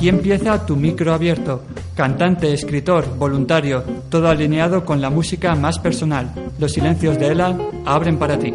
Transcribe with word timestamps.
Aquí 0.00 0.08
empieza 0.08 0.64
tu 0.64 0.76
micro 0.76 1.12
abierto. 1.12 1.62
Cantante, 1.94 2.54
escritor, 2.54 3.18
voluntario, 3.18 3.84
todo 4.08 4.28
alineado 4.28 4.82
con 4.82 5.02
la 5.02 5.10
música 5.10 5.54
más 5.54 5.78
personal. 5.78 6.32
Los 6.58 6.72
silencios 6.72 7.18
de 7.18 7.26
Ela 7.26 7.54
abren 7.84 8.18
para 8.18 8.38
ti. 8.38 8.54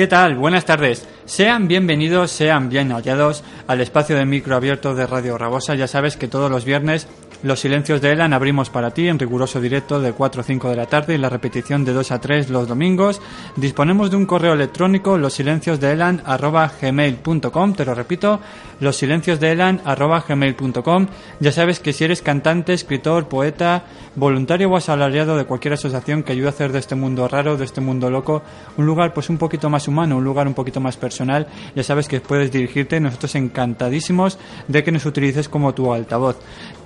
¿Qué 0.00 0.06
tal? 0.06 0.34
Buenas 0.36 0.64
tardes. 0.64 1.06
Sean 1.26 1.68
bienvenidos, 1.68 2.30
sean 2.30 2.70
bien 2.70 2.90
hallados 2.90 3.44
al 3.66 3.82
espacio 3.82 4.16
de 4.16 4.24
micro 4.24 4.56
abierto 4.56 4.94
de 4.94 5.06
Radio 5.06 5.36
Rabosa. 5.36 5.74
Ya 5.74 5.86
sabes 5.86 6.16
que 6.16 6.26
todos 6.26 6.50
los 6.50 6.64
viernes 6.64 7.06
los 7.42 7.60
silencios 7.60 8.00
de 8.00 8.12
Elan 8.12 8.32
abrimos 8.32 8.70
para 8.70 8.90
ti 8.90 9.08
en 9.08 9.18
riguroso 9.18 9.60
directo 9.60 10.00
de 10.00 10.12
4 10.12 10.40
a 10.40 10.44
5 10.44 10.70
de 10.70 10.76
la 10.76 10.86
tarde 10.86 11.14
y 11.14 11.18
la 11.18 11.28
repetición 11.28 11.84
de 11.84 11.92
2 11.92 12.12
a 12.12 12.20
3 12.20 12.50
los 12.50 12.68
domingos. 12.68 13.20
Disponemos 13.56 14.10
de 14.10 14.16
un 14.16 14.26
correo 14.26 14.52
electrónico 14.52 15.16
losilenciosdeelan.gmail.com 15.16 17.74
Te 17.74 17.84
lo 17.84 17.94
repito, 17.94 18.40
losilenciosdeelan.gmail.com 18.80 21.06
Ya 21.40 21.52
sabes 21.52 21.78
que 21.80 21.92
si 21.92 22.04
eres 22.04 22.22
cantante, 22.22 22.74
escritor, 22.74 23.28
poeta, 23.28 23.84
voluntario 24.16 24.70
o 24.70 24.76
asalariado 24.76 25.36
de 25.36 25.44
cualquier 25.44 25.74
asociación 25.74 26.22
que 26.22 26.32
ayude 26.32 26.46
a 26.48 26.50
hacer 26.50 26.72
de 26.72 26.78
este 26.78 26.94
mundo 26.94 27.28
raro, 27.28 27.56
de 27.56 27.64
este 27.64 27.80
mundo 27.80 28.10
loco, 28.10 28.42
un 28.76 28.86
lugar 28.86 29.14
pues 29.14 29.30
un 29.30 29.38
poquito 29.38 29.70
más 29.70 29.88
humano, 29.88 30.16
un 30.16 30.24
lugar 30.24 30.46
un 30.46 30.54
poquito 30.54 30.80
más 30.80 30.96
personal, 30.96 31.46
ya 31.74 31.82
sabes 31.82 32.08
que 32.08 32.20
puedes 32.20 32.52
dirigirte. 32.52 33.00
Nosotros 33.00 33.34
encantadísimos 33.34 34.38
de 34.68 34.84
que 34.84 34.92
nos 34.92 35.06
utilices 35.06 35.48
como 35.48 35.74
tu 35.74 35.92
altavoz. 35.92 36.36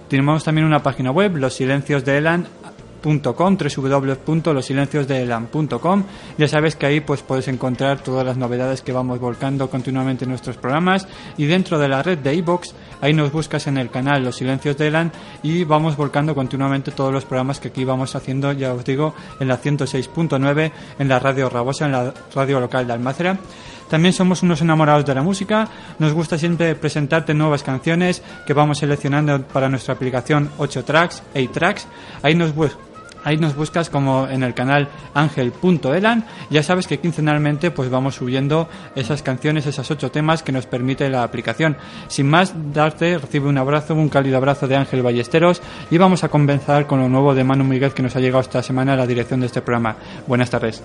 Tenemos 0.08 0.44
también 0.44 0.66
una 0.66 0.82
página 0.82 1.10
web, 1.10 1.36
losilenciosdeelan.com, 1.36 3.58
www.losilenciosdeelan.com. 3.58 6.04
Ya 6.38 6.48
sabes 6.48 6.76
que 6.76 6.86
ahí 6.86 7.00
pues 7.00 7.22
puedes 7.22 7.48
encontrar 7.48 7.98
todas 8.00 8.24
las 8.24 8.36
novedades 8.36 8.82
que 8.82 8.92
vamos 8.92 9.18
volcando 9.18 9.68
continuamente 9.68 10.24
en 10.24 10.30
nuestros 10.30 10.56
programas 10.56 11.08
y 11.36 11.46
dentro 11.46 11.76
de 11.78 11.88
la 11.88 12.00
red 12.02 12.18
de 12.18 12.34
iBox 12.34 12.74
ahí 13.00 13.12
nos 13.12 13.32
buscas 13.32 13.66
en 13.66 13.78
el 13.78 13.90
canal 13.90 14.22
Los 14.24 14.36
Silencios 14.36 14.78
de 14.78 14.86
Elan 14.88 15.12
y 15.42 15.64
vamos 15.64 15.96
volcando 15.96 16.34
continuamente 16.34 16.92
todos 16.92 17.12
los 17.12 17.24
programas 17.24 17.60
que 17.60 17.68
aquí 17.68 17.84
vamos 17.84 18.16
haciendo, 18.16 18.52
ya 18.52 18.72
os 18.72 18.84
digo, 18.84 19.14
en 19.40 19.48
la 19.48 19.60
106.9 19.60 20.72
en 20.98 21.08
la 21.08 21.18
radio 21.18 21.50
Rabosa, 21.50 21.86
en 21.86 21.92
la 21.92 22.14
radio 22.34 22.60
local 22.60 22.86
de 22.86 22.92
Almácera. 22.92 23.38
También 23.88 24.12
somos 24.12 24.42
unos 24.42 24.60
enamorados 24.60 25.04
de 25.04 25.14
la 25.14 25.22
música, 25.22 25.68
nos 25.98 26.12
gusta 26.12 26.38
siempre 26.38 26.74
presentarte 26.74 27.34
nuevas 27.34 27.62
canciones 27.62 28.22
que 28.46 28.52
vamos 28.52 28.78
seleccionando 28.78 29.42
para 29.42 29.68
nuestra 29.68 29.94
aplicación 29.94 30.50
8 30.58 30.84
tracks, 30.84 31.22
8 31.34 31.50
tracks. 31.52 31.86
Ahí 32.22 32.34
nos 32.34 32.54
Ahí 33.24 33.38
nos 33.38 33.56
buscas 33.56 33.88
como 33.88 34.28
en 34.28 34.42
el 34.42 34.52
canal 34.52 34.88
angel.elan. 35.14 36.24
Ya 36.50 36.62
sabes 36.62 36.86
que 36.86 37.00
quincenalmente 37.00 37.70
pues 37.70 37.88
vamos 37.88 38.16
subiendo 38.16 38.68
esas 38.94 39.22
canciones, 39.22 39.66
esas 39.66 39.90
ocho 39.90 40.10
temas 40.10 40.42
que 40.42 40.52
nos 40.52 40.66
permite 40.66 41.08
la 41.08 41.22
aplicación. 41.22 41.78
Sin 42.08 42.28
más, 42.28 42.54
darte, 42.72 43.16
recibe 43.16 43.48
un 43.48 43.56
abrazo, 43.56 43.94
un 43.94 44.10
cálido 44.10 44.36
abrazo 44.36 44.68
de 44.68 44.76
Ángel 44.76 45.02
Ballesteros 45.02 45.62
y 45.90 45.96
vamos 45.96 46.22
a 46.22 46.28
comenzar 46.28 46.86
con 46.86 47.00
lo 47.00 47.08
nuevo 47.08 47.34
de 47.34 47.44
Manu 47.44 47.64
Miguel 47.64 47.94
que 47.94 48.02
nos 48.02 48.14
ha 48.14 48.20
llegado 48.20 48.42
esta 48.42 48.62
semana 48.62 48.92
a 48.92 48.96
la 48.96 49.06
dirección 49.06 49.40
de 49.40 49.46
este 49.46 49.62
programa. 49.62 49.96
Buenas 50.26 50.50
tardes. 50.50 50.82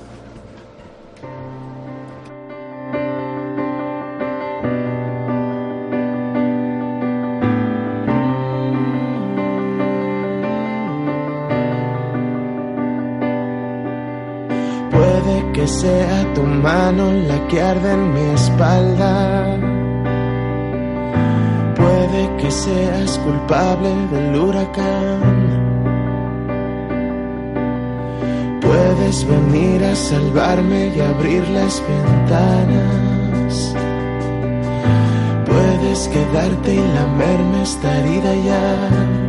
Sea 15.81 16.33
tu 16.33 16.43
mano 16.43 17.13
la 17.29 17.47
que 17.47 17.61
arde 17.61 17.91
en 17.93 18.13
mi 18.13 18.25
espalda. 18.39 19.13
Puede 21.79 22.21
que 22.39 22.51
seas 22.51 23.17
culpable 23.19 23.89
del 24.11 24.35
huracán. 24.35 25.21
Puedes 28.59 29.17
venir 29.25 29.83
a 29.85 29.95
salvarme 29.95 30.91
y 30.95 30.99
abrir 30.99 31.47
las 31.49 31.81
ventanas. 31.87 33.53
Puedes 35.49 35.99
quedarte 36.09 36.73
y 36.73 36.83
lamerme 36.97 37.63
esta 37.63 37.89
herida 37.99 38.33
ya. 38.49 39.28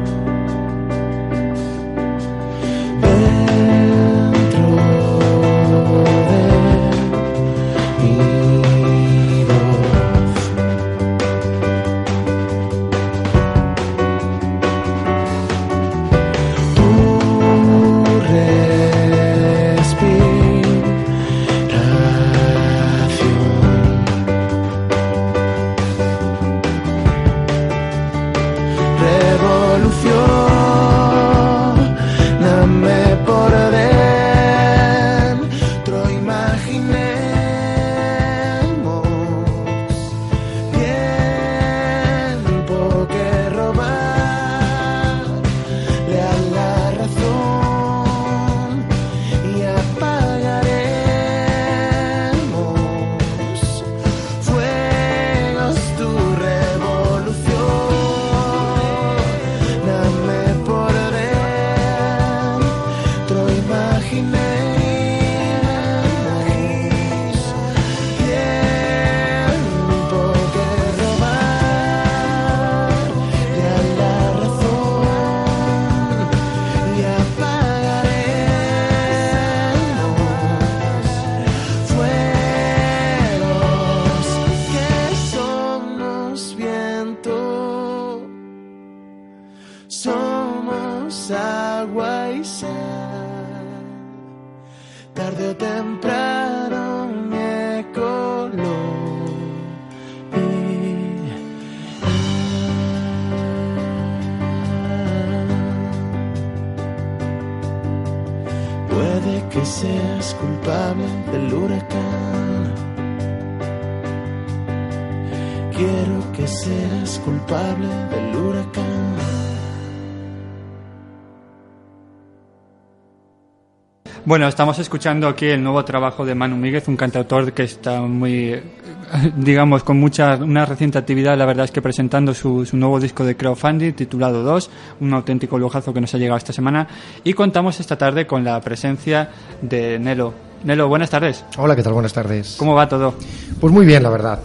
Bueno, 124.30 124.46
estamos 124.46 124.78
escuchando 124.78 125.26
aquí 125.26 125.46
el 125.46 125.60
nuevo 125.60 125.84
trabajo 125.84 126.24
de 126.24 126.36
Manu 126.36 126.54
Míguez, 126.54 126.86
un 126.86 126.96
cantautor 126.96 127.52
que 127.52 127.64
está 127.64 128.02
muy, 128.02 128.62
digamos, 129.36 129.82
con 129.82 129.98
mucha, 129.98 130.36
una 130.36 130.64
reciente 130.64 130.98
actividad, 130.98 131.36
la 131.36 131.46
verdad 131.46 131.64
es 131.64 131.72
que 131.72 131.82
presentando 131.82 132.32
su, 132.32 132.64
su 132.64 132.76
nuevo 132.76 133.00
disco 133.00 133.24
de 133.24 133.36
crowdfunding 133.36 133.92
titulado 133.92 134.44
2, 134.44 134.70
un 135.00 135.14
auténtico 135.14 135.58
lujazo 135.58 135.92
que 135.92 136.00
nos 136.00 136.14
ha 136.14 136.18
llegado 136.18 136.38
esta 136.38 136.52
semana. 136.52 136.86
Y 137.24 137.32
contamos 137.32 137.80
esta 137.80 137.98
tarde 137.98 138.28
con 138.28 138.44
la 138.44 138.60
presencia 138.60 139.30
de 139.62 139.98
Nelo. 139.98 140.32
Nelo, 140.62 140.86
buenas 140.86 141.10
tardes. 141.10 141.44
Hola, 141.58 141.74
¿qué 141.74 141.82
tal? 141.82 141.94
Buenas 141.94 142.12
tardes. 142.12 142.54
¿Cómo 142.56 142.76
va 142.76 142.88
todo? 142.88 143.16
Pues 143.60 143.72
muy 143.72 143.84
bien, 143.84 144.04
la 144.04 144.10
verdad. 144.10 144.38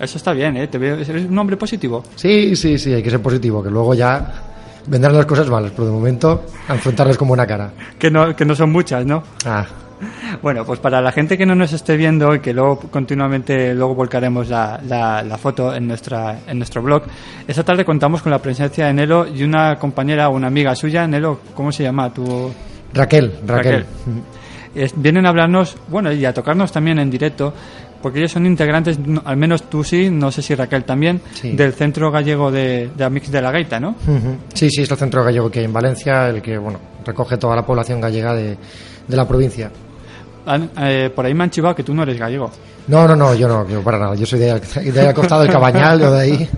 Eso 0.00 0.16
está 0.16 0.32
bien, 0.32 0.56
¿eh? 0.56 0.68
Te 0.68 0.78
veo, 0.78 0.94
eres 0.94 1.28
un 1.28 1.36
hombre 1.36 1.58
positivo. 1.58 2.02
Sí, 2.14 2.56
sí, 2.56 2.78
sí, 2.78 2.94
hay 2.94 3.02
que 3.02 3.10
ser 3.10 3.20
positivo, 3.20 3.62
que 3.62 3.70
luego 3.70 3.92
ya 3.92 4.47
vendrán 4.88 5.14
las 5.16 5.26
cosas 5.26 5.48
malas, 5.48 5.70
pero 5.72 5.86
de 5.86 5.92
momento 5.92 6.44
afrontarlas 6.68 7.16
con 7.18 7.28
buena 7.28 7.46
cara. 7.46 7.70
Que 7.98 8.10
no, 8.10 8.34
que 8.34 8.44
no 8.44 8.54
son 8.54 8.70
muchas, 8.72 9.04
¿no? 9.06 9.22
Ah, 9.44 9.64
Bueno, 10.42 10.64
pues 10.64 10.78
para 10.78 11.00
la 11.00 11.10
gente 11.10 11.36
que 11.36 11.44
no 11.44 11.54
nos 11.56 11.72
esté 11.72 11.96
viendo 11.96 12.32
y 12.34 12.38
que 12.40 12.52
luego 12.52 12.78
continuamente 12.78 13.74
luego 13.74 13.96
volcaremos 13.96 14.48
la, 14.48 14.80
la, 14.86 15.22
la 15.24 15.38
foto 15.38 15.74
en 15.74 15.88
nuestra 15.88 16.38
en 16.46 16.58
nuestro 16.58 16.82
blog, 16.82 17.02
esta 17.48 17.64
tarde 17.64 17.84
contamos 17.84 18.22
con 18.22 18.30
la 18.30 18.38
presencia 18.40 18.86
de 18.86 18.92
Nelo 18.94 19.26
y 19.26 19.42
una 19.42 19.76
compañera 19.76 20.28
o 20.28 20.36
una 20.36 20.46
amiga 20.46 20.74
suya. 20.76 21.06
Nelo, 21.08 21.40
¿cómo 21.54 21.72
se 21.72 21.82
llama? 21.82 22.12
Tu 22.14 22.52
Raquel, 22.94 23.38
Raquel. 23.44 23.84
Es- 24.74 24.92
vienen 24.94 25.26
a 25.26 25.30
hablarnos, 25.30 25.76
bueno, 25.88 26.12
y 26.12 26.24
a 26.24 26.32
tocarnos 26.32 26.70
también 26.70 26.98
en 27.00 27.10
directo, 27.10 27.52
porque 28.02 28.18
ellos 28.20 28.32
son 28.32 28.46
integrantes, 28.46 28.98
no- 28.98 29.22
al 29.24 29.36
menos 29.36 29.64
tú 29.70 29.82
sí, 29.84 30.10
no 30.10 30.30
sé 30.30 30.42
si 30.42 30.54
Raquel 30.54 30.84
también, 30.84 31.20
Sí. 31.34 31.52
del 31.52 31.72
Centro 31.72 32.10
Gallego 32.10 32.50
de, 32.50 32.90
de 32.96 33.04
Amix 33.04 33.30
de 33.30 33.42
la 33.42 33.50
Gaita, 33.50 33.80
¿no? 33.80 33.96
Sí, 34.54 34.70
sí, 34.70 34.82
es 34.82 34.90
el 34.90 34.96
centro 34.96 35.24
gallego 35.24 35.50
que 35.50 35.58
hay 35.60 35.64
en 35.64 35.72
Valencia, 35.72 36.28
el 36.28 36.40
que, 36.42 36.56
bueno, 36.58 36.78
recoge 37.04 37.36
toda 37.36 37.56
la 37.56 37.64
población 37.66 38.00
gallega 38.00 38.34
de, 38.34 38.56
de 39.06 39.16
la 39.16 39.26
provincia. 39.26 39.70
Eh, 40.80 41.10
por 41.14 41.26
ahí 41.26 41.34
me 41.34 41.44
han 41.44 41.50
chivado 41.50 41.74
que 41.74 41.82
tú 41.82 41.92
no 41.94 42.02
eres 42.04 42.18
gallego. 42.18 42.50
No, 42.86 43.06
no, 43.06 43.14
no, 43.14 43.34
yo 43.34 43.46
no, 43.48 43.68
yo 43.68 43.82
para 43.82 43.98
nada. 43.98 44.14
Yo 44.14 44.24
soy 44.24 44.38
de, 44.38 44.58
de 44.58 45.00
ahí 45.00 45.12
costado 45.12 45.42
del 45.42 45.50
Cabañal, 45.52 46.00
yo 46.00 46.10
de 46.10 46.20
ahí 46.22 46.48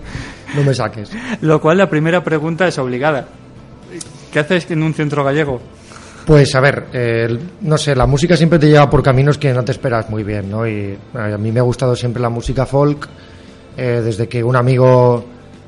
no 0.55 0.63
me 0.63 0.73
saques. 0.75 1.11
Lo 1.41 1.61
cual 1.61 1.79
la 1.79 1.91
primera 1.91 2.23
pregunta 2.23 2.69
es 2.69 2.79
obligada. 2.79 3.27
¿Qué 4.33 4.39
haces 4.39 4.71
en 4.71 4.85
un 4.85 4.95
centro 4.95 5.25
gallego? 5.25 5.61
Pues 6.27 6.55
a 6.55 6.61
ver, 6.61 6.87
eh, 6.93 7.39
no 7.63 7.77
sé, 7.79 7.95
la 7.97 8.07
música 8.07 8.37
siempre 8.37 8.59
te 8.59 8.69
lleva 8.69 8.89
por 8.89 9.03
caminos 9.03 9.39
que 9.39 9.53
no 9.53 9.65
te 9.65 9.73
esperas 9.73 10.09
muy 10.11 10.23
bien, 10.23 10.51
¿no? 10.51 10.67
Y 10.67 10.97
a 11.15 11.37
mí 11.39 11.51
me 11.51 11.61
ha 11.61 11.65
gustado 11.65 11.97
siempre 11.97 12.23
la 12.23 12.29
música 12.29 12.67
folk, 12.67 13.09
eh, 13.77 14.01
desde 14.05 14.29
que 14.29 14.45
un 14.45 14.55
amigo, 14.55 15.25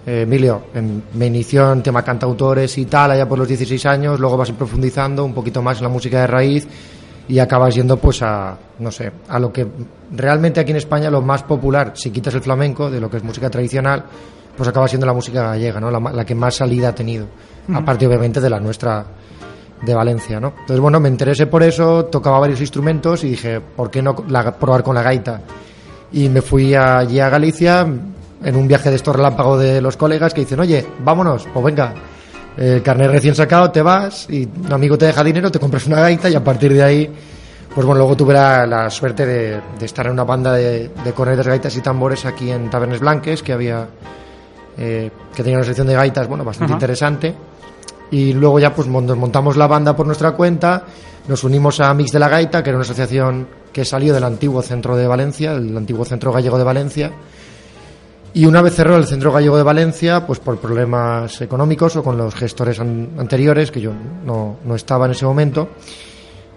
eh, 0.06 0.22
Emilio, 0.22 0.64
em- 0.75 1.00
me 1.14 1.26
inició 1.26 1.72
en 1.72 1.82
tema 1.82 2.02
cantautores 2.04 2.76
y 2.78 2.84
tal, 2.84 3.10
allá 3.12 3.26
por 3.28 3.38
los 3.38 3.49
16 3.49 3.84
años, 3.87 4.20
luego 4.20 4.37
vas 4.37 4.52
profundizando 4.52 5.25
un 5.25 5.32
poquito 5.34 5.62
más 5.62 5.78
en 5.78 5.84
la 5.84 5.88
música 5.88 6.20
de 6.20 6.26
raíz 6.28 6.69
y 7.28 7.38
acabas 7.38 7.75
yendo 7.75 7.96
pues 7.96 8.22
a, 8.22 8.56
no 8.78 8.90
sé, 8.93 9.10
a 9.28 9.38
lo 9.40 9.52
que 9.52 9.66
realmente 10.14 10.60
aquí 10.60 10.70
en 10.72 10.76
España 10.76 11.10
lo 11.10 11.22
más 11.22 11.43
popular, 11.44 11.93
si 11.94 12.10
quitas 12.10 12.34
el 12.34 12.43
flamenco, 12.43 12.90
de 12.90 13.00
lo 13.00 13.08
que 13.10 13.16
es 13.16 13.25
música 13.25 13.48
tradicional, 13.50 14.05
pues 14.56 14.69
acaba 14.69 14.87
siendo 14.87 15.06
la 15.06 15.14
música 15.14 15.43
gallega, 15.43 15.81
¿no? 15.81 15.90
La, 15.90 15.98
la 15.98 16.25
que 16.25 16.34
más 16.34 16.56
salida 16.56 16.88
ha 16.90 16.94
tenido, 16.94 17.26
aparte 17.72 18.06
obviamente 18.06 18.40
de 18.40 18.50
la 18.50 18.60
nuestra 18.60 19.05
de 19.82 19.94
Valencia, 19.94 20.38
¿no? 20.40 20.49
Entonces, 20.61 20.81
bueno, 20.81 21.00
me 21.00 21.08
interesé 21.08 21.46
por 21.46 21.62
eso, 21.62 22.05
tocaba 22.06 22.38
varios 22.38 22.61
instrumentos 22.61 23.25
y 23.25 23.31
dije, 23.31 23.61
¿por 23.61 23.90
qué 23.90 24.00
no 24.02 24.14
la- 24.29 24.52
probar 24.56 24.82
con 24.82 24.94
la 24.94 25.02
gaita? 25.02 25.40
Y 26.12 26.29
me 26.29 26.40
fui 26.43 26.75
allí 26.75 27.19
a 27.20 27.29
Galicia 27.29 27.87
en 28.44 28.56
un 28.56 28.69
viaje 28.69 28.90
de 28.90 28.96
estos 28.96 29.14
relámpago 29.17 29.56
de 29.58 29.81
los 29.81 29.96
colegas 29.96 30.34
que 30.34 30.43
dicen, 30.43 30.61
oye, 30.61 30.84
vámonos, 31.05 31.46
pues 31.52 31.64
venga, 31.64 31.94
el 32.56 32.82
carnet 32.82 33.11
recién 33.11 33.34
sacado, 33.34 33.70
te 33.70 33.82
vas 33.82 34.26
y 34.29 34.46
un 34.67 34.73
amigo 34.73 34.99
te 34.99 35.06
deja 35.06 35.25
dinero, 35.25 35.50
te 35.50 35.58
compras 35.58 35.87
una 35.87 36.00
gaita 36.00 36.29
y 36.29 36.34
a 36.34 36.44
partir 36.44 36.75
de 36.75 36.82
ahí, 36.82 37.11
pues 37.75 37.87
bueno, 37.87 38.00
luego 38.00 38.14
tuve 38.17 38.34
la, 38.34 38.67
la 38.67 38.90
suerte 38.90 39.25
de, 39.25 39.61
de 39.79 39.87
estar 39.87 40.06
en 40.06 40.12
una 40.12 40.25
banda 40.25 40.52
de, 40.52 40.90
de 41.05 41.12
cornetas, 41.12 41.46
gaitas 41.46 41.75
y 41.76 41.81
tambores 41.81 42.25
aquí 42.26 42.50
en 42.50 42.69
Tabernes 42.69 43.00
Blanques, 43.00 43.43
que 43.43 43.52
había, 43.55 43.87
eh, 44.76 45.11
que 45.34 45.43
tenía 45.43 45.56
una 45.58 45.64
sección 45.67 45.87
de 45.87 45.94
gaitas, 45.94 46.29
bueno, 46.29 46.44
bastante 46.44 46.73
Ajá. 46.73 46.76
interesante. 46.79 47.34
Y 48.12 48.32
luego 48.34 48.60
ya 48.60 48.72
pues 48.74 48.86
nos 48.86 49.16
montamos 49.16 49.56
la 49.56 49.66
banda 49.66 49.96
por 49.96 50.06
nuestra 50.06 50.32
cuenta, 50.32 50.84
nos 51.26 51.42
unimos 51.44 51.80
a 51.80 51.92
Mix 51.94 52.12
de 52.12 52.18
la 52.20 52.28
Gaita, 52.28 52.62
que 52.62 52.70
era 52.70 52.76
una 52.76 52.84
asociación 52.84 53.48
que 53.72 53.84
salió 53.84 54.12
del 54.14 54.22
antiguo 54.24 54.62
centro 54.62 54.94
de 54.96 55.06
Valencia, 55.06 55.52
el 55.52 55.76
antiguo 55.76 56.04
centro 56.04 56.30
gallego 56.32 56.58
de 56.58 56.64
Valencia. 56.64 57.10
Y 58.34 58.46
una 58.46 58.62
vez 58.62 58.74
cerró 58.74 58.96
el 58.96 59.06
centro 59.06 59.30
gallego 59.32 59.56
de 59.56 59.62
Valencia, 59.62 60.26
pues 60.26 60.38
por 60.38 60.58
problemas 60.58 61.40
económicos 61.42 61.96
o 61.96 62.02
con 62.02 62.16
los 62.16 62.34
gestores 62.34 62.80
an- 62.80 63.10
anteriores, 63.18 63.70
que 63.70 63.80
yo 63.80 63.92
no, 64.24 64.56
no 64.64 64.74
estaba 64.74 65.04
en 65.06 65.12
ese 65.12 65.26
momento, 65.26 65.68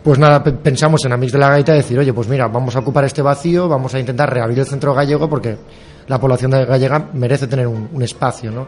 pues 0.04 0.18
nada, 0.20 0.42
pe- 0.44 0.54
pensamos 0.54 1.04
en 1.06 1.12
Amix 1.14 1.34
de 1.34 1.40
la 1.40 1.50
Gaita 1.50 1.74
y 1.74 1.78
decir, 1.78 2.00
oye, 2.00 2.14
pues 2.14 2.28
mira, 2.30 2.48
vamos 2.48 2.76
a 2.76 2.80
ocupar 2.80 3.04
este 3.06 3.22
vacío, 3.22 3.68
vamos 3.68 3.94
a 3.94 4.00
intentar 4.00 4.32
reabrir 4.34 4.60
el 4.60 4.66
centro 4.66 4.94
gallego 4.94 5.30
porque 5.30 5.58
la 6.08 6.20
población 6.20 6.52
de- 6.52 6.66
gallega 6.66 7.10
merece 7.14 7.48
tener 7.48 7.68
un, 7.68 7.90
un 7.94 8.02
espacio, 8.04 8.52
¿no? 8.52 8.68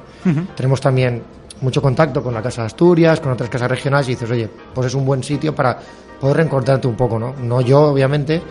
Tenemos 0.55 0.81
también 0.81 1.21
mucho 1.61 1.81
contacto 1.81 2.21
con 2.23 2.33
la 2.33 2.41
Casa 2.41 2.61
de 2.61 2.67
Asturias, 2.67 3.19
con 3.19 3.31
otras 3.31 3.49
casas 3.49 3.69
regionales 3.69 4.07
y 4.09 4.11
dices, 4.11 4.29
oye, 4.29 4.49
pues 4.73 4.87
es 4.87 4.93
un 4.93 5.05
buen 5.05 5.23
sitio 5.23 5.53
para 5.55 5.77
poder 6.19 6.37
reencontrarte 6.37 6.87
un 6.87 6.95
poco, 6.95 7.17
¿no? 7.19 7.33
No 7.41 7.61
yo, 7.61 7.81
obviamente, 7.81 8.41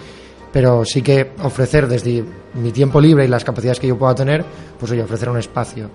pero 0.52 0.84
sí 0.84 1.02
que 1.02 1.32
ofrecer 1.42 1.86
desde 1.88 2.24
mi 2.54 2.72
tiempo 2.72 3.00
libre 3.00 3.24
y 3.24 3.28
las 3.28 3.44
capacidades 3.44 3.78
que 3.80 3.86
yo 3.88 3.98
pueda 3.98 4.14
tener, 4.14 4.44
pues 4.78 4.90
oye, 4.92 5.02
ofrecer 5.02 5.28
un 5.28 5.38
espacio. 5.38 5.90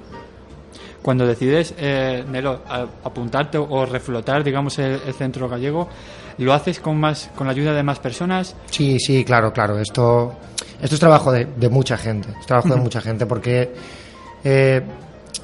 Cuando 1.02 1.26
decides, 1.26 1.74
eh, 1.80 2.24
Nelo, 2.30 2.60
a- 2.68 2.86
apuntarte 3.04 3.58
o 3.58 3.86
reflotar, 3.88 4.44
digamos, 4.44 4.78
el, 4.78 5.02
el 5.08 5.14
centro 5.16 5.50
gallego, 5.50 5.88
¿lo 6.38 6.54
haces 6.54 6.80
con 6.80 7.00
más 7.00 7.30
con 7.36 7.48
la 7.48 7.52
ayuda 7.54 7.74
de 7.74 7.82
más 7.82 7.98
personas? 8.00 8.56
Sí, 8.70 9.00
sí, 9.00 9.26
claro, 9.26 9.52
claro. 9.52 9.80
Esto, 9.80 10.34
esto 10.80 10.94
es 10.96 11.00
trabajo 11.00 11.32
de, 11.32 11.46
de 11.46 11.70
mucha 11.70 11.98
gente. 11.98 12.30
Es 12.40 12.46
trabajo 12.46 12.70
de 12.70 12.76
mucha 12.82 13.02
gente 13.02 13.26
porque 13.26 13.74
eh, 14.44 14.82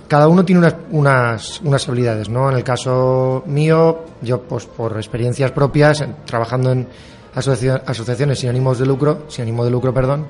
cada 0.08 0.28
uno 0.28 0.46
tiene 0.46 0.60
unas, 0.60 0.76
unas, 0.92 1.62
unas 1.62 1.88
habilidades, 1.88 2.30
¿no? 2.30 2.50
En 2.50 2.58
el 2.58 2.64
caso 2.64 3.44
mío, 3.46 4.06
yo, 4.22 4.42
pues 4.42 4.66
por 4.66 4.96
experiencias 4.98 5.52
propias, 5.52 6.04
trabajando 6.26 6.72
en 6.72 6.88
asocia- 7.36 7.82
asociaciones 7.86 8.40
sin 8.40 8.50
ánimos 8.50 8.80
de 8.80 8.86
lucro, 8.86 9.24
sin 9.28 9.44
ánimo 9.44 9.66
de 9.66 9.72
lucro, 9.72 9.94
perdón, 9.94 10.28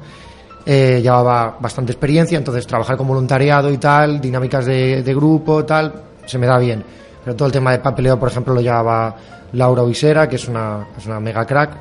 eh, 0.65 0.99
llevaba 1.01 1.57
bastante 1.59 1.91
experiencia, 1.93 2.37
entonces 2.37 2.67
trabajar 2.67 2.97
con 2.97 3.07
voluntariado 3.07 3.71
y 3.71 3.77
tal, 3.77 4.19
dinámicas 4.19 4.65
de, 4.65 5.03
de 5.03 5.15
grupo, 5.15 5.63
tal, 5.63 5.93
se 6.25 6.37
me 6.37 6.47
da 6.47 6.57
bien. 6.57 6.83
Pero 7.23 7.35
todo 7.35 7.45
el 7.47 7.51
tema 7.51 7.71
de 7.71 7.79
papeleo, 7.79 8.19
por 8.19 8.29
ejemplo, 8.29 8.53
lo 8.53 8.61
llevaba 8.61 9.15
Laura 9.53 9.83
Uisera, 9.83 10.27
que 10.27 10.35
es 10.37 10.47
una, 10.47 10.87
es 10.97 11.05
una 11.05 11.19
mega 11.19 11.45
crack, 11.45 11.71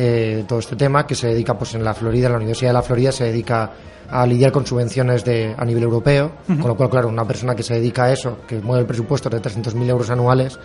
eh, 0.00 0.44
todo 0.46 0.60
este 0.60 0.76
tema, 0.76 1.04
que 1.06 1.16
se 1.16 1.26
dedica 1.26 1.58
pues 1.58 1.74
en 1.74 1.82
la 1.82 1.92
Florida, 1.92 2.26
en 2.26 2.32
la 2.32 2.38
Universidad 2.38 2.68
de 2.70 2.74
la 2.74 2.82
Florida, 2.82 3.10
se 3.10 3.24
dedica 3.24 3.72
a 4.08 4.24
lidiar 4.26 4.52
con 4.52 4.64
subvenciones 4.64 5.24
de, 5.24 5.52
a 5.58 5.64
nivel 5.64 5.82
europeo, 5.82 6.30
con 6.46 6.68
lo 6.68 6.76
cual, 6.76 6.88
claro, 6.88 7.08
una 7.08 7.26
persona 7.26 7.56
que 7.56 7.62
se 7.64 7.74
dedica 7.74 8.04
a 8.04 8.12
eso, 8.12 8.38
que 8.46 8.60
mueve 8.60 8.82
el 8.82 8.86
presupuesto 8.86 9.28
de 9.28 9.42
300.000 9.42 9.88
euros 9.88 10.08
anuales, 10.08 10.56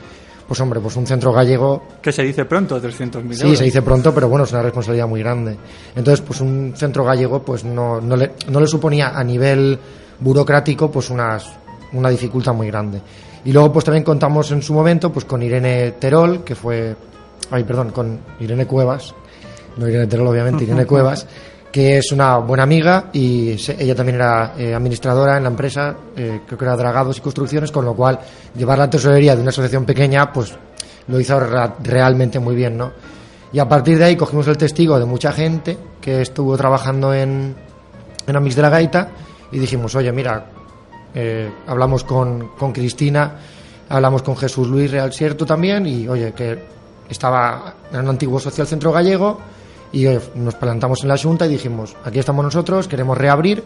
pues 0.48 0.60
hombre, 0.62 0.80
pues 0.80 0.96
un 0.98 1.08
centro 1.08 1.32
gallego 1.34 1.82
Que 2.02 2.12
se 2.12 2.22
dice 2.22 2.46
pronto, 2.46 2.80
300.000 2.80 3.34
Sí, 3.34 3.42
euros. 3.44 3.58
se 3.58 3.64
dice 3.64 3.82
pronto, 3.82 4.14
pero 4.14 4.30
bueno, 4.30 4.44
es 4.46 4.52
una 4.52 4.62
responsabilidad 4.62 5.08
muy 5.08 5.22
grande. 5.22 5.58
Entonces, 5.96 6.22
pues 6.22 6.40
un 6.42 6.74
centro 6.78 7.04
gallego 7.04 7.42
pues 7.42 7.64
no, 7.64 8.00
no, 8.00 8.16
le, 8.16 8.34
no 8.50 8.60
le 8.60 8.68
suponía 8.68 9.10
a 9.18 9.24
nivel 9.24 9.80
burocrático 10.20 10.92
pues 10.92 11.10
unas, 11.10 11.52
una 11.94 12.10
dificultad 12.10 12.54
muy 12.54 12.68
grande. 12.68 13.02
Y 13.46 13.52
luego 13.52 13.74
pues 13.74 13.84
también 13.84 14.04
contamos 14.04 14.52
en 14.52 14.62
su 14.62 14.74
momento 14.74 15.12
pues 15.12 15.26
con 15.26 15.42
Irene 15.44 15.94
Terol, 16.00 16.44
que 16.46 16.56
fue, 16.56 16.96
ay 17.52 17.64
perdón, 17.66 17.90
con 17.92 18.20
Irene 18.40 18.66
Cuevas, 18.66 19.14
no 19.78 19.88
Irene 19.88 20.08
Terol 20.08 20.28
obviamente, 20.28 20.64
Irene 20.64 20.86
Cuevas, 20.86 21.26
que 21.72 21.98
es 21.98 22.12
una 22.12 22.38
buena 22.38 22.64
amiga 22.64 23.06
y 23.14 23.58
se- 23.58 23.82
ella 23.84 23.96
también 23.96 24.16
era 24.18 24.54
eh, 24.58 24.74
administradora 24.76 25.38
en 25.38 25.44
la 25.44 25.50
empresa, 25.50 25.96
eh, 26.16 26.42
creo 26.46 26.58
que 26.58 26.66
era 26.66 26.76
Dragados 26.76 27.18
y 27.18 27.22
Construcciones, 27.22 27.72
con 27.72 27.84
lo 27.86 27.96
cual 27.96 28.20
llevar 28.56 28.78
la 28.78 28.90
tesorería 28.90 29.36
de 29.36 29.42
una 29.42 29.50
asociación 29.50 29.84
pequeña 29.86 30.32
pues 30.32 30.54
lo 31.08 31.20
hizo 31.20 31.40
realmente 31.84 32.40
muy 32.40 32.56
bien, 32.56 32.78
¿no? 32.78 32.92
Y 33.52 33.60
a 33.60 33.68
partir 33.68 33.98
de 33.98 34.06
ahí 34.06 34.16
cogimos 34.16 34.48
el 34.48 34.58
testigo 34.58 34.98
de 34.98 35.06
mucha 35.06 35.32
gente 35.32 35.78
que 36.02 36.22
estuvo 36.22 36.56
trabajando 36.58 37.14
en, 37.14 37.56
en 38.26 38.36
Amix 38.36 38.56
de 38.56 38.62
la 38.62 38.70
Gaita 38.70 39.10
y 39.52 39.60
dijimos, 39.60 39.94
oye, 39.96 40.12
mira, 40.12 40.46
eh, 41.14 41.52
hablamos 41.68 42.04
con, 42.04 42.50
con 42.58 42.72
Cristina, 42.72 43.36
hablamos 43.90 44.24
con 44.24 44.36
Jesús 44.38 44.68
Luis 44.68 44.90
Real 44.90 45.12
Cierto 45.14 45.46
también 45.46 45.86
y, 45.86 46.08
oye, 46.08 46.32
que 46.34 46.64
estaba 47.10 47.76
en 47.92 48.00
un 48.00 48.10
antiguo 48.10 48.40
social 48.40 48.66
centro 48.66 48.92
gallego 48.92 49.40
y 49.94 50.08
oye, 50.08 50.20
nos 50.36 50.56
plantamos 50.56 51.04
en 51.04 51.10
la 51.10 51.18
Junta 51.18 51.46
y 51.46 51.50
dijimos, 51.50 51.96
aquí 52.04 52.18
estamos 52.18 52.44
nosotros, 52.44 52.88
queremos 52.88 53.16
reabrir 53.16 53.64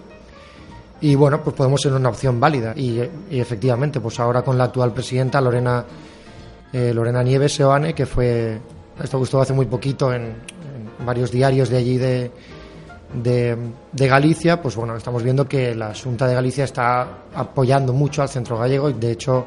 y 1.00 1.16
bueno, 1.16 1.42
pues 1.42 1.56
podemos 1.56 1.82
ser 1.82 1.94
una 1.94 2.10
opción 2.10 2.40
válida. 2.40 2.74
Y, 2.76 3.00
efectivamente, 3.32 4.02
pues 4.02 4.20
ahora 4.20 4.42
con 4.42 4.58
la 4.58 4.66
actual 4.66 4.94
presidenta, 4.94 5.40
Lorena, 5.40 5.86
eh, 6.74 6.94
Lorena 6.94 7.24
Nieves 7.24 7.54
Seoane, 7.54 7.94
que 7.94 8.06
fue, 8.06 8.60
esto 9.02 9.18
gustó 9.18 9.40
hace 9.40 9.54
muy 9.54 9.68
poquito 9.68 10.14
en, 10.14 10.36
varios 11.06 11.32
diarios 11.32 11.70
de 11.70 11.78
allí 11.78 11.98
de, 11.98 12.32
de, 13.14 13.58
de, 13.94 14.08
Galicia, 14.08 14.62
pues 14.62 14.76
bueno, 14.76 14.98
estamos 14.98 15.24
viendo 15.24 15.48
que 15.48 15.76
la 15.76 15.94
Junta 15.94 16.28
de 16.28 16.34
Galicia 16.34 16.66
está 16.66 17.08
apoyando 17.36 17.94
mucho 17.94 18.22
al 18.22 18.30
centro 18.30 18.58
gallego 18.58 18.90
y 18.90 18.94
de 18.94 19.12
hecho 19.12 19.46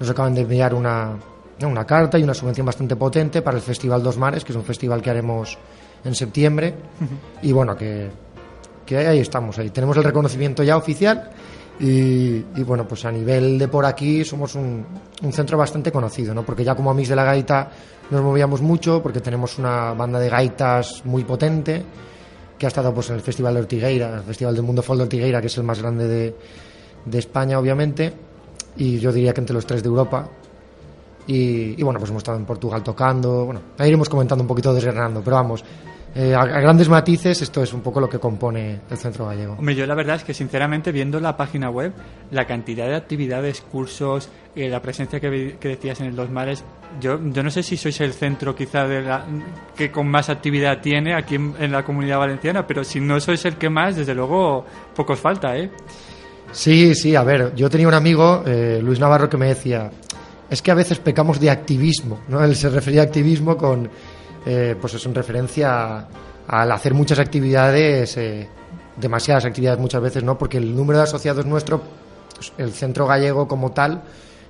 nos 0.00 0.08
acaban 0.08 0.34
de 0.34 0.42
enviar 0.42 0.72
una, 0.72 1.18
una 1.62 1.84
carta 1.84 2.18
y 2.18 2.22
una 2.22 2.32
subvención 2.32 2.64
bastante 2.64 2.96
potente 2.96 3.42
para 3.42 3.56
el 3.56 3.62
Festival 3.62 4.02
Dos 4.02 4.16
Mares, 4.16 4.44
que 4.44 4.52
es 4.52 4.56
un 4.56 4.64
festival 4.64 5.02
que 5.02 5.10
haremos 5.10 5.58
en 6.04 6.14
septiembre. 6.14 6.74
Y 7.42 7.52
bueno, 7.52 7.76
que, 7.76 8.10
que 8.84 8.98
ahí 8.98 9.20
estamos, 9.20 9.58
ahí 9.58 9.70
tenemos 9.70 9.96
el 9.96 10.04
reconocimiento 10.04 10.62
ya 10.62 10.76
oficial. 10.76 11.30
Y, 11.80 12.40
bueno, 12.62 12.86
pues 12.86 13.04
a 13.04 13.10
nivel 13.10 13.58
de 13.58 13.66
por 13.66 13.84
aquí 13.84 14.24
somos 14.24 14.54
un, 14.54 14.86
un, 15.22 15.32
centro 15.32 15.58
bastante 15.58 15.90
conocido, 15.90 16.32
¿no? 16.32 16.44
Porque 16.44 16.62
ya 16.62 16.76
como 16.76 16.90
Amigos 16.90 17.08
de 17.08 17.16
la 17.16 17.24
Gaita 17.24 17.68
nos 18.10 18.22
movíamos 18.22 18.62
mucho, 18.62 19.02
porque 19.02 19.20
tenemos 19.20 19.58
una 19.58 19.92
banda 19.92 20.20
de 20.20 20.28
gaitas 20.28 21.04
muy 21.04 21.24
potente, 21.24 21.82
que 22.56 22.66
ha 22.66 22.68
estado 22.68 22.94
pues 22.94 23.10
en 23.10 23.16
el 23.16 23.22
Festival 23.22 23.54
de 23.54 23.60
Ortigueira, 23.60 24.14
el 24.14 24.22
Festival 24.22 24.54
del 24.54 24.62
Mundo 24.62 24.82
Folk 24.82 24.98
de 24.98 25.02
Ortigueira, 25.04 25.40
que 25.40 25.48
es 25.48 25.58
el 25.58 25.64
más 25.64 25.80
grande 25.80 26.06
de, 26.06 26.36
de 27.04 27.18
España, 27.18 27.58
obviamente, 27.58 28.12
y 28.76 28.98
yo 29.00 29.12
diría 29.12 29.34
que 29.34 29.40
entre 29.40 29.54
los 29.54 29.66
tres 29.66 29.82
de 29.82 29.88
Europa. 29.88 30.28
Y, 31.26 31.80
y, 31.80 31.82
bueno, 31.82 31.98
pues 31.98 32.10
hemos 32.10 32.20
estado 32.20 32.38
en 32.38 32.44
Portugal 32.44 32.84
tocando, 32.84 33.46
bueno, 33.46 33.60
ahí 33.78 33.88
iremos 33.88 34.08
comentando 34.08 34.44
un 34.44 34.48
poquito 34.48 34.72
desgranando, 34.72 35.22
pero 35.22 35.36
vamos, 35.36 35.64
eh, 36.14 36.34
a, 36.34 36.42
a, 36.42 36.60
grandes 36.60 36.88
matices, 36.88 37.42
esto 37.42 37.62
es 37.62 37.72
un 37.72 37.80
poco 37.80 38.00
lo 38.00 38.08
que 38.08 38.18
compone 38.18 38.80
el 38.88 38.96
Centro 38.96 39.26
Gallego. 39.26 39.54
Hombre, 39.54 39.74
yo 39.74 39.84
la 39.86 39.94
verdad 39.94 40.16
es 40.16 40.24
que 40.24 40.32
sinceramente 40.32 40.92
viendo 40.92 41.18
la 41.18 41.36
página 41.36 41.70
web, 41.70 41.92
la 42.30 42.46
cantidad 42.46 42.86
de 42.86 42.94
actividades, 42.94 43.60
cursos, 43.60 44.28
eh, 44.54 44.68
la 44.68 44.80
presencia 44.80 45.18
que, 45.18 45.56
que, 45.58 45.68
decías 45.68 46.00
en 46.00 46.06
el 46.06 46.16
Dos 46.16 46.30
Mares, 46.30 46.64
yo, 47.00 47.18
yo 47.32 47.42
no 47.42 47.50
sé 47.50 47.64
si 47.64 47.76
sois 47.76 48.00
el 48.00 48.12
centro 48.12 48.54
quizá 48.54 48.86
de 48.86 49.02
la, 49.02 49.24
que 49.76 49.90
con 49.90 50.08
más 50.08 50.28
actividad 50.28 50.80
tiene 50.80 51.14
aquí 51.14 51.34
en, 51.34 51.54
en, 51.58 51.72
la 51.72 51.84
comunidad 51.84 52.18
valenciana, 52.18 52.64
pero 52.64 52.84
si 52.84 53.00
no 53.00 53.18
sois 53.18 53.44
el 53.44 53.56
que 53.56 53.68
más, 53.68 53.96
desde 53.96 54.14
luego, 54.14 54.64
pocos 54.94 55.18
falta, 55.18 55.56
¿eh? 55.56 55.70
Sí, 56.52 56.94
sí, 56.94 57.16
a 57.16 57.24
ver, 57.24 57.52
yo 57.56 57.68
tenía 57.68 57.88
un 57.88 57.94
amigo, 57.94 58.44
eh, 58.46 58.78
Luis 58.80 59.00
Navarro, 59.00 59.28
que 59.28 59.36
me 59.36 59.48
decía, 59.48 59.90
es 60.48 60.62
que 60.62 60.70
a 60.70 60.74
veces 60.74 61.00
pecamos 61.00 61.40
de 61.40 61.50
activismo, 61.50 62.20
¿no? 62.28 62.44
Él 62.44 62.54
se 62.54 62.68
refería 62.68 63.00
a 63.00 63.04
activismo 63.04 63.56
con 63.56 63.90
eh, 64.46 64.76
pues 64.80 64.94
es 64.94 65.06
en 65.06 65.14
referencia 65.14 66.06
al 66.46 66.72
hacer 66.72 66.94
muchas 66.94 67.18
actividades, 67.18 68.16
eh, 68.16 68.48
demasiadas 68.96 69.44
actividades 69.44 69.80
muchas 69.80 70.02
veces, 70.02 70.22
¿no? 70.22 70.36
Porque 70.36 70.58
el 70.58 70.74
número 70.74 70.98
de 70.98 71.04
asociados 71.04 71.46
nuestro, 71.46 71.82
pues, 72.34 72.52
el 72.58 72.72
centro 72.72 73.06
gallego 73.06 73.48
como 73.48 73.72
tal, 73.72 74.02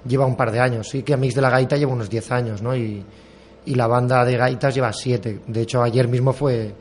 lleva 0.07 0.27
un 0.27 0.37
par 0.37 0.51
de 0.51 0.61
años. 0.61 0.89
Sí 0.89 1.03
que 1.03 1.17
Mix 1.17 1.35
de 1.35 1.43
la 1.43 1.51
Gaita 1.51 1.77
lleva 1.77 1.93
unos 1.93 2.11
10 2.11 2.31
años, 2.33 2.63
¿no? 2.63 2.75
Y, 2.77 3.05
y, 3.65 3.75
la 3.75 3.87
banda 3.87 4.25
de 4.25 4.37
gaitas 4.37 4.75
lleva 4.75 4.93
7. 4.93 5.41
De 5.47 5.63
hecho, 5.63 5.83
ayer 5.83 6.09
mismo 6.09 6.33
fue 6.33 6.75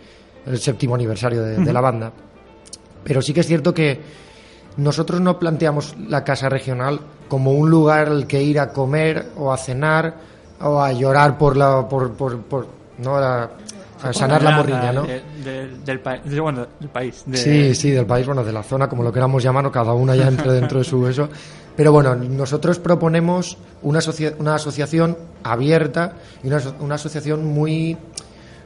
el 0.46 0.60
séptimo 0.60 0.96
aniversario 0.96 1.42
de, 1.44 1.58
de 1.58 1.74
la 1.74 1.82
banda. 1.82 2.12
Pero 3.04 3.22
sí 3.22 3.34
que 3.34 3.42
es 3.42 3.48
cierto 3.48 3.74
que 3.74 4.00
nosotros 4.78 5.22
no 5.22 5.38
planteamos 5.38 5.96
la 6.08 6.24
casa 6.24 6.50
regional 6.50 7.00
como 7.28 7.52
un 7.52 7.70
lugar 7.70 8.08
al 8.08 8.28
que 8.28 8.42
ir 8.42 8.60
a 8.60 8.72
comer 8.72 9.28
o 9.38 9.54
a 9.54 9.58
cenar 9.58 10.16
o 10.62 10.82
a 10.82 10.92
llorar 10.92 11.38
por 11.38 11.56
la 11.56 11.88
por, 11.88 12.14
por, 12.14 12.42
por 12.42 12.83
no 12.98 13.18
a, 13.18 13.50
a 14.02 14.14
sanar 14.14 14.44
la 14.44 14.58
morriña, 14.58 14.92
¿no? 14.92 15.04
De, 15.04 15.22
de, 15.44 15.68
del, 15.86 16.00
pa 16.00 16.18
de, 16.18 16.40
bueno, 16.40 16.68
del 16.80 16.90
país. 16.90 17.24
De... 17.26 17.38
Sí, 17.38 17.76
sí, 17.76 17.92
del 17.92 18.06
país, 18.06 18.26
bueno, 18.26 18.44
de 18.44 18.52
la 18.52 18.64
zona, 18.64 18.90
como 18.90 19.04
lo 19.04 19.12
queramos 19.12 19.42
llamar, 19.44 19.70
cada 19.72 19.94
una 19.94 20.16
ya 20.16 20.28
entra 20.28 20.52
dentro 20.52 20.80
de 20.80 20.86
su 20.86 21.08
eso. 21.08 21.30
Pero 21.76 21.92
bueno, 21.92 22.16
nosotros 22.16 22.80
proponemos 22.80 23.58
una, 23.82 24.00
asocia 24.00 24.34
una 24.38 24.56
asociación 24.56 25.18
abierta 25.44 26.14
y 26.44 26.48
una, 26.48 26.62
una 26.80 26.96
asociación 26.96 27.46
muy, 27.46 27.98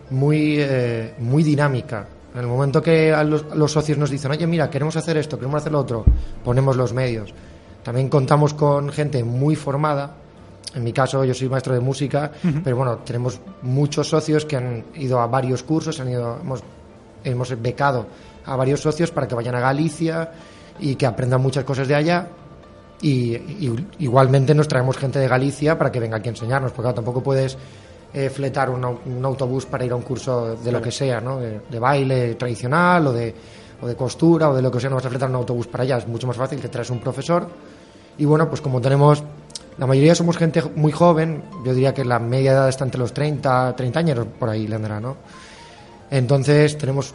muy, 0.09 0.55
eh, 0.59 1.13
muy 1.19 1.43
dinámica. 1.43 2.07
En 2.33 2.41
el 2.41 2.47
momento 2.47 2.81
que 2.81 3.13
a 3.13 3.23
los, 3.23 3.45
los, 3.55 3.71
socios 3.71 3.97
nos 3.97 4.09
dicen, 4.09 4.31
oye, 4.31 4.45
mira, 4.45 4.69
queremos 4.69 4.95
hacer 4.95 5.17
esto, 5.17 5.37
queremos 5.37 5.61
hacer 5.61 5.71
lo 5.71 5.79
otro, 5.79 6.05
ponemos 6.43 6.75
los 6.75 6.93
medios. 6.93 7.33
También 7.83 8.09
contamos 8.09 8.53
con 8.53 8.89
gente 8.89 9.23
muy 9.23 9.55
formada, 9.55 10.15
en 10.75 10.83
mi 10.83 10.93
caso, 10.93 11.23
yo 11.23 11.33
soy 11.33 11.49
maestro 11.49 11.73
de 11.73 11.79
música, 11.79 12.31
uh 12.43 12.47
-huh. 12.47 12.61
pero 12.63 12.75
bueno, 12.75 12.97
tenemos 12.99 13.39
muchos 13.61 14.09
socios 14.09 14.45
que 14.45 14.57
han 14.57 14.85
ido 14.95 15.19
a 15.19 15.27
varios 15.27 15.63
cursos, 15.63 15.99
han 15.99 16.09
ido, 16.09 16.39
hemos, 16.41 16.63
hemos 17.23 17.61
becado 17.61 18.05
a 18.45 18.55
varios 18.55 18.81
socios 18.81 19.11
para 19.11 19.27
que 19.27 19.35
vayan 19.35 19.55
a 19.55 19.59
Galicia 19.59 20.31
y 20.79 20.95
que 20.95 21.05
aprendan 21.05 21.41
muchas 21.41 21.63
cosas 21.63 21.87
de 21.87 21.95
allá. 21.95 22.27
Y, 23.01 23.35
y 23.35 23.87
igualmente 23.99 24.55
nos 24.55 24.67
traemos 24.67 24.97
gente 24.97 25.19
de 25.19 25.27
Galicia 25.27 25.77
para 25.77 25.91
que 25.91 25.99
venga 25.99 26.17
aquí 26.17 26.29
a 26.29 26.31
enseñarnos, 26.31 26.71
porque 26.71 26.83
claro, 26.83 26.95
tampoco 26.95 27.21
puedes 27.21 27.57
eh, 28.13 28.29
fletar 28.29 28.69
un, 28.69 28.83
un, 28.83 29.25
autobús 29.25 29.65
para 29.65 29.85
ir 29.85 29.91
a 29.91 29.95
un 29.95 30.01
curso 30.01 30.55
de 30.55 30.71
lo 30.71 30.81
que 30.81 30.91
sea, 30.91 31.21
¿no? 31.21 31.39
de, 31.39 31.61
de 31.69 31.79
baile 31.79 32.35
tradicional 32.35 33.07
o 33.07 33.13
de, 33.13 33.35
o 33.81 33.87
de 33.87 33.95
costura 33.95 34.49
o 34.49 34.55
de 34.55 34.61
lo 34.61 34.71
que 34.71 34.79
sea, 34.79 34.89
no 34.89 34.95
vas 34.95 35.05
a 35.05 35.09
fletar 35.09 35.29
un 35.29 35.35
autobús 35.35 35.67
para 35.67 35.83
allá, 35.83 35.97
es 35.97 36.07
mucho 36.07 36.25
más 36.25 36.37
fácil 36.37 36.59
que 36.59 36.69
traes 36.69 36.89
un 36.89 36.99
profesor. 36.99 37.47
Y 38.17 38.25
bueno, 38.25 38.49
pues 38.49 38.61
como 38.61 38.81
tenemos 38.81 39.23
la 39.77 39.85
mayoría 39.85 40.15
somos 40.15 40.37
gente 40.37 40.61
muy 40.75 40.91
joven, 40.91 41.43
yo 41.65 41.73
diría 41.73 41.93
que 41.93 42.03
la 42.03 42.19
media 42.19 42.51
edad 42.51 42.69
está 42.69 42.83
entre 42.83 42.99
los 42.99 43.13
30, 43.13 43.75
30 43.75 43.99
años, 43.99 44.27
por 44.39 44.49
ahí 44.49 44.67
le 44.67 44.75
andará, 44.75 44.99
¿no? 44.99 45.17
Entonces 46.09 46.77
tenemos 46.77 47.13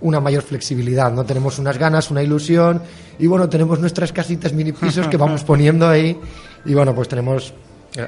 una 0.00 0.20
mayor 0.20 0.42
flexibilidad, 0.42 1.12
¿no? 1.12 1.24
Tenemos 1.24 1.58
unas 1.58 1.78
ganas, 1.78 2.10
una 2.10 2.22
ilusión 2.22 2.82
y 3.18 3.26
bueno, 3.26 3.48
tenemos 3.48 3.80
nuestras 3.80 4.12
casitas 4.12 4.52
mini 4.52 4.72
pisos 4.72 5.08
que 5.08 5.16
vamos 5.16 5.44
poniendo 5.46 5.88
ahí 5.88 6.18
y 6.64 6.74
bueno, 6.74 6.94
pues 6.94 7.08
tenemos 7.08 7.52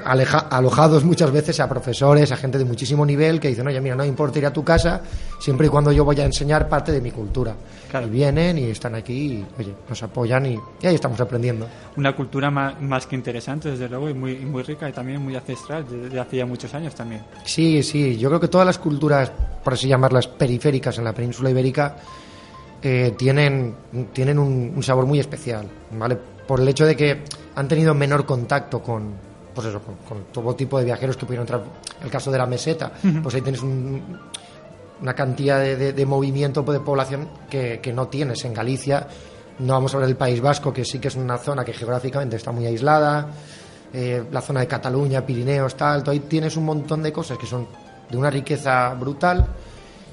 aleja, 0.05 0.39
alojados 0.39 1.03
muchas 1.03 1.31
veces 1.31 1.59
a 1.59 1.67
profesores, 1.67 2.31
a 2.31 2.37
gente 2.37 2.57
de 2.57 2.65
muchísimo 2.65 3.05
nivel 3.05 3.39
que 3.39 3.49
dicen, 3.49 3.67
oye, 3.67 3.81
mira, 3.81 3.95
no 3.95 4.05
importa 4.05 4.39
ir 4.39 4.45
a 4.45 4.53
tu 4.53 4.63
casa 4.63 5.01
siempre 5.39 5.67
y 5.67 5.69
cuando 5.69 5.91
yo 5.91 6.05
voy 6.05 6.19
a 6.21 6.25
enseñar 6.25 6.69
parte 6.69 6.91
de 6.91 7.01
mi 7.01 7.11
cultura. 7.11 7.55
Claro. 7.89 8.07
Y 8.07 8.09
vienen 8.09 8.57
y 8.57 8.63
están 8.65 8.95
aquí 8.95 9.13
y, 9.13 9.45
oye, 9.59 9.73
nos 9.87 10.01
apoyan 10.01 10.45
y, 10.45 10.59
y 10.81 10.87
ahí 10.87 10.95
estamos 10.95 11.19
aprendiendo. 11.19 11.67
Una 11.97 12.15
cultura 12.15 12.49
más, 12.49 12.81
más, 12.81 13.05
que 13.05 13.15
interesante, 13.15 13.71
desde 13.71 13.89
luego, 13.89 14.09
y 14.09 14.13
muy, 14.13 14.35
muy 14.37 14.63
rica 14.63 14.89
y 14.89 14.93
también 14.93 15.21
muy 15.21 15.35
ancestral, 15.35 15.85
desde 15.87 16.19
hacía 16.19 16.45
muchos 16.45 16.73
años 16.73 16.95
también. 16.95 17.21
Sí, 17.43 17.83
sí, 17.83 18.17
yo 18.17 18.29
creo 18.29 18.39
que 18.39 18.47
todas 18.47 18.65
las 18.65 18.79
culturas, 18.79 19.31
por 19.63 19.73
así 19.73 19.87
llamarlas, 19.87 20.27
periféricas 20.27 20.97
en 20.97 21.03
la 21.03 21.13
península 21.13 21.49
ibérica, 21.49 21.97
eh, 22.81 23.13
tienen, 23.17 23.75
tienen 24.11 24.39
un, 24.39 24.73
un 24.75 24.83
sabor 24.83 25.05
muy 25.05 25.19
especial, 25.19 25.67
¿vale? 25.91 26.17
Por 26.47 26.61
el 26.61 26.67
hecho 26.67 26.85
de 26.85 26.95
que 26.95 27.21
han 27.55 27.67
tenido 27.67 27.93
menor 27.93 28.25
contacto 28.25 28.81
con, 28.81 29.13
pues 29.53 29.67
eso, 29.67 29.81
con, 29.81 29.95
con, 30.07 30.25
todo 30.31 30.55
tipo 30.55 30.79
de 30.79 30.85
viajeros 30.85 31.17
que 31.17 31.25
pudieron 31.25 31.43
entrar. 31.43 31.63
El 32.03 32.09
caso 32.09 32.31
de 32.31 32.37
la 32.37 32.45
meseta, 32.45 32.91
uh 33.03 33.07
-huh. 33.07 33.21
pues 33.21 33.35
ahí 33.35 33.41
tienes 33.41 33.61
un, 33.61 34.01
una 35.01 35.13
cantidad 35.13 35.59
de, 35.59 35.75
de, 35.75 35.93
de, 35.93 36.05
movimiento 36.05 36.63
de 36.63 36.79
población 36.79 37.27
que, 37.49 37.79
que, 37.81 37.93
no 37.93 38.07
tienes 38.07 38.43
en 38.45 38.53
Galicia. 38.53 39.07
No 39.59 39.73
vamos 39.73 39.93
a 39.93 39.97
hablar 39.97 40.07
del 40.07 40.17
País 40.17 40.41
Vasco, 40.41 40.73
que 40.73 40.83
sí 40.83 40.99
que 40.99 41.09
es 41.09 41.15
una 41.15 41.37
zona 41.37 41.63
que 41.63 41.73
geográficamente 41.73 42.37
está 42.37 42.51
muy 42.51 42.65
aislada. 42.65 43.27
Eh, 43.93 44.23
la 44.31 44.41
zona 44.41 44.61
de 44.61 44.67
Cataluña, 44.67 45.23
Pirineos, 45.23 45.75
tal. 45.75 46.03
Ahí 46.07 46.21
tienes 46.21 46.57
un 46.57 46.65
montón 46.65 47.03
de 47.03 47.13
cosas 47.13 47.37
que 47.37 47.45
son 47.45 47.67
de 48.09 48.17
una 48.17 48.31
riqueza 48.31 48.93
brutal 48.95 49.45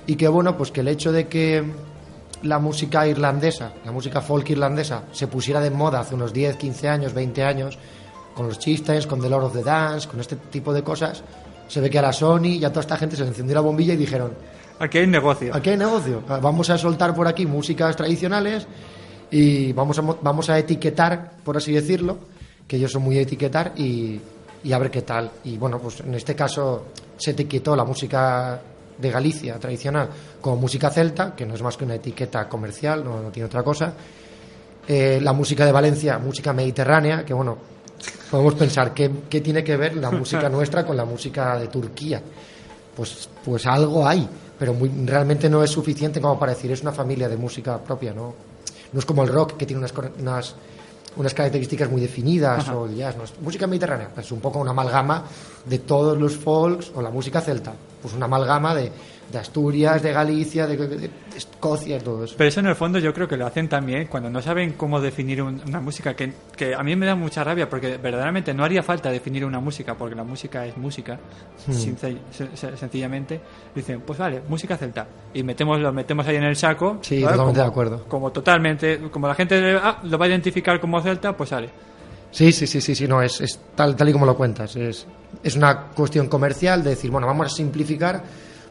y 0.07 0.17
que, 0.17 0.29
bueno, 0.29 0.55
pues 0.57 0.71
que 0.71 0.81
el 0.81 0.89
hecho 0.89 1.13
de 1.13 1.29
que 1.29 1.65
la 2.43 2.59
música 2.59 3.07
irlandesa, 3.07 3.73
la 3.85 3.93
música 3.93 4.21
folk 4.21 4.51
irlandesa, 4.51 5.05
se 5.13 5.29
pusiera 5.29 5.61
de 5.61 5.71
moda 5.71 6.01
hace 6.01 6.15
unos 6.15 6.33
10, 6.33 6.57
15 6.57 6.89
años, 6.89 7.15
20 7.15 7.43
años, 7.43 7.79
con 8.41 8.49
los 8.49 8.59
chistes, 8.59 9.07
con 9.07 9.21
The 9.21 9.29
Lord 9.29 9.45
of 9.45 9.53
the 9.53 9.63
Dance, 9.63 10.09
con 10.09 10.19
este 10.19 10.35
tipo 10.35 10.73
de 10.73 10.83
cosas, 10.83 11.23
se 11.69 11.79
ve 11.79 11.91
que 11.91 11.99
a 11.99 12.03
la 12.03 12.11
Sony 12.11 12.57
y 12.57 12.65
a 12.65 12.71
toda 12.71 12.81
esta 12.81 12.97
gente 12.97 13.15
se 13.15 13.23
le 13.23 13.29
encendió 13.29 13.55
la 13.55 13.61
bombilla 13.61 13.93
y 13.93 13.99
dijeron: 13.99 14.33
Aquí 14.79 14.97
hay 14.97 15.07
negocio. 15.07 15.55
Aquí 15.55 15.69
hay 15.69 15.77
negocio. 15.77 16.23
Vamos 16.27 16.71
a 16.71 16.79
soltar 16.79 17.15
por 17.15 17.29
aquí 17.29 17.45
músicas 17.45 17.95
tradicionales 17.95 18.67
y 19.31 19.75
vamos 19.75 19.99
a, 19.99 20.03
vamos 20.23 20.49
a 20.49 20.59
etiquetar, 20.59 21.33
por 21.45 21.59
así 21.59 21.71
decirlo, 21.71 22.17
que 22.67 22.77
ellos 22.77 22.91
son 22.91 23.03
muy 23.03 23.19
etiquetar 23.19 23.75
y, 23.77 24.19
y 24.65 24.73
a 24.73 24.79
ver 24.79 24.91
qué 24.91 25.03
tal. 25.03 25.31
Y 25.45 25.59
bueno, 25.59 25.79
pues 25.79 26.01
en 26.01 26.15
este 26.15 26.35
caso 26.35 26.87
se 27.19 27.33
etiquetó 27.33 27.77
la 27.77 27.85
música 27.85 28.59
de 28.97 29.11
Galicia 29.11 29.59
tradicional 29.59 30.09
como 30.41 30.57
música 30.57 30.89
celta, 30.89 31.35
que 31.37 31.45
no 31.45 31.57
es 31.57 31.63
más 31.63 31.77
que 31.77 31.85
una 31.85 31.97
etiqueta 31.97 32.49
comercial, 32.49 33.05
no, 33.05 33.21
no 33.21 33.29
tiene 33.29 33.45
otra 33.45 33.63
cosa. 33.63 33.93
Eh, 34.89 35.21
la 35.23 35.35
música 35.35 35.67
de 35.67 35.73
Valencia, 35.73 36.19
música 36.19 36.55
mediterránea, 36.55 37.23
que 37.25 37.35
bueno, 37.35 37.59
podemos 38.31 38.55
pensar 38.55 38.95
¿qué, 38.95 39.11
qué 39.29 39.41
tiene 39.41 39.65
que 39.65 39.77
ver 39.77 39.97
la 39.97 40.11
música 40.13 40.49
nuestra 40.49 40.87
con 40.87 40.97
la 40.97 41.05
música 41.05 41.59
de 41.59 41.69
Turquía. 41.69 42.23
Pues, 42.95 43.29
pues 43.45 43.67
algo 43.67 44.07
hay, 44.07 44.29
pero 44.59 44.75
muy, 44.75 44.91
realmente 45.07 45.49
no 45.49 45.63
es 45.63 45.71
suficiente 45.71 46.21
como 46.21 46.39
para 46.39 46.53
decir 46.53 46.71
es 46.71 46.83
una 46.83 46.93
familia 46.93 47.29
de 47.29 47.37
música 47.37 47.79
propia, 47.79 48.13
¿no? 48.13 48.35
No 48.93 48.99
es 48.99 49.07
como 49.07 49.23
el 49.23 49.29
rock 49.29 49.57
que 49.57 49.67
tiene 49.67 49.79
unas, 49.79 49.95
unas, 50.19 50.55
unas 51.17 51.35
características 51.35 51.91
muy 51.91 52.01
definidas 52.01 52.69
Ajá. 52.69 52.77
o 52.77 52.87
el 52.87 52.97
jazz. 52.97 53.17
¿no? 53.17 53.23
Música 53.41 53.67
mediterránea 53.67 54.09
es 54.09 54.13
pues 54.15 54.33
un 54.33 54.41
poco 54.41 54.59
una 54.59 54.73
amalgama 54.73 55.25
de 55.65 55.79
todos 55.79 56.19
los 56.19 56.37
folks 56.37 56.91
o 56.95 57.01
la 57.01 57.11
música 57.11 57.41
celta, 57.41 57.73
pues 58.03 58.15
una 58.15 58.25
amalgama 58.27 58.75
de, 58.75 58.91
de 59.31 59.39
Asturias, 59.39 60.03
de 60.03 60.13
Galicia, 60.13 60.67
de, 60.67 60.77
de, 60.77 60.97
de 60.99 61.11
Escocia 61.37 61.97
y 61.97 62.01
todo 62.01 62.25
eso. 62.25 62.35
Pero 62.37 62.49
eso 62.49 62.61
en 62.61 62.67
el 62.67 62.75
fondo 62.75 62.99
yo 62.99 63.15
creo 63.15 63.29
que 63.29 63.37
lo 63.37 63.47
hacen 63.47 63.69
también 63.69 64.07
cuando 64.09 64.29
no 64.31 64.43
saben 64.43 64.73
cómo 64.73 65.01
definir 65.01 65.41
un- 65.43 65.61
una 65.67 65.81
música, 65.81 66.15
que, 66.15 66.33
que 66.57 66.75
a 66.75 66.83
mí 66.83 66.97
me 66.97 67.07
da 67.07 67.15
mucha 67.15 67.45
rabia 67.45 67.69
porque 67.69 67.97
verdaderamente 67.97 68.53
no 68.53 68.65
haría 68.65 68.83
falta 68.83 69.11
definir 69.11 69.45
una 69.45 69.61
música 69.61 69.95
porque 69.95 70.15
la 70.17 70.25
música 70.25 70.67
es 70.67 70.77
música, 70.77 71.19
Hmm. 71.67 71.73
sencillamente. 72.77 73.41
Dicen, 73.75 74.03
pues 74.07 74.19
vale, 74.19 74.43
música 74.49 74.77
celta. 74.77 75.07
Y 75.35 75.43
metemos 75.43 75.81
lo 75.81 75.93
metemos 75.93 76.27
ahí 76.27 76.37
en 76.37 76.45
el 76.45 76.57
saco. 76.57 76.99
Sí, 77.03 77.23
¿vale? 77.23 77.37
totalmente 77.37 77.59
como, 77.61 77.65
de 77.65 77.71
acuerdo. 77.71 78.05
Como 78.09 78.33
totalmente, 78.33 79.01
como 79.11 79.29
la 79.29 79.35
gente 79.35 79.77
ah, 79.83 79.99
lo 80.05 80.19
va 80.19 80.27
a 80.27 80.29
identificar 80.29 80.81
como 80.81 81.01
celta, 81.01 81.37
pues 81.37 81.51
sale. 81.51 81.71
Sí, 82.33 82.53
sí, 82.53 82.67
sí, 82.67 82.81
sí, 82.81 82.95
sí, 82.95 83.09
no, 83.09 83.21
es, 83.23 83.41
es 83.41 83.59
tal, 83.75 83.97
tal 83.97 84.09
y 84.09 84.13
como 84.13 84.25
lo 84.27 84.37
cuentas. 84.37 84.77
Es, 84.77 85.07
es 85.43 85.57
una 85.57 85.87
cuestión 85.89 86.29
comercial 86.29 86.83
de 86.85 86.91
decir, 86.91 87.11
bueno, 87.11 87.27
vamos 87.27 87.47
a 87.47 87.51
simplificar 87.51 88.23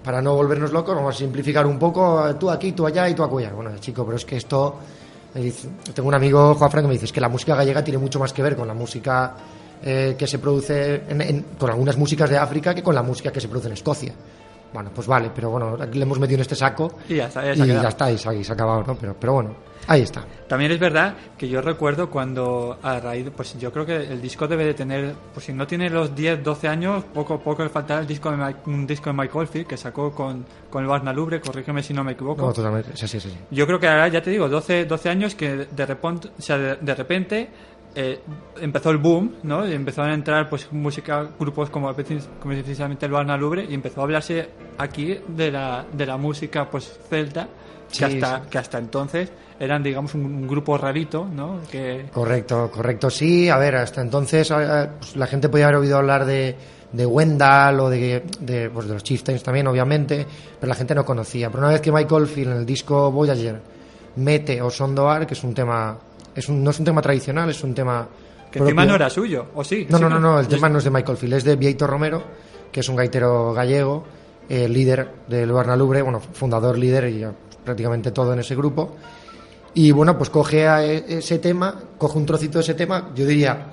para 0.03 0.21
no 0.21 0.33
volvernos 0.35 0.71
locos, 0.71 0.95
vamos 0.95 1.15
a 1.15 1.17
simplificar 1.17 1.65
un 1.67 1.77
poco, 1.79 2.27
eh, 2.27 2.33
tú 2.35 2.49
aquí, 2.49 2.71
tú 2.71 2.85
allá 2.85 3.07
y 3.09 3.13
tú 3.13 3.23
acullá. 3.23 3.51
Bueno, 3.51 3.71
chico, 3.79 4.03
pero 4.05 4.17
es 4.17 4.25
que 4.25 4.37
esto... 4.37 4.75
Tengo 5.93 6.09
un 6.09 6.15
amigo, 6.15 6.55
Juan 6.55 6.71
Frank, 6.71 6.83
que 6.85 6.87
me 6.87 6.93
dice 6.93 7.05
"Es 7.05 7.11
que 7.11 7.21
la 7.21 7.29
música 7.29 7.53
gallega 7.55 7.83
tiene 7.83 7.99
mucho 7.99 8.17
más 8.19 8.33
que 8.33 8.41
ver 8.41 8.55
con 8.55 8.67
la 8.67 8.73
música 8.73 9.35
eh, 9.83 10.15
que 10.17 10.25
se 10.27 10.39
produce 10.39 11.03
en- 11.07 11.21
en- 11.21 11.45
con 11.57 11.69
algunas 11.69 11.95
músicas 11.97 12.29
de 12.29 12.37
África 12.37 12.73
que 12.73 12.81
con 12.81 12.95
la 12.95 13.03
música 13.03 13.31
que 13.31 13.39
se 13.39 13.47
produce 13.47 13.67
en 13.67 13.73
Escocia. 13.73 14.11
Bueno, 14.73 14.89
pues 14.93 15.05
vale, 15.07 15.29
pero 15.33 15.51
bueno, 15.51 15.77
aquí 15.79 15.97
le 15.99 16.03
hemos 16.03 16.19
metido 16.19 16.35
en 16.37 16.41
este 16.41 16.55
saco 16.55 16.91
Y 17.07 17.15
ya 17.17 17.27
está, 17.27 17.43
ya 17.45 17.53
y 17.53 17.57
se 17.57 17.65
quedado. 17.65 17.83
ya 17.83 17.89
está, 17.89 18.11
y 18.11 18.17
se, 18.17 18.35
y 18.37 18.43
se 18.43 18.51
ha 18.51 18.55
acabado, 18.55 18.83
¿no? 18.85 18.95
Pero, 18.95 19.15
pero 19.19 19.33
bueno, 19.33 19.49
ahí 19.87 20.01
está. 20.01 20.25
También 20.47 20.71
es 20.71 20.79
verdad 20.79 21.15
que 21.37 21.47
yo 21.47 21.61
recuerdo 21.61 22.09
cuando 22.09 22.77
a 22.81 22.99
raíz, 22.99 23.29
pues 23.35 23.57
yo 23.59 23.71
creo 23.71 23.85
que 23.85 23.95
el 23.97 24.21
disco 24.21 24.47
debe 24.47 24.65
de 24.65 24.73
tener, 24.73 25.13
pues 25.33 25.45
si 25.45 25.53
no 25.53 25.65
tiene 25.67 25.89
los 25.89 26.15
10, 26.15 26.43
12 26.43 26.67
años, 26.67 27.03
poco 27.13 27.39
poco 27.39 27.63
le 27.63 27.69
faltará 27.69 28.01
el 28.01 28.07
disco 28.07 28.31
de 28.31 28.37
Mike- 28.37 28.59
un 28.65 28.85
disco 28.87 29.09
de 29.09 29.13
Mike 29.17 29.37
Oldfield 29.37 29.67
que 29.67 29.77
sacó 29.77 30.11
con, 30.11 30.45
con 30.69 30.83
el 30.83 30.89
Barna 30.89 31.13
Lubre, 31.13 31.39
corrígeme 31.41 31.83
si 31.83 31.93
no 31.93 32.03
me 32.03 32.13
equivoco. 32.13 32.41
No, 32.45 32.53
totalmente, 32.53 32.95
sí, 32.95 33.07
sí, 33.07 33.19
sí. 33.19 33.29
Yo 33.51 33.65
creo 33.67 33.79
que 33.79 33.87
ahora, 33.87 34.07
ya 34.07 34.21
te 34.21 34.29
digo, 34.31 34.49
12, 34.49 34.85
12 34.85 35.09
años 35.09 35.35
que 35.35 35.67
de 35.69 35.85
repente, 35.85 36.29
o 36.37 36.41
sea, 36.41 36.57
de, 36.57 36.75
de 36.77 36.95
repente 36.95 37.49
eh, 37.95 38.19
empezó 38.61 38.91
el 38.91 38.97
boom, 38.97 39.35
¿no? 39.43 39.67
Y 39.67 39.73
empezaron 39.73 40.11
a 40.11 40.13
entrar 40.13 40.49
pues 40.49 40.71
música, 40.71 41.27
grupos 41.39 41.69
como, 41.69 41.87
como 41.93 42.53
precisamente 42.53 43.05
el 43.07 43.11
Barna 43.11 43.35
Lubre 43.37 43.65
y 43.67 43.73
empezó 43.73 44.01
a 44.01 44.03
hablarse 44.03 44.49
aquí 44.77 45.17
de 45.27 45.51
la, 45.51 45.85
de 45.91 46.05
la 46.05 46.17
música 46.17 46.69
pues 46.69 46.99
celta, 47.09 47.47
que, 47.97 48.05
hasta, 48.05 48.37
sí. 48.39 48.43
que 48.49 48.57
hasta 48.57 48.77
entonces 48.77 49.31
eran 49.59 49.83
digamos 49.83 50.13
un, 50.15 50.25
un 50.25 50.47
grupo 50.47 50.77
rarito, 50.77 51.25
¿no? 51.25 51.59
Que, 51.69 52.05
Correcto, 52.13 52.69
correcto. 52.73 53.09
Sí, 53.09 53.49
a 53.49 53.57
ver, 53.57 53.75
hasta 53.75 54.01
entonces 54.01 54.49
eh, 54.51 54.87
pues, 54.99 55.15
la 55.15 55.27
gente 55.27 55.49
podía 55.49 55.65
haber 55.65 55.77
oído 55.77 55.97
hablar 55.97 56.25
de, 56.25 56.55
de 56.93 57.05
Wendell 57.05 57.79
o 57.79 57.89
de, 57.89 58.23
de, 58.39 58.69
pues, 58.69 58.87
de 58.87 58.93
los 58.93 59.03
Chieftains 59.03 59.43
también, 59.43 59.67
obviamente, 59.67 60.25
pero 60.59 60.69
la 60.69 60.75
gente 60.75 60.95
no 60.95 61.03
conocía. 61.03 61.49
Pero 61.49 61.63
una 61.63 61.73
vez 61.73 61.81
que 61.81 61.91
Michael 61.91 62.27
Field 62.27 62.51
en 62.51 62.57
el 62.59 62.65
disco 62.65 63.11
Voyager 63.11 63.59
mete 64.15 64.61
o 64.61 64.69
Sondoar, 64.69 65.27
que 65.27 65.33
es 65.33 65.43
un 65.43 65.53
tema, 65.53 65.97
es 66.35 66.47
un, 66.49 66.63
no 66.63 66.71
es 66.71 66.79
un 66.79 66.85
tema 66.85 67.01
tradicional, 67.01 67.49
es 67.49 67.63
un 67.63 67.73
tema... 67.73 68.07
que 68.51 68.59
encima 68.59 68.81
propio- 68.83 68.89
no 68.89 68.95
era 68.95 69.09
suyo, 69.09 69.45
¿o 69.55 69.63
sí? 69.63 69.85
No, 69.89 69.97
Sí, 69.97 70.03
no, 70.03 70.09
no, 70.09 70.19
no, 70.19 70.39
el 70.39 70.47
tema 70.47 70.69
no 70.69 70.77
es 70.79 70.83
de 70.85 70.89
Michael 70.91 71.17
Field, 71.17 71.33
es 71.35 71.43
de 71.43 71.55
Vieito 71.57 71.85
Romero, 71.85 72.23
que 72.71 72.79
es 72.79 72.87
un 72.89 72.95
gaitero 72.95 73.53
gallego, 73.53 74.05
eh, 74.47 74.67
líder 74.69 75.09
del 75.27 75.51
Barnalubre, 75.51 76.01
bueno, 76.01 76.19
fundador, 76.19 76.77
líder 76.77 77.09
y 77.09 77.25
prácticamente 77.63 78.11
todo 78.11 78.33
en 78.33 78.39
ese 78.39 78.55
grupo. 78.55 78.95
Y 79.73 79.91
bueno, 79.91 80.17
pues 80.17 80.29
coge 80.29 80.67
a 80.67 80.83
e- 80.85 81.17
ese 81.19 81.39
tema, 81.39 81.75
coge 81.97 82.17
un 82.17 82.25
trocito 82.25 82.57
de 82.57 82.63
ese 82.63 82.73
tema, 82.73 83.11
yo 83.15 83.25
diría, 83.25 83.67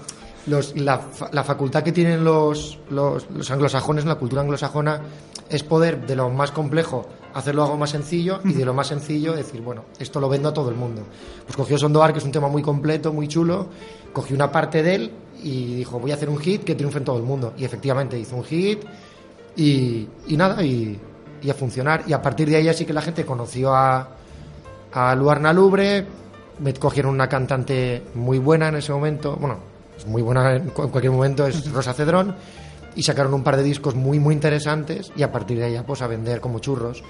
la 0.47 1.45
facultad 1.45 1.83
que 1.83 1.93
tienen 1.93 2.23
los, 2.23 2.79
los, 2.91 3.29
los 3.31 3.51
anglosajones, 3.51 4.05
la 4.05 4.15
cultura 4.15 4.43
anglosajona, 4.43 5.03
es 5.49 5.63
poder 5.63 6.07
de 6.07 6.17
lo 6.17 6.31
más 6.31 6.51
complejo 6.51 7.07
hacerlo 7.37 7.65
algo 7.65 7.77
más 7.77 7.91
sencillo 7.91 8.41
y 8.45 8.55
de 8.55 8.65
lo 8.65 8.73
más 8.73 8.87
sencillo 8.87 9.35
decir, 9.35 9.61
bueno, 9.61 9.85
esto 9.99 10.21
lo 10.21 10.29
vendo 10.29 10.49
a 10.49 10.55
todo 10.55 10.71
el 10.71 10.75
mundo. 10.75 11.03
Pues 11.45 11.55
cogió 11.55 11.77
Sondoar, 11.77 12.13
que 12.13 12.19
es 12.19 12.25
un 12.25 12.33
tema 12.33 12.49
muy 12.49 12.63
completo, 12.63 13.13
muy 13.13 13.29
chulo, 13.29 13.67
cogió 14.13 14.35
una 14.35 14.51
parte 14.51 14.83
de 14.83 14.95
él 14.95 15.11
y 15.43 15.75
dijo, 15.75 16.01
voy 16.01 16.13
a 16.13 16.15
hacer 16.15 16.31
un 16.31 16.39
hit 16.39 16.65
que 16.65 16.75
triunfe 16.75 16.99
en 16.99 17.05
todo 17.05 17.19
el 17.19 17.25
mundo. 17.25 17.53
Y 17.59 17.65
efectivamente 17.65 18.19
hizo 18.19 18.37
un 18.37 18.45
hit 18.45 18.85
y, 19.55 20.09
y 20.29 20.37
nada, 20.37 20.65
y, 20.65 20.99
y 21.47 21.51
a 21.51 21.55
funcionar. 21.55 22.03
Y 22.07 22.13
a 22.13 22.21
partir 22.21 22.51
de 22.51 22.57
ahí 22.57 22.69
así 22.69 22.85
que 22.85 22.93
la 22.93 23.01
gente 23.03 23.25
conoció 23.25 23.73
a, 23.75 24.09
a 24.93 25.15
Luarna 25.15 25.53
Lubre, 25.53 26.05
me 26.59 26.75
cogieron 26.75 27.15
una 27.15 27.29
cantante 27.29 28.03
muy 28.15 28.39
buena 28.39 28.69
en 28.69 28.77
ese 28.77 28.93
momento, 28.93 29.37
bueno, 29.37 29.59
es 29.97 30.07
muy 30.07 30.23
buena 30.23 30.57
en 30.57 30.71
cu- 30.71 30.83
en 30.83 30.89
cualquier 30.89 31.13
momento, 31.13 31.47
es 31.47 31.71
Rosa 31.71 31.95
Cedrón, 31.95 32.35
y 32.97 33.03
sacaron 33.03 33.33
un 33.35 33.45
par 33.45 33.57
de 33.57 33.63
discos 33.63 33.95
muy, 33.95 34.19
muy 34.19 34.35
interesantes, 34.35 35.13
y 35.17 35.23
a 35.23 35.31
partir 35.31 35.59
de 35.59 35.65
ahí 35.65 35.81
pues 35.87 36.03
a 36.03 36.07
vender 36.07 36.41
como 36.41 36.59
churros. 36.59 37.05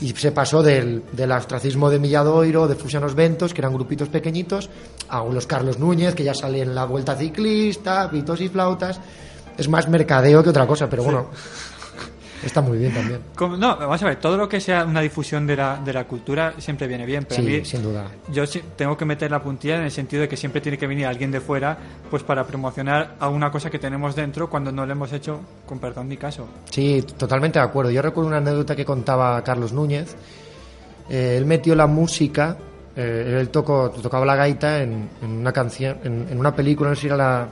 Y 0.00 0.10
se 0.12 0.32
pasó 0.32 0.62
del, 0.62 1.02
del 1.12 1.32
ostracismo 1.32 1.90
de 1.90 1.98
Milladoiro, 1.98 2.68
de 2.68 2.74
Fusianos 2.74 3.14
Ventos, 3.14 3.52
que 3.52 3.60
eran 3.60 3.74
grupitos 3.74 4.08
pequeñitos, 4.08 4.70
a 5.08 5.24
los 5.24 5.46
Carlos 5.46 5.78
Núñez, 5.78 6.14
que 6.14 6.24
ya 6.24 6.34
sale 6.34 6.62
en 6.62 6.74
la 6.74 6.84
Vuelta 6.84 7.16
Ciclista, 7.16 8.08
pitos 8.10 8.40
y 8.40 8.48
flautas. 8.48 9.00
Es 9.58 9.68
más 9.68 9.88
mercadeo 9.88 10.42
que 10.42 10.48
otra 10.50 10.66
cosa, 10.66 10.88
pero 10.88 11.02
bueno, 11.02 11.26
está 12.44 12.60
muy 12.60 12.78
bien 12.78 12.92
también. 12.94 13.20
Como- 13.34 13.56
no, 13.56 13.76
vamos 13.76 14.02
a 14.02 14.06
ver, 14.06 14.16
todo 14.16 14.36
lo 14.36 14.48
que 14.48 14.60
sea 14.60 14.84
una 14.84 15.00
difusión 15.00 15.46
de 15.46 15.56
la, 15.56 15.76
de 15.84 15.92
la 15.92 16.04
cultura 16.04 16.54
siempre 16.58 16.86
viene 16.86 17.04
bien, 17.06 17.24
pero 17.28 17.40
a 17.40 17.44
Sí, 17.44 17.50
mí 17.50 17.64
sin 17.64 17.82
duda. 17.82 18.06
yo 18.32 18.44
tengo 18.76 18.96
que 18.96 19.04
meter 19.04 19.30
la 19.30 19.42
puntilla 19.42 19.76
en 19.76 19.82
el 19.82 19.90
sentido 19.90 20.22
de 20.22 20.28
que 20.28 20.36
siempre 20.36 20.60
tiene 20.60 20.78
que 20.78 20.86
venir 20.86 21.06
alguien 21.06 21.30
de 21.30 21.40
fuera 21.40 21.76
pues 22.10 22.22
para 22.22 22.44
promocionar 22.46 23.14
a 23.20 23.28
una 23.28 23.50
cosa 23.50 23.70
que 23.70 23.78
tenemos 23.78 24.14
dentro 24.16 24.48
cuando 24.50 24.72
no 24.72 24.86
lo 24.86 24.92
hemos 24.92 25.12
hecho, 25.12 25.40
con 25.66 25.78
perdón 25.78 26.08
mi 26.08 26.16
caso. 26.16 26.46
Sí, 26.70 27.04
totalmente 27.16 27.58
de 27.58 27.64
acuerdo. 27.64 27.90
Yo 27.90 28.02
recuerdo 28.02 28.28
una 28.28 28.38
anécdota 28.38 28.74
que 28.76 28.84
contaba 28.84 29.42
Carlos 29.44 29.72
Núñez. 29.72 30.14
Eh, 31.08 31.34
él 31.36 31.44
metió 31.46 31.74
la 31.74 31.86
música, 31.86 32.56
eh, 32.96 33.38
él 33.40 33.48
tocó, 33.48 33.90
tocaba 33.90 34.24
la 34.24 34.36
gaita 34.36 34.82
en, 34.82 35.08
en 35.22 35.30
una 35.30 35.52
canción, 35.52 35.98
en, 36.04 36.26
en 36.30 36.38
una 36.38 36.54
película, 36.54 36.90
no 36.90 36.94
sé 36.94 37.02
si 37.02 37.06
era 37.08 37.16
la, 37.16 37.48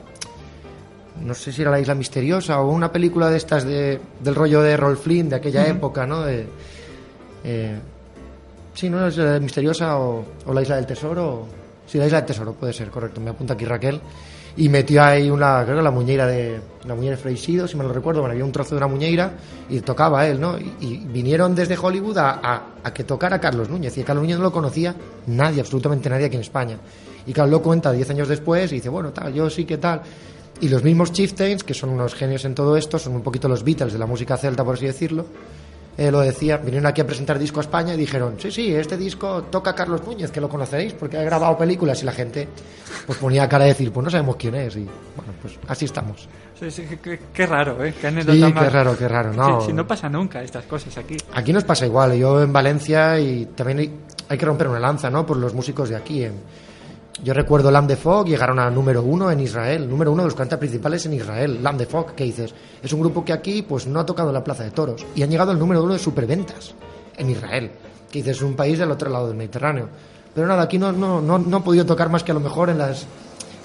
no 1.24 1.34
sé 1.34 1.52
si 1.52 1.62
era 1.62 1.70
la 1.70 1.80
Isla 1.80 1.94
Misteriosa 1.94 2.60
o 2.60 2.70
una 2.70 2.90
película 2.92 3.28
de 3.30 3.36
estas 3.36 3.64
de, 3.64 4.00
del 4.20 4.34
rollo 4.34 4.60
de 4.62 4.76
Rolf 4.76 5.02
Flynn 5.04 5.28
de 5.28 5.36
aquella 5.36 5.66
época, 5.66 6.06
¿no? 6.06 6.22
De, 6.22 6.46
eh, 7.44 7.78
sí, 8.74 8.88
no 8.90 9.06
es 9.06 9.16
la 9.16 9.38
Misteriosa 9.40 9.98
o, 9.98 10.24
o 10.46 10.52
la 10.52 10.62
Isla 10.62 10.76
del 10.76 10.86
Tesoro. 10.86 11.24
o- 11.26 11.48
sí, 11.86 11.98
la 11.98 12.06
Isla 12.06 12.18
del 12.18 12.26
Tesoro 12.26 12.52
puede 12.52 12.72
ser, 12.72 12.88
correcto. 12.90 13.20
Me 13.20 13.30
apunta 13.30 13.54
aquí 13.54 13.64
Raquel. 13.64 14.00
Y 14.56 14.68
metió 14.68 15.04
ahí 15.04 15.30
una, 15.30 15.62
creo 15.64 15.76
que 15.76 15.82
la 15.82 15.90
muñeira 15.92 16.26
de 16.26 16.58
la 16.84 16.94
muñeira 16.96 17.14
de 17.14 17.22
Freixido, 17.22 17.68
si 17.68 17.76
me 17.76 17.84
lo 17.84 17.92
recuerdo, 17.92 18.22
bueno, 18.22 18.32
había 18.32 18.44
un 18.44 18.50
trozo 18.50 18.70
de 18.70 18.78
una 18.78 18.88
muñeira 18.88 19.30
y 19.68 19.78
tocaba 19.80 20.26
él, 20.26 20.40
¿no? 20.40 20.58
Y, 20.58 20.72
y 20.80 20.96
vinieron 21.06 21.54
desde 21.54 21.78
Hollywood 21.78 22.18
a, 22.18 22.30
a- 22.42 22.62
a 22.82 22.92
que 22.92 23.04
tocara 23.04 23.40
Carlos 23.40 23.68
Núñez. 23.68 23.96
Y 23.98 24.02
Carlos 24.02 24.22
Núñez 24.24 24.38
no 24.38 24.42
lo 24.44 24.52
conocía 24.52 24.94
nadie, 25.28 25.60
absolutamente 25.60 26.10
nadie 26.10 26.26
aquí 26.26 26.34
en 26.34 26.40
España. 26.42 26.76
Y 27.26 27.32
Carlos 27.32 27.52
lo 27.52 27.62
cuenta 27.62 27.92
10 27.92 28.10
años 28.10 28.26
después 28.26 28.72
y 28.72 28.76
dice, 28.76 28.88
bueno, 28.88 29.12
tal, 29.12 29.32
yo 29.32 29.48
sí 29.48 29.64
que 29.64 29.78
tal. 29.78 30.00
Y 30.60 30.68
los 30.68 30.82
mismos 30.82 31.12
Chieftains, 31.12 31.62
que 31.62 31.74
son 31.74 31.90
unos 31.90 32.14
genios 32.14 32.44
en 32.44 32.54
todo 32.54 32.76
esto, 32.76 32.98
son 32.98 33.14
un 33.14 33.22
poquito 33.22 33.48
los 33.48 33.62
Beatles 33.62 33.92
de 33.92 33.98
la 33.98 34.06
música 34.06 34.36
celta, 34.36 34.64
por 34.64 34.74
así 34.74 34.86
decirlo, 34.86 35.24
eh, 35.96 36.10
lo 36.12 36.20
decía, 36.20 36.56
vinieron 36.58 36.86
aquí 36.86 37.00
a 37.00 37.06
presentar 37.06 37.38
disco 37.38 37.58
a 37.60 37.62
España 37.62 37.94
y 37.94 37.96
dijeron, 37.96 38.34
sí, 38.38 38.50
sí, 38.52 38.72
este 38.74 38.96
disco 38.96 39.44
toca 39.50 39.74
Carlos 39.74 40.04
Núñez, 40.06 40.30
que 40.30 40.40
lo 40.40 40.48
conoceréis 40.48 40.92
porque 40.94 41.16
ha 41.16 41.22
grabado 41.22 41.56
películas 41.58 42.02
y 42.02 42.06
la 42.06 42.12
gente 42.12 42.48
pues 43.06 43.18
ponía 43.18 43.48
cara 43.48 43.64
de 43.64 43.70
decir, 43.70 43.90
pues 43.92 44.04
no 44.04 44.10
sabemos 44.10 44.36
quién 44.36 44.54
es 44.56 44.76
y 44.76 44.80
bueno, 45.16 45.32
pues 45.42 45.58
así 45.68 45.84
estamos. 45.86 46.28
Sí, 46.58 46.70
sí, 46.70 46.82
qué- 46.88 46.98
qué, 46.98 47.20
qué 47.32 47.46
raro, 47.46 47.84
¿eh? 47.84 47.92
Qué 47.94 48.00
Sí, 48.02 48.06
anécdota 48.08 48.46
qué 48.48 48.52
más- 48.54 48.72
raro, 48.72 48.96
qué 48.98 49.08
raro, 49.08 49.32
no. 49.32 49.60
Sí, 49.60 49.66
sí, 49.68 49.72
no 49.72 49.86
pasa 49.86 50.08
nunca 50.08 50.42
estas 50.42 50.64
cosas 50.66 50.96
aquí. 50.98 51.16
Aquí 51.34 51.52
nos 51.52 51.64
pasa 51.64 51.86
igual, 51.86 52.14
yo 52.16 52.42
en 52.42 52.52
Valencia 52.52 53.18
y 53.18 53.46
también 53.46 53.78
hay, 53.78 53.92
hay 54.28 54.38
que 54.38 54.46
romper 54.46 54.68
una 54.68 54.78
lanza, 54.80 55.08
¿no? 55.10 55.24
Por 55.26 55.36
los 55.36 55.52
músicos 55.54 55.88
de 55.88 55.96
aquí. 55.96 56.24
en- 56.24 56.67
yo 57.22 57.34
recuerdo 57.34 57.70
Lamb 57.70 57.88
de 57.88 57.96
Fog, 57.96 58.26
llegaron 58.26 58.58
a 58.58 58.70
número 58.70 59.02
uno 59.02 59.30
en 59.30 59.40
Israel, 59.40 59.88
número 59.88 60.12
uno 60.12 60.22
de 60.22 60.28
los 60.28 60.34
cantantes 60.34 60.68
principales 60.68 61.04
en 61.06 61.14
Israel, 61.14 61.62
Lamb 61.62 61.78
de 61.78 61.86
Fog, 61.86 62.14
¿qué 62.14 62.24
dices? 62.24 62.54
Es 62.82 62.92
un 62.92 63.00
grupo 63.00 63.24
que 63.24 63.32
aquí 63.32 63.62
pues 63.62 63.86
no 63.86 63.98
ha 64.00 64.06
tocado 64.06 64.32
la 64.32 64.44
Plaza 64.44 64.64
de 64.64 64.70
Toros 64.70 65.04
y 65.14 65.22
han 65.22 65.30
llegado 65.30 65.50
al 65.50 65.58
número 65.58 65.82
uno 65.82 65.94
de 65.94 65.98
superventas 65.98 66.74
en 67.16 67.30
Israel, 67.30 67.72
que 68.10 68.20
dices, 68.20 68.36
es 68.36 68.42
un 68.42 68.54
país 68.54 68.78
del 68.78 68.90
otro 68.90 69.10
lado 69.10 69.28
del 69.28 69.36
Mediterráneo. 69.36 69.88
Pero 70.34 70.46
nada, 70.46 70.62
aquí 70.62 70.78
no, 70.78 70.92
no, 70.92 71.20
no, 71.20 71.38
no 71.38 71.56
han 71.56 71.64
podido 71.64 71.84
tocar 71.84 72.08
más 72.08 72.22
que 72.22 72.30
a 72.30 72.34
lo 72.34 72.40
mejor 72.40 72.70
en 72.70 72.78
las... 72.78 73.06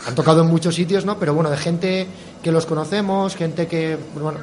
Han 0.08 0.16
tocado 0.16 0.42
en 0.42 0.48
muchos 0.48 0.76
sitios, 0.76 1.06
¿no? 1.06 1.18
Pero 1.18 1.34
bueno, 1.34 1.50
de 1.50 1.58
gente 1.58 2.08
que 2.42 2.52
los 2.52 2.66
conocemos, 2.66 3.36
gente 3.36 3.68
que, 3.68 3.98
bueno, 4.20 4.40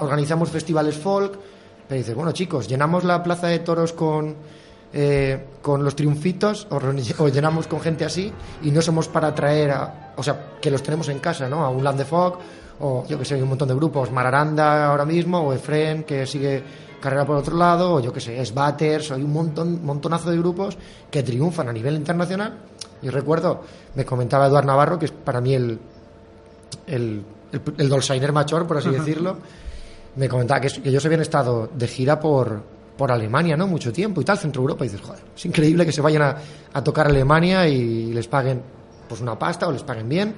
organizamos 0.00 0.48
festivales 0.50 0.96
folk, 0.96 1.38
pero 1.86 1.98
dices, 1.98 2.14
bueno 2.14 2.32
chicos, 2.32 2.66
llenamos 2.66 3.04
la 3.04 3.22
Plaza 3.22 3.46
de 3.48 3.60
Toros 3.60 3.92
con, 3.92 4.34
eh, 4.98 5.44
con 5.60 5.84
los 5.84 5.94
triunfitos 5.94 6.66
o, 7.18 7.28
llenamos 7.28 7.66
con 7.66 7.80
gente 7.80 8.06
así 8.06 8.32
y 8.62 8.70
no 8.70 8.80
somos 8.80 9.08
para 9.08 9.34
traer 9.34 9.70
a, 9.70 10.14
o 10.16 10.22
sea, 10.22 10.52
que 10.58 10.70
los 10.70 10.82
tenemos 10.82 11.10
en 11.10 11.18
casa, 11.18 11.50
¿no? 11.50 11.66
A 11.66 11.68
un 11.68 11.84
Land 11.84 11.98
de 11.98 12.04
Fog 12.06 12.38
o 12.80 13.04
yo 13.06 13.18
que 13.18 13.26
sé, 13.26 13.34
hay 13.34 13.42
un 13.42 13.50
montón 13.50 13.68
de 13.68 13.74
grupos, 13.74 14.10
Mararanda 14.10 14.86
ahora 14.86 15.04
mismo 15.04 15.40
o 15.40 15.52
Efren 15.52 16.04
que 16.04 16.24
sigue 16.26 16.62
carrera 16.98 17.26
por 17.26 17.36
otro 17.36 17.58
lado 17.58 17.96
o 17.96 18.00
yo 18.00 18.10
que 18.10 18.20
sé, 18.20 18.42
Sbatters, 18.42 19.10
hay 19.10 19.22
un 19.22 19.34
montón, 19.34 19.84
montonazo 19.84 20.30
de 20.30 20.38
grupos 20.38 20.78
que 21.10 21.22
triunfan 21.22 21.68
a 21.68 21.74
nivel 21.74 21.94
internacional 21.96 22.56
y 23.02 23.10
recuerdo, 23.10 23.64
me 23.96 24.06
comentaba 24.06 24.46
Eduard 24.46 24.64
Navarro 24.64 24.98
que 24.98 25.04
es 25.04 25.12
para 25.12 25.42
mí 25.42 25.52
el 25.52 25.78
el, 26.86 27.22
el, 27.52 27.62
el 27.76 27.88
Dolzainer 27.90 28.32
Machor, 28.32 28.66
por 28.66 28.78
así 28.78 28.88
decirlo, 28.88 29.36
me 30.16 30.26
comentaba 30.26 30.58
que, 30.58 30.68
que 30.68 30.88
ellos 30.88 31.04
habían 31.04 31.20
estado 31.20 31.68
de 31.74 31.86
gira 31.86 32.18
por, 32.18 32.62
por 32.96 33.12
Alemania, 33.12 33.56
¿no? 33.56 33.66
Mucho 33.66 33.92
tiempo 33.92 34.20
y 34.20 34.24
tal, 34.24 34.38
Centro 34.38 34.62
Europa, 34.62 34.84
y 34.84 34.88
dices, 34.88 35.04
joder, 35.04 35.22
es 35.34 35.46
increíble 35.46 35.84
que 35.84 35.92
se 35.92 36.00
vayan 36.00 36.22
a, 36.22 36.36
a 36.72 36.82
tocar 36.82 37.06
Alemania 37.06 37.68
y 37.68 38.12
les 38.12 38.26
paguen 38.28 38.62
pues 39.08 39.20
una 39.20 39.38
pasta 39.38 39.68
o 39.68 39.72
les 39.72 39.82
paguen 39.82 40.08
bien. 40.08 40.34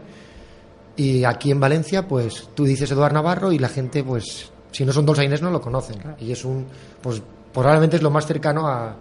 Y 0.96 1.24
aquí 1.24 1.50
en 1.50 1.60
Valencia, 1.60 2.08
pues 2.08 2.48
tú 2.54 2.64
dices 2.64 2.90
Eduard 2.90 3.12
Navarro 3.12 3.52
y 3.52 3.58
la 3.58 3.68
gente, 3.68 4.02
pues, 4.02 4.50
si 4.72 4.84
no 4.84 4.92
son 4.92 5.06
dolsainés, 5.06 5.40
no 5.40 5.50
lo 5.50 5.60
conocen. 5.60 5.96
Y 6.18 6.32
es 6.32 6.44
un, 6.44 6.66
pues, 7.00 7.22
probablemente 7.52 7.96
es 7.96 8.02
lo 8.02 8.10
más 8.10 8.26
cercano 8.26 8.66
a, 8.66 8.96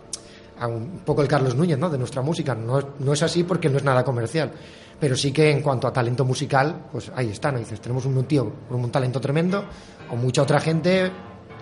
a 0.60 0.68
un 0.68 1.00
poco 1.00 1.24
el 1.24 1.28
Carlos 1.28 1.56
Núñez, 1.56 1.80
¿no? 1.80 1.90
De 1.90 1.98
nuestra 1.98 2.22
música. 2.22 2.54
No, 2.54 2.80
no 3.00 3.14
es 3.14 3.24
así 3.24 3.44
porque 3.44 3.68
no 3.68 3.78
es 3.78 3.84
nada 3.84 4.04
comercial. 4.04 4.52
Pero 5.00 5.16
sí 5.16 5.32
que 5.32 5.50
en 5.50 5.62
cuanto 5.62 5.88
a 5.88 5.94
talento 5.94 6.24
musical, 6.24 6.88
pues 6.92 7.12
ahí 7.16 7.30
está, 7.30 7.52
¿no? 7.52 7.58
Dices, 7.58 7.82
tenemos 7.82 8.06
un 8.06 8.24
tío 8.26 8.52
con 8.70 8.84
un 8.84 8.92
talento 8.92 9.20
tremendo, 9.20 9.66
o 10.12 10.16
mucha 10.16 10.44
otra 10.44 10.60
gente, 10.60 11.12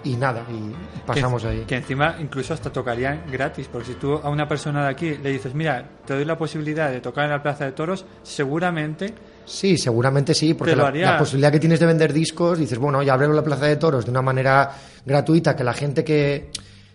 y 0.05 0.15
nada, 0.15 0.45
y 0.49 1.03
pasamos 1.05 1.41
que, 1.41 1.47
ahí. 1.49 1.63
Que 1.65 1.75
encima 1.75 2.15
incluso 2.19 2.53
hasta 2.53 2.71
tocarían 2.71 3.23
gratis, 3.29 3.67
porque 3.71 3.87
si 3.87 3.93
tú 3.95 4.13
a 4.13 4.29
una 4.29 4.47
persona 4.47 4.83
de 4.83 4.89
aquí 4.89 5.17
le 5.17 5.31
dices, 5.31 5.53
mira, 5.53 5.83
te 6.05 6.13
doy 6.13 6.23
la 6.23 6.37
posibilidad 6.37 6.91
de 6.91 7.01
tocar 7.01 7.25
en 7.25 7.31
la 7.31 7.41
Plaza 7.41 7.65
de 7.65 7.71
Toros, 7.71 8.05
seguramente... 8.23 9.13
Sí, 9.45 9.77
seguramente 9.77 10.33
sí, 10.33 10.53
porque 10.53 10.75
la, 10.75 10.91
la, 10.91 11.17
posibilidad 11.17 11.51
que 11.51 11.59
tienes 11.59 11.79
de 11.79 11.85
vender 11.85 12.13
discos, 12.13 12.57
dices, 12.57 12.77
bueno, 12.77 13.03
ya 13.03 13.13
abrimos 13.13 13.35
la 13.35 13.43
Plaza 13.43 13.65
de 13.65 13.75
Toros 13.75 14.05
de 14.05 14.11
una 14.11 14.21
manera 14.21 14.71
gratuita, 15.05 15.55
que 15.55 15.63
la 15.63 15.73
gente 15.73 16.03
que, 16.03 16.51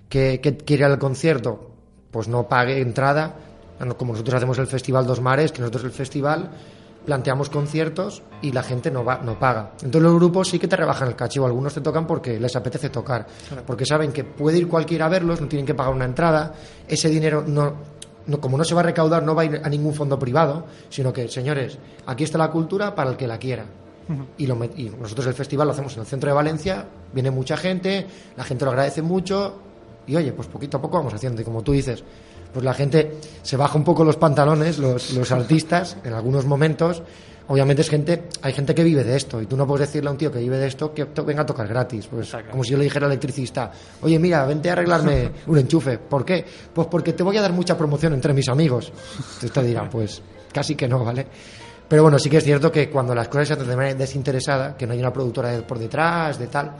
que, 0.08 0.40
que 0.40 0.56
quiere 0.56 0.84
ir 0.84 0.90
al 0.90 0.98
concierto, 0.98 1.74
pues 2.10 2.28
no 2.28 2.48
pague 2.48 2.80
entrada, 2.80 3.34
como 3.96 4.12
nosotros 4.12 4.36
hacemos 4.36 4.58
el 4.58 4.66
Festival 4.66 5.06
Dos 5.06 5.20
Mares, 5.20 5.52
que 5.52 5.60
nosotros 5.60 5.84
el 5.84 5.92
festival 5.92 6.50
planteamos 7.10 7.50
conciertos 7.50 8.22
y 8.40 8.52
la 8.52 8.62
gente 8.62 8.88
no 8.88 9.04
va, 9.04 9.18
no 9.18 9.36
paga. 9.36 9.72
Entonces 9.82 10.02
los 10.02 10.14
grupos 10.14 10.46
sí 10.46 10.60
que 10.60 10.68
te 10.68 10.76
rebajan 10.76 11.08
el 11.08 11.16
cachivo, 11.16 11.44
algunos 11.44 11.74
te 11.74 11.80
tocan 11.80 12.06
porque 12.06 12.38
les 12.38 12.54
apetece 12.54 12.88
tocar, 12.88 13.26
porque 13.66 13.84
saben 13.84 14.12
que 14.12 14.22
puede 14.22 14.58
ir 14.58 14.68
cualquiera 14.68 15.06
a 15.06 15.08
verlos, 15.08 15.40
no 15.40 15.48
tienen 15.48 15.66
que 15.66 15.74
pagar 15.74 15.92
una 15.92 16.04
entrada, 16.04 16.54
ese 16.86 17.08
dinero 17.08 17.42
no, 17.44 17.74
no, 18.28 18.40
como 18.40 18.56
no 18.56 18.62
se 18.62 18.76
va 18.76 18.82
a 18.82 18.84
recaudar 18.84 19.24
no 19.24 19.34
va 19.34 19.42
a 19.42 19.44
ir 19.44 19.60
a 19.60 19.68
ningún 19.68 19.92
fondo 19.92 20.20
privado, 20.20 20.66
sino 20.88 21.12
que, 21.12 21.26
señores, 21.26 21.78
aquí 22.06 22.22
está 22.22 22.38
la 22.38 22.48
cultura 22.48 22.94
para 22.94 23.10
el 23.10 23.16
que 23.16 23.26
la 23.26 23.38
quiera. 23.38 23.64
Y, 24.38 24.46
lo, 24.46 24.56
y 24.64 24.88
nosotros 24.90 25.26
el 25.26 25.34
festival 25.34 25.66
lo 25.66 25.72
hacemos 25.72 25.92
en 25.94 26.02
el 26.02 26.06
centro 26.06 26.30
de 26.30 26.34
Valencia, 26.34 26.86
viene 27.12 27.32
mucha 27.32 27.56
gente, 27.56 28.06
la 28.36 28.44
gente 28.44 28.64
lo 28.64 28.70
agradece 28.70 29.02
mucho 29.02 29.58
y 30.06 30.14
oye, 30.14 30.32
pues 30.32 30.46
poquito 30.46 30.76
a 30.76 30.80
poco 30.80 30.98
vamos 30.98 31.14
haciendo. 31.14 31.42
Y 31.42 31.44
como 31.44 31.62
tú 31.62 31.72
dices, 31.72 32.04
pues 32.52 32.64
la 32.64 32.74
gente 32.74 33.16
se 33.42 33.56
baja 33.56 33.76
un 33.76 33.84
poco 33.84 34.04
los 34.04 34.16
pantalones, 34.16 34.78
los, 34.78 35.12
los 35.12 35.32
artistas, 35.32 35.96
en 36.04 36.12
algunos 36.12 36.44
momentos. 36.44 37.02
Obviamente 37.48 37.82
es 37.82 37.90
gente, 37.90 38.28
hay 38.42 38.52
gente 38.52 38.76
que 38.76 38.84
vive 38.84 39.02
de 39.02 39.16
esto 39.16 39.42
y 39.42 39.46
tú 39.46 39.56
no 39.56 39.66
puedes 39.66 39.88
decirle 39.88 40.08
a 40.08 40.12
un 40.12 40.18
tío 40.18 40.30
que 40.30 40.38
vive 40.38 40.56
de 40.56 40.68
esto 40.68 40.94
que 40.94 41.04
venga 41.26 41.42
a 41.42 41.46
tocar 41.46 41.66
gratis. 41.66 42.06
Pues 42.06 42.32
como 42.48 42.62
si 42.62 42.70
yo 42.70 42.78
le 42.78 42.84
dijera 42.84 43.06
al 43.06 43.12
electricista, 43.12 43.72
oye 44.02 44.20
mira, 44.20 44.44
vente 44.46 44.70
a 44.70 44.74
arreglarme 44.74 45.32
un 45.48 45.58
enchufe. 45.58 45.98
¿Por 45.98 46.24
qué? 46.24 46.44
Pues 46.72 46.86
porque 46.86 47.12
te 47.12 47.24
voy 47.24 47.36
a 47.38 47.42
dar 47.42 47.52
mucha 47.52 47.76
promoción 47.76 48.14
entre 48.14 48.32
mis 48.32 48.48
amigos. 48.48 48.92
Entonces 49.16 49.52
te 49.52 49.62
dirán, 49.64 49.90
pues 49.90 50.22
casi 50.52 50.76
que 50.76 50.86
no, 50.86 51.04
¿vale? 51.04 51.26
Pero 51.88 52.04
bueno, 52.04 52.20
sí 52.20 52.30
que 52.30 52.36
es 52.36 52.44
cierto 52.44 52.70
que 52.70 52.88
cuando 52.88 53.16
las 53.16 53.26
cosas 53.26 53.48
se 53.48 53.54
hacen 53.54 53.66
de 53.66 53.74
manera 53.74 53.94
desinteresada, 53.96 54.76
que 54.76 54.86
no 54.86 54.92
hay 54.92 55.00
una 55.00 55.12
productora 55.12 55.60
por 55.66 55.76
detrás, 55.76 56.38
de 56.38 56.46
tal, 56.46 56.76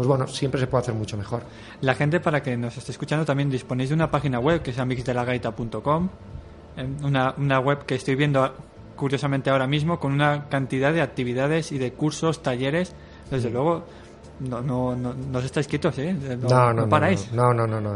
pues 0.00 0.08
bueno, 0.08 0.26
siempre 0.26 0.58
se 0.58 0.66
puede 0.66 0.80
hacer 0.80 0.94
mucho 0.94 1.18
mejor. 1.18 1.42
La 1.82 1.94
gente, 1.94 2.20
para 2.20 2.42
que 2.42 2.56
nos 2.56 2.74
esté 2.74 2.90
escuchando, 2.90 3.26
también 3.26 3.50
disponéis 3.50 3.90
de 3.90 3.94
una 3.94 4.10
página 4.10 4.40
web 4.40 4.62
que 4.62 4.70
es 4.70 4.78
amixdelagaita.com, 4.78 6.08
una, 7.02 7.34
una 7.36 7.60
web 7.60 7.84
que 7.84 7.96
estoy 7.96 8.14
viendo 8.14 8.50
curiosamente 8.96 9.50
ahora 9.50 9.66
mismo 9.66 10.00
con 10.00 10.12
una 10.12 10.48
cantidad 10.48 10.94
de 10.94 11.02
actividades 11.02 11.70
y 11.72 11.76
de 11.76 11.92
cursos, 11.92 12.42
talleres. 12.42 12.94
Desde 13.30 13.50
luego, 13.50 13.84
no, 14.38 14.62
no, 14.62 14.96
no, 14.96 15.12
no 15.12 15.38
os 15.38 15.44
estáis 15.44 15.68
quietos, 15.68 15.98
¿eh? 15.98 16.14
No, 16.14 16.48
no, 16.48 16.72
no, 16.72 16.88
paráis. 16.88 17.30
No, 17.34 17.52
no, 17.52 17.66
no, 17.66 17.78
no. 17.78 17.94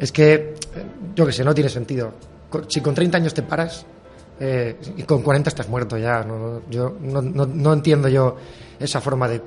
Es 0.00 0.10
que, 0.10 0.54
yo 1.14 1.24
que 1.24 1.30
sé, 1.30 1.44
no 1.44 1.54
tiene 1.54 1.70
sentido. 1.70 2.14
Si 2.66 2.80
con 2.80 2.96
30 2.96 3.16
años 3.16 3.32
te 3.32 3.42
paras, 3.42 3.86
eh, 4.40 4.76
y 4.96 5.04
con 5.04 5.22
40 5.22 5.50
estás 5.50 5.68
muerto 5.68 5.96
ya. 5.98 6.24
No, 6.24 6.62
yo 6.68 6.96
no, 7.00 7.22
no, 7.22 7.46
no 7.46 7.72
entiendo 7.72 8.08
yo 8.08 8.34
esa 8.80 9.00
forma 9.00 9.28
de 9.28 9.40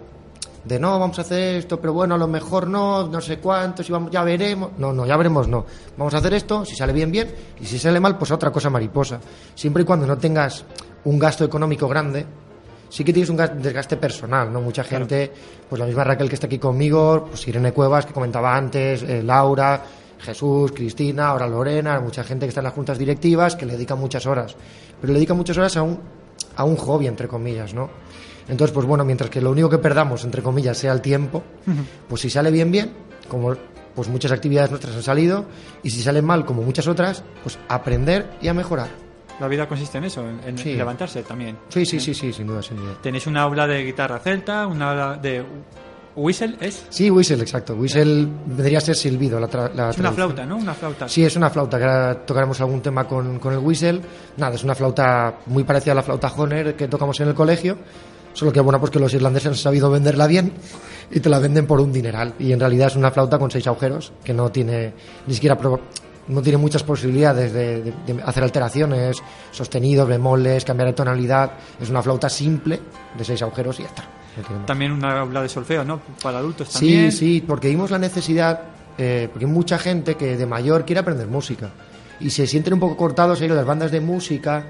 de 0.66 0.80
no, 0.80 1.00
vamos 1.00 1.18
a 1.20 1.22
hacer 1.22 1.56
esto, 1.56 1.80
pero 1.80 1.94
bueno, 1.94 2.16
a 2.16 2.18
lo 2.18 2.28
mejor 2.28 2.68
no, 2.68 3.08
no 3.08 3.22
sé 3.22 3.38
cuánto, 3.38 3.84
si 3.84 3.92
vamos, 3.92 4.12
ya 4.12 4.24
veremos. 4.24 4.72
No, 4.78 4.92
no, 4.92 5.06
ya 5.06 5.16
veremos, 5.18 5.48
no. 5.48 5.66
Vamos 5.98 6.14
a 6.14 6.18
hacer 6.18 6.34
esto, 6.34 6.66
si 6.66 6.76
sale 6.76 6.94
bien, 6.94 7.12
bien, 7.12 7.34
y 7.60 7.66
si 7.66 7.80
sale 7.80 8.00
mal, 8.00 8.18
pues 8.18 8.32
otra 8.32 8.52
cosa 8.52 8.70
mariposa. 8.70 9.20
Siempre 9.56 9.84
y 9.84 9.86
cuando 9.86 10.06
no 10.06 10.18
tengas 10.18 10.66
un 11.06 11.18
gasto 11.18 11.46
económico 11.46 11.88
grande, 11.88 12.26
sí 12.90 13.04
que 13.04 13.14
tienes 13.14 13.30
un 13.30 13.38
desgaste 13.38 13.98
personal, 13.98 14.52
¿no? 14.52 14.62
Mucha 14.62 14.84
gente, 14.84 15.32
pues 15.70 15.80
la 15.80 15.86
misma 15.86 16.04
Raquel 16.04 16.28
que 16.28 16.36
está 16.36 16.48
aquí 16.48 16.60
conmigo, 16.60 17.28
pues 17.30 17.48
Irene 17.48 17.72
Cuevas, 17.72 18.06
que 18.06 18.14
comentaba 18.14 18.56
antes, 18.56 19.04
eh, 19.04 19.24
Laura, 19.24 19.82
Jesús, 20.20 20.72
Cristina, 20.74 21.30
ahora 21.30 21.48
Lorena, 21.48 22.00
mucha 22.02 22.24
gente 22.24 22.46
que 22.46 22.50
está 22.50 22.60
en 22.60 22.66
las 22.66 22.74
juntas 22.74 22.98
directivas, 22.98 23.56
que 23.56 23.66
le 23.66 23.74
dedica 23.74 23.96
muchas 23.96 24.26
horas. 24.26 24.56
Pero 25.00 25.14
le 25.14 25.20
dedica 25.20 25.34
muchas 25.34 25.58
horas 25.58 25.78
a 25.78 25.84
un, 25.84 26.00
a 26.56 26.64
un 26.66 26.76
hobby, 26.76 27.08
entre 27.08 27.28
comillas, 27.28 27.74
¿no? 27.74 27.90
Entonces, 28.50 28.74
pues 28.74 28.86
bueno, 28.86 29.06
mientras 29.06 29.30
que 29.30 29.42
lo 29.42 29.52
único 29.52 29.70
que 29.70 29.78
perdamos, 29.78 30.24
entre 30.24 30.42
comillas, 30.42 30.78
sea 30.78 30.92
el 30.92 31.02
tiempo, 31.02 31.44
pues 32.08 32.22
si 32.22 32.30
sale 32.30 32.52
bien, 32.52 32.72
bien, 32.72 32.92
como 33.28 33.56
pues 33.96 34.08
muchas 34.08 34.32
actividades 34.32 34.70
nuestras 34.72 34.96
han 34.96 35.04
salido, 35.04 35.46
y 35.84 35.90
si 35.90 36.02
salen 36.02 36.26
mal, 36.26 36.46
como 36.46 36.62
muchas 36.62 36.88
otras, 36.88 37.24
pues 37.44 37.60
aprender 37.68 38.30
y 38.42 38.48
a 38.48 38.54
mejorar. 38.54 38.88
La 39.40 39.48
vida 39.48 39.68
consiste 39.68 39.98
en 39.98 40.04
eso, 40.06 40.26
en, 40.46 40.58
Sí. 40.58 40.76
levantarse 40.76 41.24
también. 41.24 41.58
Sí, 41.70 41.86
sí, 41.86 42.00
sí, 42.00 42.14
sí, 42.14 42.34
sin 42.34 42.48
duda, 42.48 42.62
sin 42.62 42.78
duda. 42.78 42.94
Tenéis 43.02 43.26
una 43.28 43.42
aula 43.44 43.68
de 43.68 43.84
guitarra 43.86 44.20
celta, 44.20 44.68
una 44.68 44.92
aula 44.92 45.18
de 45.18 45.44
whistle, 46.16 46.56
¿es? 46.60 46.86
Sí, 46.90 47.10
whistle, 47.10 47.42
exacto. 47.42 47.74
Whistle 47.76 48.28
vendría 48.48 48.80
a 48.80 48.82
ser 48.82 48.96
silbido. 48.96 49.40
La 49.40 49.48
tra- 49.50 49.74
la 49.74 49.92
Es 49.92 49.98
una 49.98 50.12
flauta, 50.12 50.46
¿no? 50.46 50.58
Una 50.58 50.74
flauta. 50.74 51.08
Sí, 51.08 51.24
es 51.24 51.36
una 51.38 51.50
flauta, 51.50 51.78
que 51.78 51.84
ahora 51.86 52.26
tocaremos 52.26 52.60
algún 52.60 52.82
tema 52.82 53.06
con, 53.06 53.40
con 53.40 53.54
el 53.54 53.60
whistle. 53.60 54.02
Nada, 54.38 54.56
es 54.56 54.64
una 54.66 54.76
flauta 54.76 55.40
muy 55.46 55.64
parecida 55.64 55.94
a 55.94 55.96
la 55.96 56.04
flauta 56.04 56.28
Honer 56.36 56.76
que 56.76 56.88
tocamos 56.90 57.18
en 57.22 57.30
el 57.30 57.34
colegio, 57.34 57.78
solo 58.34 58.52
que 58.52 58.62
bueno, 58.62 58.80
pues 58.80 58.92
que 58.92 59.00
los 59.00 59.14
irlandeses 59.14 59.48
han 59.50 59.56
sabido 59.56 59.90
venderla 59.92 60.28
bien 60.28 60.52
y 61.12 61.20
te 61.20 61.30
la 61.30 61.40
venden 61.40 61.66
por 61.68 61.80
un 61.82 61.92
dineral. 61.92 62.34
Y 62.40 62.52
en 62.52 62.60
realidad 62.60 62.88
es 62.88 62.96
una 62.96 63.12
flauta 63.12 63.38
con 63.40 63.50
seis 63.52 63.66
agujeros, 63.68 64.12
que 64.24 64.34
no 64.34 64.52
tiene 64.52 64.94
ni 65.28 65.34
siquiera 65.34 65.58
no 66.28 66.44
tiene 66.44 66.58
muchas 66.60 66.84
posibilidades 66.84 67.52
de, 67.54 67.82
de- 67.82 67.94
de 68.14 68.22
hacer 68.24 68.44
alteraciones, 68.44 69.18
sostenidos, 69.50 70.08
bemoles, 70.08 70.64
cambiar 70.64 70.90
de 70.90 70.94
tonalidad. 70.94 71.54
Es 71.82 71.90
una 71.90 72.04
flauta 72.04 72.30
simple 72.30 72.80
de 73.18 73.26
seis 73.26 73.42
agujeros 73.42 73.80
y 73.80 73.84
ya 73.84 73.90
está. 73.90 74.04
No. 74.48 74.66
También 74.66 74.92
una 74.92 75.20
aula 75.22 75.42
de 75.42 75.50
solfeo, 75.50 75.84
¿no? 75.84 76.00
Para 76.22 76.38
adultos 76.38 76.68
Sí, 76.70 76.74
también. 76.92 77.12
sí, 77.12 77.44
porque 77.46 77.70
vimos 77.70 77.90
la 77.90 77.98
necesidad, 77.98 78.62
eh, 78.98 79.28
porque 79.32 79.46
hay 79.46 79.52
mucha 79.52 79.80
gente 79.80 80.16
que 80.16 80.38
de 80.38 80.46
mayor 80.46 80.86
quiere 80.86 81.00
aprender 81.00 81.26
música 81.28 81.72
y 82.20 82.30
se 82.30 82.46
sienten 82.46 82.76
un 82.76 82.80
poco 82.80 82.96
cortados 82.96 83.42
a 83.42 83.46
ir 83.46 83.52
a 83.52 83.56
las 83.56 83.66
bandas 83.66 83.92
de 83.92 84.00
música 84.00 84.66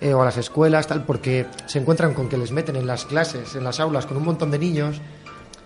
eh, 0.00 0.14
o 0.14 0.22
a 0.22 0.24
las 0.24 0.36
escuelas, 0.38 0.86
tal, 0.86 1.04
porque 1.04 1.46
se 1.66 1.78
encuentran 1.78 2.14
con 2.14 2.28
que 2.28 2.38
les 2.38 2.52
meten 2.52 2.76
en 2.76 2.86
las 2.86 3.04
clases, 3.04 3.54
en 3.54 3.64
las 3.64 3.80
aulas, 3.80 4.06
con 4.06 4.16
un 4.16 4.24
montón 4.24 4.50
de 4.50 4.58
niños, 4.58 5.00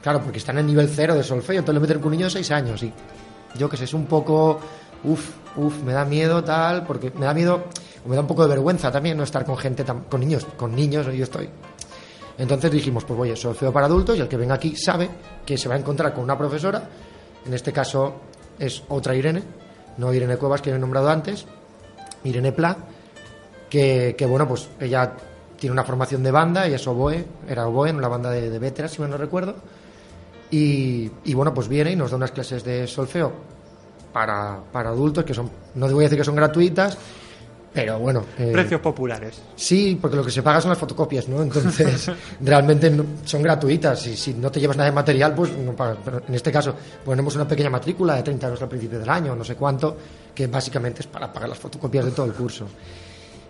claro, 0.02 0.20
porque 0.22 0.38
están 0.38 0.58
en 0.58 0.66
nivel 0.66 0.88
cero 0.88 1.14
de 1.14 1.22
solfeo, 1.22 1.58
entonces 1.58 1.74
le 1.74 1.80
meten 1.80 1.98
con 1.98 2.06
un 2.06 2.12
niño 2.12 2.26
de 2.26 2.30
seis 2.30 2.50
años 2.50 2.82
y 2.82 2.92
yo 3.56 3.68
que 3.68 3.76
sé, 3.76 3.84
es 3.84 3.94
un 3.94 4.06
poco, 4.06 4.58
uff, 5.04 5.30
uff, 5.56 5.82
me 5.82 5.92
da 5.92 6.04
miedo 6.04 6.42
tal, 6.42 6.84
porque 6.84 7.12
me 7.16 7.26
da 7.26 7.34
miedo, 7.34 7.64
o 8.04 8.08
me 8.08 8.16
da 8.16 8.22
un 8.22 8.26
poco 8.26 8.42
de 8.42 8.48
vergüenza 8.48 8.90
también 8.90 9.16
no 9.16 9.22
estar 9.22 9.44
con 9.44 9.56
gente, 9.56 9.84
con 9.84 10.20
niños, 10.20 10.46
con 10.56 10.74
niños, 10.74 11.06
yo 11.06 11.24
estoy. 11.24 11.48
Entonces 12.36 12.70
dijimos, 12.70 13.04
pues 13.04 13.18
oye, 13.20 13.36
solfeo 13.36 13.72
para 13.72 13.86
adultos 13.86 14.18
y 14.18 14.20
el 14.20 14.28
que 14.28 14.36
venga 14.36 14.54
aquí 14.54 14.74
sabe 14.74 15.08
que 15.46 15.56
se 15.56 15.68
va 15.68 15.76
a 15.76 15.78
encontrar 15.78 16.12
con 16.12 16.24
una 16.24 16.36
profesora, 16.36 16.88
en 17.46 17.54
este 17.54 17.72
caso 17.72 18.14
es 18.58 18.82
otra 18.88 19.14
Irene, 19.14 19.42
no 19.98 20.12
Irene 20.12 20.36
Cuevas 20.36 20.60
que 20.60 20.70
he 20.70 20.78
nombrado 20.78 21.08
antes, 21.08 21.46
Irene 22.24 22.50
Pla, 22.50 22.76
que, 23.74 24.14
que, 24.16 24.24
bueno, 24.24 24.46
pues 24.46 24.68
ella 24.78 25.14
tiene 25.58 25.72
una 25.72 25.82
formación 25.82 26.22
de 26.22 26.30
banda, 26.30 26.64
ella 26.64 26.76
es 26.76 26.86
oboe, 26.86 27.24
era 27.48 27.66
oboe 27.66 27.88
en 27.90 27.96
una 27.96 28.06
banda 28.06 28.30
de, 28.30 28.48
de 28.48 28.88
si 28.88 29.00
mal 29.00 29.10
no 29.10 29.16
recuerdo, 29.16 29.56
y, 30.52 31.10
y, 31.24 31.34
bueno, 31.34 31.52
pues 31.52 31.66
viene 31.66 31.90
y 31.90 31.96
nos 31.96 32.12
da 32.12 32.16
unas 32.16 32.30
clases 32.30 32.62
de 32.62 32.86
solfeo 32.86 33.32
para, 34.12 34.60
para 34.72 34.90
adultos, 34.90 35.24
que 35.24 35.34
son, 35.34 35.50
no 35.74 35.88
te 35.88 35.92
voy 35.92 36.04
a 36.04 36.06
decir 36.06 36.18
que 36.18 36.24
son 36.24 36.36
gratuitas, 36.36 36.96
pero 37.72 37.98
bueno... 37.98 38.22
eh, 38.38 38.50
Precios 38.52 38.80
populares. 38.80 39.42
Sí, 39.56 39.98
porque 40.00 40.16
lo 40.18 40.24
que 40.24 40.30
se 40.30 40.40
paga 40.44 40.60
son 40.60 40.68
las 40.68 40.78
fotocopias, 40.78 41.26
¿no? 41.26 41.42
Entonces, 41.42 42.08
realmente 42.40 42.88
no- 42.90 43.04
son 43.24 43.42
gratuitas 43.42 44.06
y 44.06 44.16
si 44.16 44.34
no 44.34 44.52
te 44.52 44.60
llevas 44.60 44.76
nada 44.76 44.88
de 44.90 44.94
material, 44.94 45.34
pues 45.34 45.50
no 45.58 45.72
pagas. 45.72 45.98
Pero 46.04 46.22
en 46.28 46.32
este 46.36 46.52
caso, 46.52 46.76
ponemos 47.04 47.34
una 47.34 47.48
pequeña 47.48 47.70
matrícula 47.70 48.14
de 48.14 48.22
30 48.22 48.46
euros 48.46 48.62
al 48.62 48.68
principio 48.68 49.00
del 49.00 49.08
año, 49.10 49.34
no 49.34 49.42
sé 49.42 49.56
cuánto, 49.56 49.96
que 50.32 50.46
básicamente 50.46 51.00
es 51.00 51.08
para 51.08 51.32
pagar 51.32 51.48
las 51.48 51.58
fotocopias 51.58 52.04
de 52.04 52.12
todo 52.12 52.26
el 52.26 52.32
curso. 52.34 52.66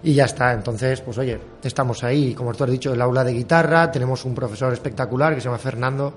Y 0.05 0.13
ya 0.13 0.27
está, 0.27 0.53
entonces, 0.53 1.01
pues 1.01 1.17
oye, 1.17 1.41
estamos 1.63 2.05
ahí, 2.05 2.35
como 2.35 2.53
tú 2.53 2.65
has 2.65 2.71
dicho, 2.71 2.93
el 2.93 3.01
aula 3.01 3.25
de 3.25 3.33
guitarra, 3.33 3.91
tenemos 3.91 4.27
un 4.27 4.35
profesor 4.35 4.71
espectacular 4.71 5.35
que 5.35 5.41
se 5.41 5.47
llama 5.47 5.57
Fernando, 5.57 6.13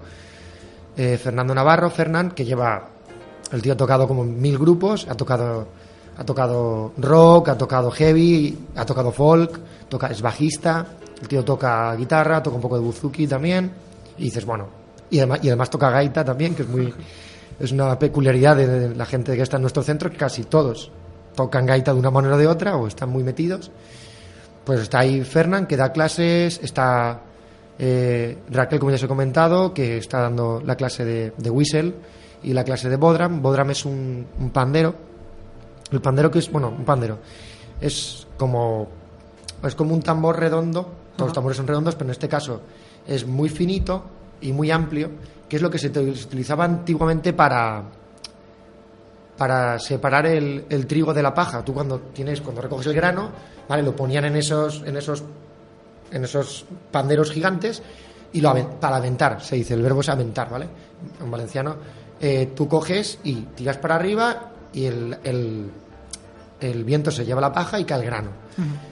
eh, 0.97 1.17
Fernando 1.17 1.55
Navarro, 1.55 1.89
Fernán, 1.89 2.31
que 2.31 2.43
lleva, 2.43 2.89
el 3.49 3.61
tío 3.61 3.71
ha 3.71 3.77
tocado 3.77 4.05
como 4.05 4.25
mil 4.25 4.57
grupos, 4.57 5.07
ha 5.09 5.15
tocado, 5.15 5.69
ha 6.17 6.25
tocado 6.25 6.91
rock, 6.97 7.47
ha 7.47 7.57
tocado 7.57 7.89
heavy, 7.89 8.59
ha 8.75 8.85
tocado 8.85 9.09
folk, 9.13 9.57
toca, 9.87 10.07
es 10.07 10.21
bajista, 10.21 10.85
el 11.21 11.29
tío 11.29 11.45
toca 11.45 11.95
guitarra, 11.95 12.43
toca 12.43 12.57
un 12.57 12.61
poco 12.61 12.75
de 12.75 12.83
buzuki 12.83 13.25
también, 13.25 13.71
y 14.17 14.23
dices, 14.23 14.43
bueno, 14.43 14.67
y 15.09 15.19
además, 15.19 15.39
y 15.43 15.47
además 15.47 15.69
toca 15.69 15.89
gaita 15.89 16.25
también, 16.25 16.55
que 16.55 16.63
es 16.63 16.67
muy, 16.67 16.93
es 17.57 17.71
una 17.71 17.97
peculiaridad 17.97 18.57
de 18.57 18.93
la 18.93 19.05
gente 19.05 19.33
que 19.37 19.43
está 19.43 19.55
en 19.55 19.61
nuestro 19.61 19.81
centro, 19.81 20.11
casi 20.17 20.43
todos 20.43 20.91
tocan 21.37 21.65
gaita 21.65 21.93
de 21.93 21.99
una 21.99 22.09
manera 22.09 22.35
o 22.35 22.37
de 22.37 22.47
otra 22.47 22.75
o 22.75 22.87
están 22.87 23.09
muy 23.09 23.23
metidos. 23.23 23.71
Pues 24.65 24.81
está 24.81 24.99
ahí 24.99 25.23
Fernán, 25.23 25.67
que 25.67 25.77
da 25.77 25.93
clases, 25.93 26.59
está 26.61 27.21
eh, 27.79 28.39
Raquel, 28.49 28.79
como 28.79 28.89
ya 28.89 28.95
os 28.95 29.03
he 29.03 29.07
comentado, 29.07 29.73
que 29.73 29.97
está 29.97 30.19
dando 30.19 30.61
la 30.65 30.75
clase 30.75 31.05
de, 31.05 31.31
de 31.37 31.49
whistle 31.49 31.93
y 32.43 32.51
la 32.51 32.65
clase 32.65 32.89
de 32.89 32.97
Bodram. 32.97 33.41
Bodram 33.41 33.69
es 33.69 33.85
un, 33.85 34.25
un 34.39 34.49
pandero. 34.49 34.95
El 35.91 36.01
pandero 36.01 36.29
que 36.29 36.39
es, 36.39 36.51
bueno, 36.51 36.73
un 36.75 36.83
pandero. 36.83 37.19
Es 37.79 38.27
como, 38.35 38.89
es 39.63 39.75
como 39.75 39.93
un 39.93 40.01
tambor 40.01 40.39
redondo. 40.39 40.91
Todos 41.15 41.29
los 41.29 41.33
tambores 41.33 41.55
son 41.55 41.67
redondos, 41.67 41.95
pero 41.95 42.07
en 42.07 42.11
este 42.11 42.27
caso 42.27 42.61
es 43.07 43.25
muy 43.25 43.49
finito 43.49 44.03
y 44.41 44.51
muy 44.51 44.69
amplio, 44.69 45.11
que 45.47 45.55
es 45.55 45.61
lo 45.61 45.69
que 45.69 45.79
se 45.79 45.87
utilizaba 45.87 46.65
antiguamente 46.65 47.31
para 47.31 47.83
para 49.37 49.77
separar 49.79 50.25
el, 50.25 50.65
el 50.69 50.87
trigo 50.87 51.13
de 51.13 51.21
la 51.23 51.33
paja. 51.33 51.63
Tú 51.63 51.73
cuando 51.73 51.99
tienes, 51.99 52.41
cuando 52.41 52.61
recoges 52.61 52.87
el 52.87 52.93
grano, 52.93 53.29
vale, 53.69 53.83
lo 53.83 53.95
ponían 53.95 54.25
en 54.25 54.35
esos, 54.35 54.81
en 54.85 54.97
esos, 54.97 55.23
en 56.11 56.23
esos 56.23 56.65
panderos 56.91 57.31
gigantes 57.31 57.81
y 58.33 58.41
lo 58.41 58.53
para 58.79 58.97
aventar, 58.97 59.41
se 59.41 59.55
dice, 59.55 59.73
el 59.73 59.81
verbo 59.81 60.01
es 60.01 60.09
aventar, 60.09 60.49
¿vale? 60.49 60.67
En 61.21 61.29
valenciano, 61.31 61.75
eh, 62.19 62.51
tú 62.55 62.67
coges 62.67 63.19
y 63.23 63.35
tiras 63.55 63.77
para 63.77 63.95
arriba 63.95 64.51
y 64.73 64.85
el, 64.85 65.17
el, 65.23 65.69
el 66.59 66.83
viento 66.83 67.11
se 67.11 67.23
lleva 67.25 67.39
la 67.39 67.51
paja 67.53 67.79
y 67.79 67.85
cae 67.85 67.99
el 67.99 68.05
grano. 68.05 68.29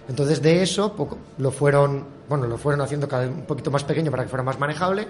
Entonces 0.07 0.41
de 0.43 0.61
eso 0.61 0.93
poco- 0.93 1.17
lo 1.39 1.49
fueron, 1.51 2.05
bueno, 2.29 2.45
lo 2.45 2.57
fueron 2.57 2.81
haciendo 2.81 3.07
cada 3.07 3.23
vez 3.23 3.31
un 3.31 3.45
poquito 3.45 3.71
más 3.71 3.83
pequeño 3.83 4.11
para 4.11 4.23
que 4.23 4.29
fuera 4.29 4.43
más 4.43 4.59
manejable 4.59 5.07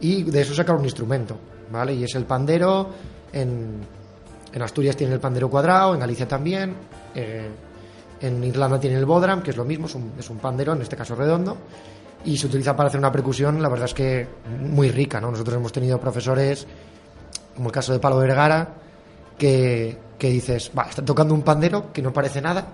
y 0.00 0.22
de 0.24 0.42
eso 0.42 0.54
sacaron 0.54 0.80
un 0.80 0.84
instrumento, 0.86 1.36
¿vale? 1.72 1.94
Y 1.94 2.04
es 2.04 2.14
el 2.14 2.24
pandero 2.26 2.90
en, 3.32 3.80
en 4.56 4.62
Asturias 4.62 4.96
tiene 4.96 5.12
el 5.12 5.20
pandero 5.20 5.50
cuadrado, 5.50 5.92
en 5.92 6.00
Galicia 6.00 6.26
también, 6.26 6.74
eh, 7.14 7.46
en 8.22 8.42
Irlanda 8.42 8.80
tiene 8.80 8.96
el 8.96 9.04
bodram, 9.04 9.42
que 9.42 9.50
es 9.50 9.56
lo 9.58 9.66
mismo, 9.66 9.86
es 9.86 9.94
un, 9.94 10.12
es 10.18 10.30
un 10.30 10.38
pandero, 10.38 10.72
en 10.72 10.80
este 10.80 10.96
caso 10.96 11.14
redondo, 11.14 11.58
y 12.24 12.38
se 12.38 12.46
utiliza 12.46 12.74
para 12.74 12.88
hacer 12.88 12.98
una 12.98 13.12
percusión, 13.12 13.60
la 13.60 13.68
verdad 13.68 13.84
es 13.84 13.92
que 13.92 14.26
muy 14.62 14.90
rica, 14.90 15.20
¿no? 15.20 15.30
Nosotros 15.30 15.56
hemos 15.56 15.72
tenido 15.72 16.00
profesores, 16.00 16.66
como 17.54 17.68
el 17.68 17.72
caso 17.72 17.92
de 17.92 17.98
Palo 17.98 18.16
Vergara, 18.16 18.66
que, 19.36 19.98
que 20.18 20.30
dices, 20.30 20.70
va, 20.76 20.84
está 20.84 21.04
tocando 21.04 21.34
un 21.34 21.42
pandero 21.42 21.92
que 21.92 22.00
no 22.00 22.10
parece 22.10 22.40
nada, 22.40 22.66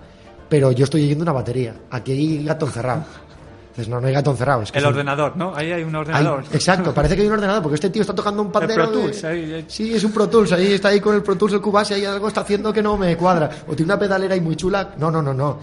pero 0.47 0.71
yo 0.71 0.85
estoy 0.85 1.03
oyendo 1.03 1.23
una 1.23 1.33
batería, 1.33 1.75
aquí 1.91 2.13
hay 2.13 2.45
gato 2.45 2.65
encerrado. 2.65 3.03
Dices, 3.75 3.89
no, 3.89 3.99
no 3.99 4.05
hay 4.07 4.13
gato 4.13 4.29
encerrado. 4.31 4.61
Es 4.61 4.71
que 4.71 4.77
El 4.77 4.83
son- 4.83 4.93
ordenador, 4.93 5.35
¿no? 5.35 5.55
Ahí 5.55 5.71
hay 5.71 5.81
un 5.83 5.95
hay- 5.95 6.01
ordenador. 6.01 6.43
exacto, 6.51 6.93
parece 6.95 7.15
que 7.15 7.21
hay 7.23 7.27
un 7.27 7.33
ordenador, 7.33 7.63
porque 7.63 7.75
este 7.75 7.89
tío 7.89 8.01
está 8.03 8.13
tocando 8.13 8.41
un 8.43 8.51
pandero. 8.51 8.83
Pro 8.83 8.91
Tools, 9.01 9.21
de- 9.21 9.27
ahí, 9.27 9.53
ahí. 9.53 9.65
Sí, 9.67 9.93
es 9.95 10.03
un 10.03 10.11
Pro 10.11 10.29
Tools, 10.29 10.51
ahí 10.51 10.73
está 10.73 10.89
ahí 10.89 10.99
con 10.99 11.15
el 11.15 11.23
Pro 11.23 11.35
Tools, 11.35 11.53
el 11.53 11.61
Cubase, 11.61 11.95
ahí 11.95 12.05
algo 12.05 12.27
está 12.27 12.41
haciendo 12.41 12.71
que 12.71 12.83
no 12.83 12.97
me 12.97 13.17
cuadra. 13.17 13.49
O 13.67 13.75
tiene 13.75 13.91
una 13.91 13.97
pedalera 13.99 14.35
ahí 14.35 14.41
muy 14.41 14.55
chula. 14.55 14.93
No, 14.97 15.09
no, 15.09 15.21
no, 15.23 15.33
no. 15.33 15.57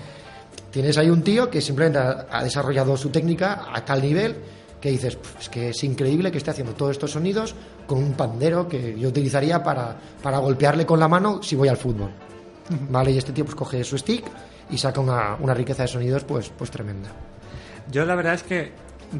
Tienes 0.72 0.98
ahí 0.98 1.08
un 1.10 1.22
tío 1.22 1.48
que 1.48 1.60
simplemente 1.60 1.98
ha, 2.30 2.42
desarrollado 2.44 2.96
su 2.96 3.10
técnica 3.10 3.66
a 3.72 3.84
tal 3.84 4.02
nivel 4.02 4.36
que 4.80 4.90
dices, 4.90 5.14
"Pf, 5.16 5.38
es 5.40 5.48
que 5.48 5.68
es 5.70 5.84
increíble 5.84 6.32
que 6.32 6.38
esté 6.38 6.50
haciendo 6.52 6.72
todos 6.74 6.92
estos 6.92 7.10
sonidos 7.12 7.54
con 7.86 7.98
un 7.98 8.14
pandero 8.14 8.66
que 8.68 8.98
yo 8.98 9.08
utilizaría 9.08 9.62
para, 9.62 9.96
para 10.22 10.38
golpearle 10.38 10.86
con 10.86 10.98
la 10.98 11.06
mano 11.08 11.42
si 11.42 11.54
voy 11.54 11.68
al 11.68 11.76
fútbol. 11.76 12.10
¿Vale? 12.88 13.10
Y 13.10 13.18
este 13.18 13.32
tío 13.32 13.44
pues 13.44 13.56
coge 13.56 13.82
su 13.84 13.98
stick 13.98 14.24
y 14.70 14.78
saca 14.78 15.00
una, 15.00 15.36
una 15.40 15.54
riqueza 15.54 15.82
de 15.82 15.88
sonidos 15.88 16.22
pues, 16.24 16.50
pues 16.56 16.70
tremenda. 16.70 17.08
Yo 17.90 18.04
la 18.04 18.14
verdad 18.14 18.34
es 18.34 18.42
que 18.42 18.72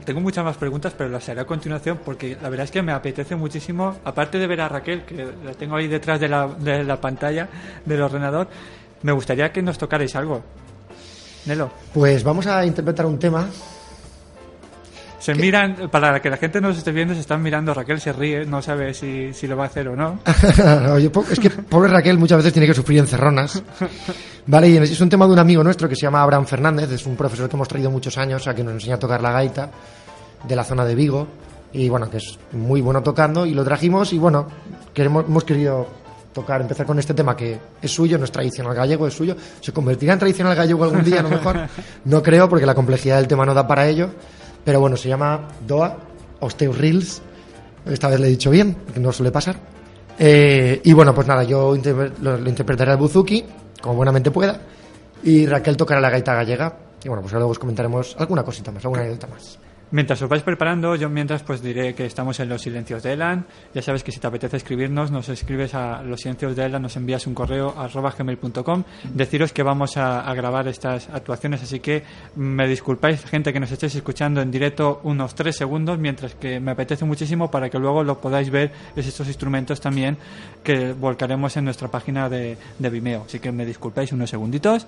tengo 0.05 0.20
muchas 0.20 0.44
más 0.44 0.57
preguntas, 0.57 0.94
pero 0.96 1.11
las 1.11 1.29
haré 1.29 1.40
a 1.40 1.44
continuación 1.44 1.99
porque 2.05 2.37
la 2.40 2.49
verdad 2.49 2.64
es 2.64 2.70
que 2.70 2.83
me 2.83 2.92
apetece 2.92 3.35
muchísimo, 3.37 3.96
aparte 4.05 4.38
de 4.38 4.46
ver 4.46 4.61
a 4.61 4.68
Raquel, 4.68 5.05
que 5.05 5.27
la 5.44 5.55
tengo 5.55 5.77
ahí 5.77 5.88
detrás 5.88 6.20
de 6.20 6.29
la, 6.29 6.46
de 6.46 6.85
la 6.85 7.01
pantalla 7.01 7.49
del 7.85 8.01
ordenador, 8.03 8.49
me 9.03 9.12
gustaría 9.12 9.53
que 9.53 9.62
nos 9.62 9.79
tocarais 9.79 10.14
algo. 10.14 10.42
Nelo, 11.46 11.70
Pues 11.94 12.23
vamos 12.23 12.46
a 12.46 12.64
interpretar 12.64 13.07
un 13.07 13.18
tema 13.18 13.49
se 15.20 15.35
miran, 15.35 15.90
para 15.90 16.20
que 16.20 16.30
la 16.30 16.38
gente 16.38 16.61
nos 16.61 16.78
esté 16.78 16.92
viendo, 16.92 17.14
se 17.14 17.20
están 17.20 17.42
mirando, 17.42 17.74
Raquel 17.74 18.00
se 18.00 18.12
ríe, 18.12 18.46
no 18.46 18.62
sabe 18.62 18.94
si, 18.94 19.33
si 19.35 19.46
lo 19.46 19.56
va 19.56 19.64
a 19.64 19.66
hacer 19.66 19.87
o 19.88 19.94
no. 19.94 20.18
Oye, 20.92 21.11
es 21.30 21.38
que 21.38 21.50
pobre 21.50 21.90
Raquel 21.90 22.18
muchas 22.18 22.38
veces 22.38 22.52
tiene 22.52 22.66
que 22.66 22.74
sufrir 22.74 22.98
encerronas. 22.98 23.62
Vale, 24.46 24.68
y 24.68 24.76
es 24.78 25.00
un 25.00 25.11
tema 25.11 25.26
de 25.26 25.33
un 25.35 25.38
amigo 25.38 25.62
nuestro 25.62 25.88
que 25.88 25.94
se 25.94 26.02
llama 26.02 26.22
Abraham 26.22 26.46
Fernández, 26.46 26.90
es 26.90 27.04
un 27.04 27.16
profesor 27.16 27.48
que 27.48 27.54
hemos 27.54 27.68
traído 27.68 27.90
muchos 27.90 28.16
años 28.16 28.48
a 28.48 28.54
que 28.54 28.64
nos 28.64 28.72
enseña 28.72 28.94
a 28.94 28.98
tocar 28.98 29.20
la 29.20 29.30
gaita 29.30 29.70
de 30.42 30.56
la 30.56 30.64
zona 30.64 30.87
de 30.87 30.94
Vigo 30.94 31.28
y 31.72 31.88
bueno, 31.88 32.11
que 32.11 32.16
es 32.16 32.38
muy 32.52 32.80
bueno 32.80 33.02
tocando 33.02 33.44
y 33.44 33.52
lo 33.52 33.62
trajimos 33.62 34.12
y 34.14 34.18
bueno, 34.18 34.46
queremos, 34.94 35.26
hemos 35.26 35.44
querido 35.44 35.87
tocar, 36.33 36.61
empezar 36.61 36.87
con 36.87 36.98
este 36.98 37.14
tema 37.14 37.37
que 37.37 37.59
es 37.80 37.90
suyo, 37.90 38.18
no 38.18 38.24
es 38.24 38.33
tradicional 38.33 38.74
gallego, 38.74 39.06
es 39.06 39.14
suyo. 39.14 39.37
¿Se 39.61 39.72
convertirá 39.72 40.14
en 40.14 40.18
tradicional 40.18 40.54
gallego 40.54 40.85
algún 40.85 41.04
día, 41.04 41.20
a 41.20 41.22
lo 41.22 41.30
mejor? 41.30 41.68
No 42.04 42.22
creo, 42.22 42.48
porque 42.48 42.66
la 42.66 42.74
complejidad 42.74 43.16
del 43.16 43.28
tema 43.28 43.44
no 43.44 43.52
da 43.52 43.66
para 43.66 43.87
ello. 43.87 44.11
Pero 44.64 44.81
bueno, 44.81 44.96
se 44.96 45.09
llama 45.09 45.49
Doa 45.66 45.96
Osteo 46.40 46.73
Reels. 46.73 47.23
Esta 47.87 48.09
vez 48.09 48.20
le 48.20 48.27
he 48.27 48.31
dicho 48.31 48.51
bien, 48.51 48.77
que 48.92 49.01
no 49.01 49.12
suele 49.12 49.33
pasar. 49.33 49.57
Eh, 50.18 50.81
y 50.85 50.92
bueno, 50.92 51.14
pues 51.14 51.27
nada, 51.27 51.44
yo 51.44 51.77
lo, 52.20 52.37
lo 52.37 52.49
interpretaré 52.49 52.90
al 52.90 52.99
buzuki, 52.99 53.44
como 53.81 53.94
buenamente 53.94 54.31
pueda, 54.31 54.61
y 55.23 55.46
Raquel 55.46 55.77
tocará 55.77 56.01
la 56.01 56.11
gaita 56.11 56.35
gallega. 56.35 56.77
Y 57.03 57.09
bueno, 57.09 57.23
pues 57.23 57.33
luego 57.33 57.51
os 57.51 57.59
comentaremos 57.59 58.14
alguna 58.18 58.42
cosita 58.42 58.70
más, 58.70 58.85
alguna 58.85 59.03
anécdota 59.03 59.29
más. 59.29 59.59
Mientras 59.92 60.22
os 60.22 60.29
vais 60.29 60.42
preparando, 60.44 60.94
yo 60.94 61.09
mientras 61.09 61.42
pues 61.42 61.62
diré 61.62 61.94
que 61.96 62.07
estamos 62.07 62.38
en 62.38 62.48
Los 62.48 62.62
Silencios 62.62 63.03
de 63.03 63.14
Elan. 63.14 63.46
Ya 63.74 63.83
sabes 63.83 64.05
que 64.05 64.12
si 64.12 64.20
te 64.20 64.26
apetece 64.29 64.57
escribirnos, 64.57 65.11
nos 65.11 65.29
escribes 65.29 65.74
a 65.74 66.03
Los 66.05 66.20
Silencios 66.20 66.55
de 66.55 66.64
Elan, 66.64 66.83
nos 66.83 66.96
envías 66.96 67.26
un 67.26 67.35
correo 67.35 67.74
a 67.76 67.88
gmail.com. 67.88 68.85
Deciros 69.12 69.53
que 69.53 69.64
vamos 69.64 69.96
a, 69.96 70.20
a 70.20 70.35
grabar 70.35 70.68
estas 70.68 71.09
actuaciones, 71.09 71.64
así 71.64 71.81
que 71.81 72.05
me 72.37 72.68
disculpáis, 72.68 73.24
gente 73.24 73.53
que 73.53 73.59
nos 73.59 73.72
estéis 73.72 73.96
escuchando 73.96 74.40
en 74.40 74.53
directo 74.53 75.00
unos 75.03 75.35
tres 75.35 75.57
segundos, 75.57 75.98
mientras 75.98 76.37
que 76.37 76.61
me 76.61 76.70
apetece 76.70 77.05
muchísimo 77.05 77.50
para 77.50 77.68
que 77.68 77.81
luego 77.81 78.05
lo 78.05 78.20
podáis 78.20 78.48
ver 78.48 78.70
es 78.94 79.09
estos 79.09 79.26
instrumentos 79.26 79.81
también 79.81 80.16
que 80.62 80.92
volcaremos 80.92 81.57
en 81.57 81.64
nuestra 81.64 81.88
página 81.88 82.29
de, 82.29 82.57
de 82.79 82.90
Vimeo. 82.90 83.24
Así 83.26 83.40
que 83.40 83.50
me 83.50 83.66
disculpáis 83.66 84.12
unos 84.12 84.31
segunditos. 84.31 84.87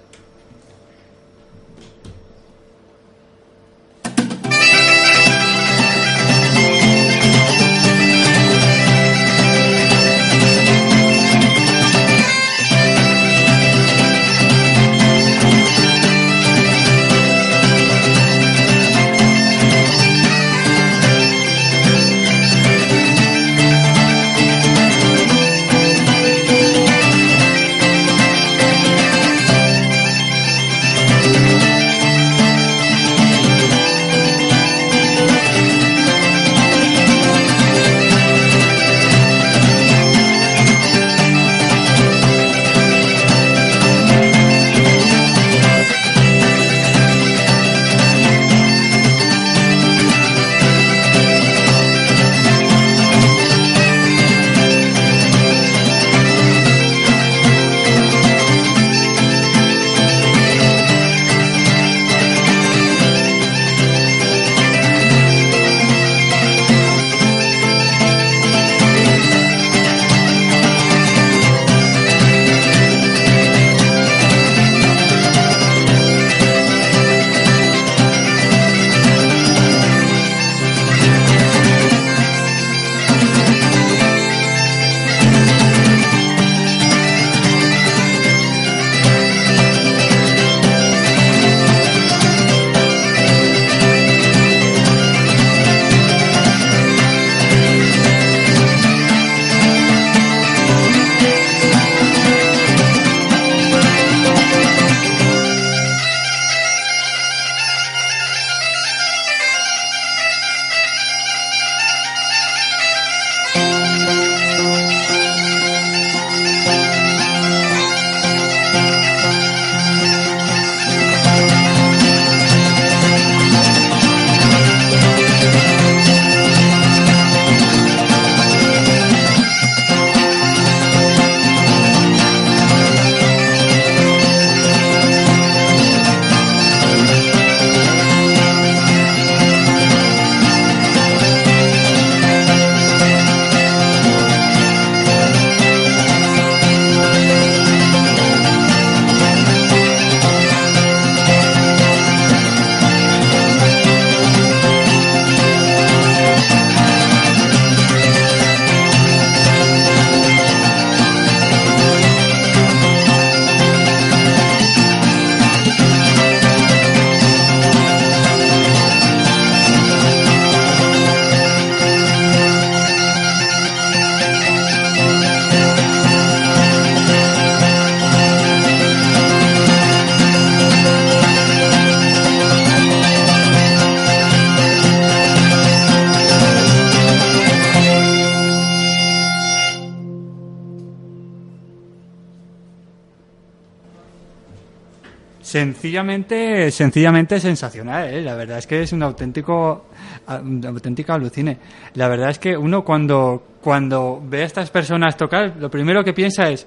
Sencillamente, 195.53 196.71
sencillamente 196.71 197.38
sensacional, 197.38 198.09
¿eh? 198.09 198.23
la 198.23 198.35
verdad 198.35 198.57
es 198.57 198.67
que 198.67 198.81
es 198.81 198.91
un 198.95 199.03
auténtico, 199.03 199.85
un 200.27 200.65
auténtico 200.65 201.12
alucine. 201.12 201.59
La 201.93 202.09
verdad 202.09 202.31
es 202.31 202.38
que 202.38 202.57
uno 202.57 202.83
cuando, 202.83 203.49
cuando 203.61 204.23
ve 204.25 204.45
a 204.45 204.47
estas 204.47 204.71
personas 204.71 205.15
tocar, 205.15 205.57
lo 205.61 205.71
primero 205.71 206.03
que 206.03 206.15
piensa 206.15 206.49
es, 206.49 206.67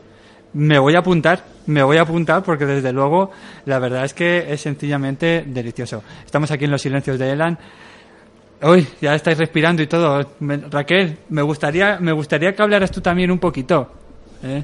me 0.53 0.77
voy 0.77 0.93
a 0.93 0.99
apuntar, 0.99 1.43
me 1.65 1.81
voy 1.81 1.97
a 1.97 2.03
apuntar 2.03 2.43
porque 2.43 2.67
desde 2.67 2.93
luego 2.93 3.31
la 3.65 3.79
verdad 3.79 4.05
es 4.05 4.13
que 4.13 4.53
es 4.53 4.61
sencillamente 4.61 5.43
delicioso. 5.47 6.03
Estamos 6.23 6.51
aquí 6.51 6.65
en 6.65 6.71
los 6.71 6.83
silencios 6.83 7.17
de 7.17 7.31
Elan. 7.31 7.57
Uy, 8.61 8.87
ya 9.01 9.15
estáis 9.15 9.39
respirando 9.39 9.81
y 9.81 9.87
todo. 9.87 10.29
Raquel, 10.69 11.17
me 11.29 11.41
gustaría, 11.41 11.97
me 11.99 12.11
gustaría 12.11 12.53
que 12.53 12.61
hablaras 12.61 12.91
tú 12.91 13.01
también 13.01 13.31
un 13.31 13.39
poquito. 13.39 13.91
¿eh? 14.43 14.63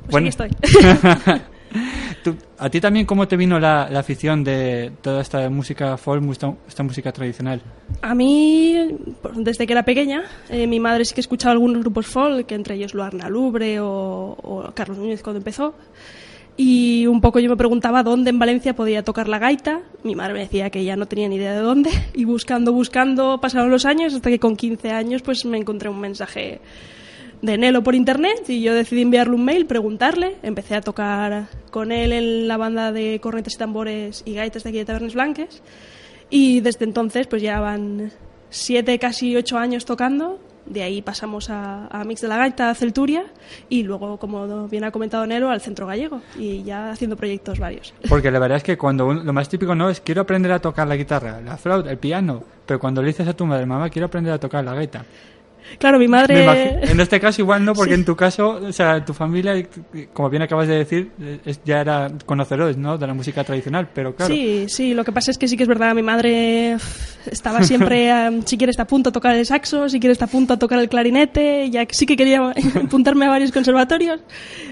Pues 0.00 0.10
bueno, 0.10 0.30
estoy. 0.30 0.50
¿A 2.58 2.70
ti 2.70 2.80
también 2.80 3.06
cómo 3.06 3.28
te 3.28 3.36
vino 3.36 3.58
la, 3.58 3.84
afición 3.84 4.44
de 4.44 4.92
toda 5.02 5.20
esta 5.20 5.48
música 5.50 5.96
folk, 5.96 6.22
esta, 6.66 6.82
música 6.82 7.12
tradicional? 7.12 7.62
A 8.02 8.14
mí, 8.14 8.96
desde 9.34 9.66
que 9.66 9.72
era 9.72 9.84
pequeña, 9.84 10.24
eh, 10.48 10.66
mi 10.66 10.80
madre 10.80 11.04
sí 11.04 11.14
que 11.14 11.20
escuchaba 11.20 11.52
algunos 11.52 11.80
grupos 11.80 12.06
folk, 12.06 12.50
entre 12.52 12.76
ellos 12.76 12.94
Luarna 12.94 13.28
Lubre 13.28 13.78
o, 13.80 14.72
Carlos 14.74 14.98
Núñez 14.98 15.22
cuando 15.22 15.38
empezó. 15.38 15.74
Y 16.58 17.06
un 17.06 17.20
poco 17.20 17.38
yo 17.38 17.50
me 17.50 17.56
preguntaba 17.56 18.02
dónde 18.02 18.30
en 18.30 18.38
Valencia 18.38 18.74
podía 18.74 19.02
tocar 19.02 19.28
la 19.28 19.38
gaita. 19.38 19.82
Mi 20.04 20.14
madre 20.14 20.32
me 20.32 20.40
decía 20.40 20.70
que 20.70 20.82
ya 20.84 20.96
no 20.96 21.06
tenía 21.06 21.28
ni 21.28 21.36
idea 21.36 21.52
de 21.52 21.60
dónde. 21.60 21.90
Y 22.14 22.24
buscando, 22.24 22.72
buscando, 22.72 23.38
pasaron 23.40 23.70
los 23.70 23.84
años 23.84 24.14
hasta 24.14 24.30
que 24.30 24.38
con 24.38 24.56
15 24.56 24.90
años 24.90 25.20
pues 25.20 25.44
me 25.44 25.58
encontré 25.58 25.90
un 25.90 26.00
mensaje 26.00 26.60
de 27.42 27.58
Nelo 27.58 27.82
por 27.82 27.94
internet 27.94 28.48
y 28.48 28.62
yo 28.62 28.74
decidí 28.74 29.02
enviarle 29.02 29.34
un 29.34 29.44
mail, 29.44 29.66
preguntarle. 29.66 30.36
Empecé 30.42 30.74
a 30.74 30.80
tocar 30.80 31.48
con 31.70 31.92
él 31.92 32.12
en 32.12 32.48
la 32.48 32.56
banda 32.56 32.92
de 32.92 33.20
cornetes 33.20 33.54
y 33.54 33.58
tambores 33.58 34.22
y 34.24 34.34
gaitas 34.34 34.62
de 34.62 34.70
aquí 34.70 34.78
de 34.78 34.84
Tabernes 34.84 35.14
Blanques. 35.14 35.62
Y 36.30 36.60
desde 36.60 36.84
entonces 36.84 37.26
pues 37.26 37.42
ya 37.42 37.60
van 37.60 38.12
siete, 38.50 38.98
casi 38.98 39.36
ocho 39.36 39.58
años 39.58 39.84
tocando. 39.84 40.38
De 40.64 40.82
ahí 40.82 41.00
pasamos 41.00 41.48
a, 41.48 42.02
Mix 42.04 42.22
de 42.22 42.28
la 42.28 42.38
Gaita, 42.38 42.70
a 42.70 42.74
Celturia 42.74 43.24
y 43.68 43.84
luego, 43.84 44.18
como 44.18 44.66
bien 44.66 44.82
ha 44.82 44.90
comentado 44.90 45.24
Nelo, 45.24 45.48
al 45.48 45.60
Centro 45.60 45.86
Gallego 45.86 46.22
y 46.36 46.64
ya 46.64 46.90
haciendo 46.90 47.16
proyectos 47.16 47.60
varios. 47.60 47.94
Porque 48.08 48.32
la 48.32 48.40
verdad 48.40 48.56
es 48.56 48.64
que 48.64 48.76
cuando 48.76 49.14
lo 49.14 49.32
más 49.32 49.48
típico 49.48 49.76
no 49.76 49.88
es 49.88 50.00
quiero 50.00 50.22
aprender 50.22 50.50
a 50.50 50.58
tocar 50.58 50.88
la 50.88 50.96
guitarra, 50.96 51.40
la 51.40 51.56
flauta, 51.56 51.88
el 51.88 51.98
piano, 51.98 52.42
pero 52.66 52.80
cuando 52.80 53.00
le 53.00 53.08
dices 53.08 53.28
a 53.28 53.34
tu 53.34 53.46
madre, 53.46 53.64
mamá, 53.64 53.88
quiero 53.90 54.06
aprender 54.06 54.32
a 54.32 54.40
tocar 54.40 54.64
la 54.64 54.74
gaita, 54.74 55.04
Claro, 55.78 55.98
mi 55.98 56.08
madre... 56.08 56.80
En 56.82 57.00
este 57.00 57.20
caso 57.20 57.42
igual 57.42 57.64
no, 57.64 57.74
porque 57.74 57.94
en 57.94 58.04
tu 58.04 58.16
caso, 58.16 58.60
o 58.62 58.72
sea, 58.72 59.04
tu 59.04 59.12
familia, 59.12 59.54
como 60.12 60.30
bien 60.30 60.42
acabas 60.42 60.68
de 60.68 60.76
decir, 60.76 61.10
ya 61.64 61.80
era 61.80 62.10
conocedores, 62.24 62.76
¿no? 62.76 62.98
De 62.98 63.06
la 63.06 63.14
música 63.14 63.44
tradicional, 63.44 63.88
pero 63.92 64.14
claro... 64.14 64.32
Sí, 64.32 64.66
sí, 64.68 64.94
lo 64.94 65.04
que 65.04 65.12
pasa 65.12 65.30
es 65.30 65.38
que 65.38 65.48
sí 65.48 65.56
que 65.56 65.64
es 65.64 65.68
verdad, 65.68 65.94
mi 65.94 66.02
madre 66.02 66.76
estaba 67.30 67.62
siempre, 67.62 68.10
si 68.46 68.56
quieres 68.56 68.74
está 68.74 68.84
a 68.84 68.86
punto 68.86 69.10
a 69.10 69.12
tocar 69.12 69.34
el 69.34 69.46
saxo, 69.46 69.88
si 69.88 70.00
quieres 70.00 70.16
está 70.16 70.26
a 70.26 70.28
punto 70.28 70.54
a 70.54 70.58
tocar 70.58 70.78
el 70.78 70.88
clarinete, 70.88 71.70
ya 71.70 71.86
sí 71.90 72.06
que 72.06 72.16
quería 72.16 72.52
apuntarme 72.84 73.26
a 73.26 73.30
varios 73.30 73.52
conservatorios 73.52 74.20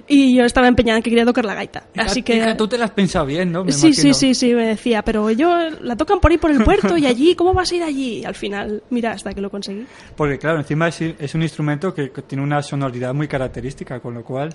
y 0.06 0.36
yo 0.36 0.44
estaba 0.44 0.68
empeñada 0.68 0.98
en 0.98 1.02
que 1.02 1.10
quería 1.10 1.24
tocar 1.24 1.44
la 1.44 1.54
gaita. 1.54 1.84
Así 1.96 2.22
que... 2.22 2.54
tú 2.54 2.68
te 2.68 2.78
la 2.78 2.86
has 2.86 2.90
pensado 2.90 3.26
bien, 3.26 3.52
¿no? 3.52 3.70
sí, 3.70 3.92
sí, 3.92 4.14
sí, 4.14 4.34
sí, 4.34 4.54
me 4.54 4.66
decía, 4.66 5.02
pero 5.02 5.30
yo 5.30 5.70
la 5.80 5.96
tocan 5.96 6.20
por 6.20 6.30
ahí 6.30 6.38
por 6.38 6.50
el 6.50 6.62
puerto 6.62 6.96
y 6.96 7.06
allí, 7.06 7.34
¿cómo 7.34 7.52
vas 7.52 7.72
a 7.72 7.76
ir 7.76 7.82
allí? 7.82 8.24
Al 8.24 8.34
final, 8.34 8.82
mira, 8.90 9.12
hasta 9.12 9.32
que 9.32 9.40
lo 9.40 9.50
conseguí. 9.50 9.86
Porque 10.16 10.38
claro, 10.38 10.58
encima 10.58 10.83
es, 10.88 11.34
un 11.34 11.42
instrumento 11.42 11.94
que 11.94 12.08
tiene 12.26 12.42
una 12.42 12.62
sonoridad 12.62 13.14
muy 13.14 13.28
característica, 13.28 14.00
con 14.00 14.14
lo 14.14 14.24
cual 14.24 14.54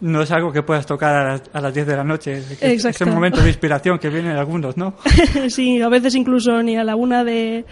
no 0.00 0.22
es 0.22 0.30
algo 0.30 0.52
que 0.52 0.62
puedas 0.62 0.86
tocar 0.86 1.42
a 1.52 1.60
las, 1.60 1.74
10 1.74 1.86
de 1.86 1.96
la 1.96 2.04
noche. 2.04 2.42
Es 2.60 3.00
el 3.00 3.08
momento 3.08 3.40
de 3.40 3.48
inspiración 3.48 3.98
que 3.98 4.08
vienen 4.08 4.36
algunos, 4.36 4.76
¿no? 4.76 4.94
sí, 5.48 5.82
a 5.82 5.88
veces 5.88 6.14
incluso 6.14 6.62
ni 6.62 6.76
a 6.76 6.84
la 6.84 6.94
una 6.94 7.24
de, 7.24 7.64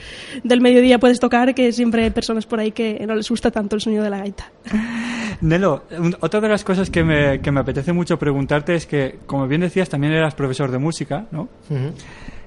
del 0.43 0.61
mediodía 0.61 0.99
puedes 0.99 1.21
tocar, 1.21 1.55
que 1.55 1.73
siempre 1.73 2.05
hay 2.05 2.11
personas 2.11 2.47
por 2.47 2.59
ahí 2.59 2.73
que 2.73 3.05
no 3.07 3.15
les 3.15 3.29
gusta 3.29 3.51
tanto 3.51 3.77
el 3.77 3.83
sonido 3.83 4.03
de 4.03 4.11
la 4.11 4.19
gaita. 4.19 4.51
Nelo, 5.41 5.85
otra 6.21 6.41
de 6.41 6.49
las 6.49 6.65
cosas 6.65 6.91
que 6.91 7.05
me, 7.05 7.41
que 7.41 7.53
me 7.53 7.61
apetece 7.61 7.93
mucho 7.93 8.19
preguntarte 8.19 8.75
es 8.75 8.87
que, 8.87 9.19
como 9.27 9.47
bien 9.47 9.61
decías, 9.61 9.89
también 9.89 10.13
eras 10.13 10.35
profesor 10.35 10.71
de 10.71 10.79
música, 10.79 11.27
¿no? 11.31 11.49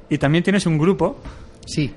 Y 0.10 0.18
también 0.18 0.44
tienes 0.44 0.66
un 0.66 0.78
grupo. 0.78 1.18
Sí. 1.66 1.94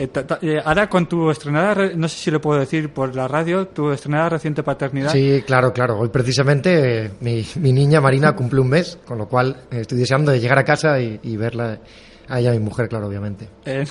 Eh, 0.00 0.08
eh, 0.40 0.58
ahora 0.64 0.88
con 0.88 1.06
tu 1.06 1.30
estrenada, 1.30 1.90
no 1.94 2.08
sé 2.08 2.16
si 2.16 2.30
lo 2.30 2.40
puedo 2.40 2.58
decir 2.58 2.88
por 2.88 3.14
la 3.14 3.28
radio, 3.28 3.66
tu 3.66 3.90
estrenada 3.90 4.30
reciente 4.30 4.62
paternidad. 4.62 5.12
Sí, 5.12 5.42
claro, 5.46 5.74
claro. 5.74 5.98
Hoy 5.98 6.08
precisamente 6.08 7.04
eh, 7.04 7.10
mi, 7.20 7.44
niña 7.70 8.00
Marina 8.00 8.34
cumple 8.34 8.60
un 8.60 8.70
mes, 8.70 8.98
con 9.04 9.18
lo 9.18 9.28
cual 9.28 9.64
estoy 9.70 9.98
deseando 9.98 10.32
de 10.32 10.40
llegar 10.40 10.58
a 10.58 10.64
casa 10.64 10.98
y, 10.98 11.36
verla 11.36 11.80
a 12.28 12.40
ella, 12.40 12.52
mi 12.52 12.60
mujer, 12.60 12.88
claro, 12.88 13.08
obviamente. 13.08 13.46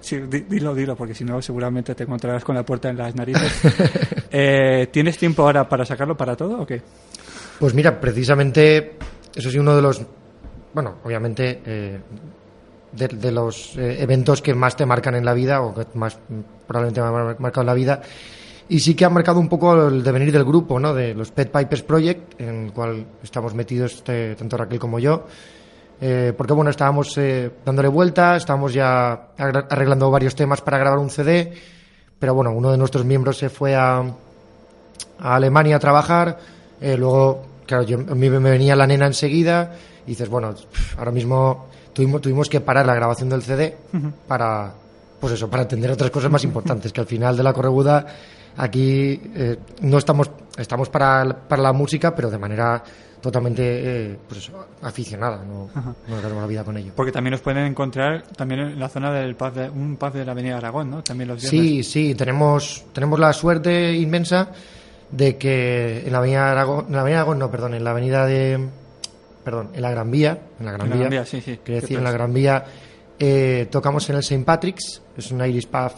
sí, 0.00 0.18
dilo, 0.48 0.74
dilo, 0.74 0.96
porque 0.96 1.14
si 1.14 1.22
no 1.22 1.40
seguramente 1.40 1.94
te 1.94 2.02
encontrarás 2.02 2.42
con 2.42 2.56
la 2.56 2.64
puerta 2.64 2.90
en 2.90 2.96
las 2.96 3.14
narices. 3.14 3.62
¿Tienes 4.90 5.16
tiempo 5.16 5.44
ahora 5.44 5.68
para 5.68 5.84
sacarlo 5.84 6.16
para 6.16 6.34
todo 6.34 6.62
o 6.62 6.66
qué? 6.66 6.82
Pues 7.60 7.72
mira, 7.72 8.00
precisamente, 8.00 8.96
eso 9.32 9.48
sí, 9.48 9.58
uno 9.60 9.76
de 9.76 9.82
los, 9.82 10.04
bueno, 10.74 10.96
obviamente 11.04 12.00
de, 12.92 13.32
los 13.32 13.76
eh, 13.76 14.02
eventos 14.02 14.42
que 14.42 14.54
más 14.54 14.76
te 14.76 14.86
marcan 14.86 15.14
en 15.14 15.24
la 15.24 15.34
vida 15.34 15.62
o 15.62 15.74
que 15.74 15.86
más 15.94 16.18
probablemente 16.66 17.00
me 17.00 17.06
han 17.06 17.36
marcado 17.38 17.62
en 17.62 17.66
la 17.66 17.74
vida. 17.74 18.02
Y 18.68 18.80
sí 18.80 18.94
que 18.94 19.04
ha 19.04 19.10
marcado 19.10 19.40
un 19.40 19.48
poco 19.48 19.88
el 19.88 20.02
devenir 20.02 20.32
del 20.32 20.44
grupo, 20.44 20.78
¿no? 20.78 20.94
de 20.94 21.14
los 21.14 21.30
Pet 21.30 21.50
Pipers 21.50 21.82
Project, 21.82 22.40
en 22.40 22.66
el 22.66 22.72
cual 22.72 23.04
estamos 23.22 23.54
metidos 23.54 23.94
este, 23.94 24.34
tanto 24.34 24.56
Raquel 24.56 24.78
como 24.78 24.98
yo. 24.98 25.26
Eh, 26.00 26.32
porque 26.36 26.52
bueno, 26.52 26.70
estábamos 26.70 27.16
eh, 27.18 27.50
dándole 27.64 27.88
vuelta, 27.88 28.36
estábamos 28.36 28.72
ya 28.72 29.28
arreglando 29.36 30.10
varios 30.10 30.34
temas 30.34 30.60
para 30.60 30.78
grabar 30.78 30.98
un 30.98 31.10
CD, 31.10 31.52
pero 32.18 32.34
bueno, 32.34 32.52
uno 32.52 32.72
de 32.72 32.78
nuestros 32.78 33.04
miembros 33.04 33.38
se 33.38 33.50
fue 33.50 33.74
a, 33.74 33.98
a 34.00 35.34
Alemania 35.34 35.76
a 35.76 35.78
trabajar, 35.78 36.38
luego, 36.80 37.44
claro, 37.66 37.84
yo, 37.84 37.98
a 37.98 38.14
mí 38.16 38.30
me 38.30 38.50
venía 38.50 38.74
la 38.74 38.86
nena 38.86 39.06
enseguida, 39.06 39.76
y 40.06 40.10
dices, 40.10 40.28
bueno, 40.28 40.54
ahora 40.98 41.12
mismo 41.12 41.68
tuvimos, 41.92 42.20
tuvimos 42.20 42.48
que 42.48 42.60
parar 42.60 42.86
la 42.86 42.94
grabación 42.94 43.28
del 43.28 43.42
CD 43.42 43.76
para, 44.26 44.72
pues 45.20 45.34
eso, 45.34 45.48
para 45.48 45.64
atender 45.64 45.90
otras 45.90 46.10
cosas 46.10 46.30
más 46.30 46.44
importantes, 46.44 46.92
que 46.92 47.00
al 47.00 47.06
final 47.06 47.36
de 47.36 47.42
la 47.42 47.52
correguda 47.52 48.06
aquí 48.56 49.20
eh, 49.34 49.58
no 49.80 49.98
estamos, 49.98 50.30
estamos 50.56 50.88
para, 50.88 51.46
para 51.48 51.62
la 51.62 51.72
música, 51.72 52.14
pero 52.14 52.30
de 52.30 52.38
manera 52.38 52.82
totalmente 53.22 53.62
eh, 53.64 54.18
pues 54.28 54.40
eso, 54.40 54.66
aficionada, 54.82 55.44
no, 55.44 55.70
no 56.08 56.40
la 56.40 56.46
vida 56.46 56.64
con 56.64 56.76
ello. 56.76 56.92
Porque 56.96 57.12
también 57.12 57.30
nos 57.30 57.40
pueden 57.40 57.64
encontrar 57.64 58.24
también 58.36 58.60
en 58.60 58.80
la 58.80 58.88
zona 58.88 59.12
del 59.12 59.36
pub 59.36 59.52
de, 59.52 59.70
un 59.70 59.96
pub 59.96 60.12
de 60.12 60.24
la 60.24 60.32
Avenida 60.32 60.56
Aragón, 60.56 60.90
¿no? 60.90 61.02
También 61.02 61.28
los 61.28 61.40
Sí, 61.40 61.84
sí, 61.84 62.16
tenemos, 62.16 62.84
tenemos 62.92 63.20
la 63.20 63.32
suerte 63.32 63.94
inmensa 63.94 64.50
de 65.12 65.38
que 65.38 66.02
en 66.04 66.12
la 66.12 66.18
Avenida 66.18 66.50
Aragón, 66.50 66.86
en 66.88 66.94
la 66.94 67.00
Avenida 67.00 67.20
Aragón 67.20 67.38
no, 67.38 67.50
perdón, 67.50 67.74
en 67.74 67.84
la 67.84 67.90
Avenida 67.90 68.26
de 68.26 68.68
perdón, 69.44 69.70
en 69.74 69.82
la 69.82 69.90
Gran 69.90 70.10
Vía, 70.10 70.38
en 70.58 70.66
la 70.66 70.72
Gran 70.72 70.90
Vía, 70.90 71.24
decir, 71.80 71.98
en 71.98 72.04
la 72.04 72.12
Gran 72.12 72.32
Vía 72.32 72.64
eh, 73.18 73.68
tocamos 73.70 74.08
en 74.10 74.16
el 74.16 74.20
St. 74.20 74.44
Patrick's, 74.44 75.02
es 75.16 75.30
un 75.30 75.44
Irish 75.44 75.68
pub 75.68 75.92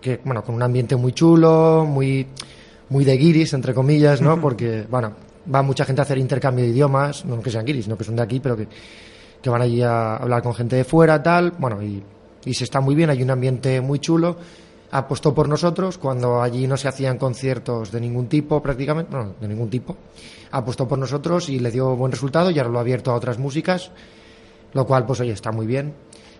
que, 0.00 0.20
bueno, 0.24 0.42
con 0.42 0.54
un 0.54 0.62
ambiente 0.62 0.96
muy 0.96 1.12
chulo, 1.12 1.86
muy, 1.86 2.26
muy 2.88 3.04
de 3.04 3.16
guiris, 3.16 3.52
entre 3.54 3.72
comillas, 3.72 4.20
¿no? 4.20 4.40
Porque, 4.40 4.84
bueno, 4.90 5.12
va 5.52 5.62
mucha 5.62 5.84
gente 5.84 6.00
a 6.00 6.04
hacer 6.04 6.18
intercambio 6.18 6.64
de 6.64 6.70
idiomas, 6.70 7.24
no 7.24 7.40
que 7.40 7.50
sean 7.50 7.64
guiris, 7.64 7.88
no 7.88 7.96
que 7.96 8.04
son 8.04 8.16
de 8.16 8.22
aquí, 8.22 8.40
pero 8.40 8.56
que, 8.56 8.66
que 9.40 9.50
van 9.50 9.62
allí 9.62 9.82
a 9.82 10.16
hablar 10.16 10.42
con 10.42 10.54
gente 10.54 10.76
de 10.76 10.84
fuera, 10.84 11.22
tal, 11.22 11.52
bueno, 11.52 11.82
y, 11.82 12.02
y 12.44 12.54
se 12.54 12.64
está 12.64 12.80
muy 12.80 12.94
bien, 12.94 13.10
hay 13.10 13.22
un 13.22 13.30
ambiente 13.30 13.80
muy 13.80 13.98
chulo 13.98 14.36
apostó 14.92 15.34
por 15.34 15.48
nosotros 15.48 15.98
cuando 15.98 16.42
allí 16.42 16.66
no 16.66 16.76
se 16.76 16.86
hacían 16.86 17.18
conciertos 17.18 17.90
de 17.90 18.00
ningún 18.00 18.28
tipo 18.28 18.62
prácticamente, 18.62 19.12
no, 19.12 19.34
de 19.40 19.48
ningún 19.48 19.70
tipo. 19.70 19.96
Apostó 20.50 20.86
por 20.86 20.98
nosotros 20.98 21.48
y 21.48 21.58
le 21.58 21.70
dio 21.70 21.96
buen 21.96 22.12
resultado 22.12 22.50
y 22.50 22.58
ahora 22.58 22.70
lo 22.70 22.78
ha 22.78 22.82
abierto 22.82 23.10
a 23.10 23.14
otras 23.14 23.38
músicas, 23.38 23.90
lo 24.74 24.86
cual 24.86 25.06
pues 25.06 25.20
oye, 25.20 25.32
está 25.32 25.50
muy 25.50 25.66
bien. 25.66 25.94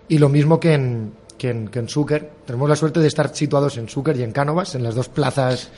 Y 0.07 0.19
lo 0.19 0.29
mismo 0.29 0.59
que 0.59 0.73
en, 0.73 1.13
que 1.37 1.49
en, 1.49 1.67
que 1.67 2.29
Tenemos 2.45 2.69
la 2.69 2.75
suerte 2.75 2.99
de 2.99 3.07
estar 3.07 3.35
situados 3.35 3.77
en 3.77 3.87
Zúcar 3.87 4.15
y 4.17 4.23
en 4.23 4.31
Cánovas, 4.31 4.75
en 4.75 4.83
las 4.83 4.93
dos 4.93 5.09
plazas 5.09 5.71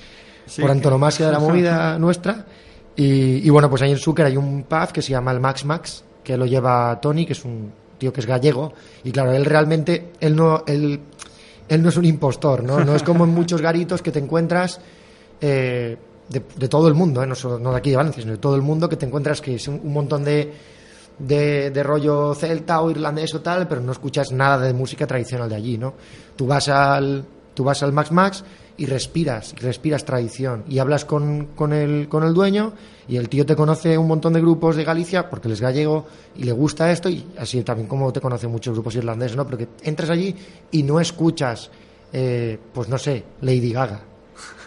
por 0.60 0.70
antonomasia 0.70 1.28
de 1.28 1.32
la 1.32 1.40
movida 1.40 1.98
nuestra. 2.00 2.46
Y, 2.98 3.50
bueno, 3.50 3.70
pues 3.70 3.82
ahí 3.82 3.92
en 3.92 3.98
Zúcar 3.98 4.28
hay 4.28 4.38
un 4.38 4.64
pub 4.64 4.92
que 4.92 5.02
se 5.02 5.12
llama 5.12 5.32
el 5.32 5.40
Max 5.40 5.66
Max, 5.66 6.04
que 6.24 6.38
lo 6.38 6.46
lleva 6.46 7.00
Tony, 7.02 7.26
que 7.26 7.34
es 7.34 7.44
un 7.44 7.72
tío 7.98 8.12
que 8.12 8.22
es 8.22 8.26
gallego. 8.26 8.74
Y 9.04 9.12
claro, 9.12 9.32
él 9.34 9.46
realmente, 9.46 10.12
él 10.20 10.36
no, 10.36 10.64
él 10.66 11.00
él 11.68 11.82
no 11.82 11.90
es 11.90 11.98
un 11.98 12.06
impostor, 12.06 12.64
¿no? 12.64 12.84
No 12.84 12.96
es 12.96 13.04
como 13.04 13.24
en 13.24 13.32
muchos 13.32 13.62
garitos 13.62 14.02
que 14.02 14.12
te 14.12 14.20
encuentras 14.20 14.80
eh, 15.42 15.98
de, 16.30 16.68
todo 16.68 16.88
el 16.88 16.94
mundo, 16.94 17.24
¿eh? 17.24 17.28
no, 17.28 17.36
solo, 17.36 17.60
no 17.60 17.72
de 17.72 17.78
aquí 17.78 17.92
de 17.92 17.98
Valencia, 17.98 18.22
sino 18.22 18.34
de 18.34 18.40
todo 18.40 18.56
el 18.56 18.62
mundo, 18.62 18.90
que 18.90 18.96
te 18.96 19.06
encuentras 19.06 19.42
que 19.42 19.56
es 19.56 19.68
un, 19.68 19.92
montón 19.92 20.24
de, 20.24 20.54
de, 21.20 21.84
rollo 21.84 22.34
celta 22.36 22.82
o 22.82 22.90
irlandés 22.90 23.34
o 23.36 23.42
tal, 23.42 23.68
pero 23.68 23.82
no 23.82 23.92
escuchas 23.92 24.32
nada 24.32 24.60
de 24.60 24.74
música 24.74 25.06
tradicional 25.06 25.50
de 25.50 25.56
allí, 25.56 25.78
¿no? 25.78 25.94
Tú 26.36 26.48
vas 26.48 26.70
al, 26.70 27.24
tú 27.54 27.64
vas 27.64 27.82
al 27.84 27.94
Max 27.94 28.12
Max 28.12 28.44
y 28.78 28.86
respiras, 28.86 29.56
respiras 29.62 30.06
tradición. 30.06 30.64
Y 30.68 30.80
hablas 30.80 31.06
con, 31.06 31.48
con, 31.56 31.74
el, 31.74 32.08
con 32.10 32.24
el 32.24 32.34
dueño 32.34 32.74
y 33.08 33.18
el 33.18 33.30
tío 33.30 33.46
te 33.46 33.56
conoce 33.56 33.98
un 33.98 34.08
montón 34.08 34.34
de 34.34 34.42
grupos 34.42 34.76
de 34.76 34.84
Galicia 34.84 35.30
porque 35.30 35.48
él 35.48 35.54
es 35.54 35.62
gallego 35.62 36.06
y 36.36 36.44
le 36.44 36.52
gusta 36.52 36.92
esto 36.92 37.10
y 37.10 37.26
así 37.38 37.62
también 37.64 37.88
como 37.88 38.12
te 38.12 38.20
conocen 38.22 38.52
muchos 38.52 38.74
grupos 38.74 38.96
irlandeses, 38.96 39.38
¿no? 39.38 39.46
Porque 39.46 39.68
entras 39.84 40.10
allí 40.10 40.36
y 40.72 40.84
no 40.84 41.00
escuchas, 41.00 41.70
eh, 42.12 42.60
pues 42.74 42.90
no 42.90 42.98
sé, 42.98 43.24
Lady 43.42 43.72
Gaga. 43.72 44.02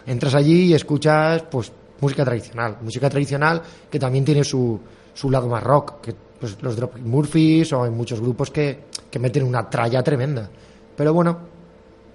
Entras 0.06 0.34
allí 0.34 0.64
y 0.64 0.74
escuchas, 0.74 1.42
pues, 1.50 1.70
música 2.00 2.24
tradicional. 2.24 2.78
Música 2.80 3.10
tradicional 3.10 3.60
que 3.90 3.98
también 3.98 4.24
tiene 4.24 4.42
su, 4.42 4.80
su 5.12 5.30
lado 5.30 5.48
más 5.48 5.62
rock, 5.62 6.00
que 6.00 6.14
pues 6.38 6.56
los 6.62 6.76
Dropkick 6.76 7.04
Murphys 7.04 7.72
o 7.72 7.82
hay 7.82 7.90
muchos 7.90 8.20
grupos 8.20 8.50
que, 8.50 8.84
que 9.10 9.18
meten 9.18 9.42
una 9.42 9.68
tralla 9.68 10.02
tremenda. 10.02 10.48
Pero 10.96 11.12
bueno, 11.12 11.38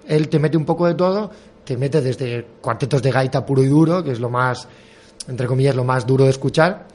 él 0.06 0.28
te 0.28 0.38
mete 0.38 0.56
un 0.56 0.64
poco 0.64 0.86
de 0.86 0.94
todo, 0.94 1.30
te 1.64 1.76
mete 1.76 2.00
desde 2.00 2.46
cuartetos 2.60 3.02
de 3.02 3.10
gaita 3.10 3.44
puro 3.44 3.62
y 3.62 3.68
duro, 3.68 4.02
que 4.04 4.12
es 4.12 4.20
lo 4.20 4.30
más, 4.30 4.68
entre 5.28 5.46
comillas, 5.46 5.74
lo 5.74 5.84
más 5.84 6.06
duro 6.06 6.24
de 6.24 6.30
escuchar, 6.30 6.86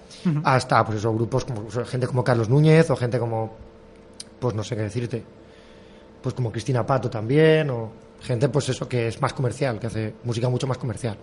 hasta 0.43 0.83
pues 0.85 0.97
esos 0.97 1.13
grupos 1.15 1.45
como 1.45 1.69
gente 1.85 2.07
como 2.07 2.23
Carlos 2.23 2.49
Núñez 2.49 2.89
o 2.89 2.95
gente 2.95 3.19
como, 3.19 3.55
pues 4.39 4.53
no 4.53 4.63
sé 4.63 4.75
qué 4.75 4.83
decirte, 4.83 5.23
pues 6.21 6.35
como 6.35 6.51
Cristina 6.51 6.85
Pato 6.85 7.09
también, 7.09 7.69
o 7.69 7.91
gente 8.21 8.49
pues 8.49 8.69
eso 8.69 8.87
que 8.87 9.07
es 9.07 9.21
más 9.21 9.33
comercial, 9.33 9.79
que 9.79 9.87
hace 9.87 10.13
música 10.23 10.49
mucho 10.49 10.67
más 10.67 10.77
comercial. 10.77 11.17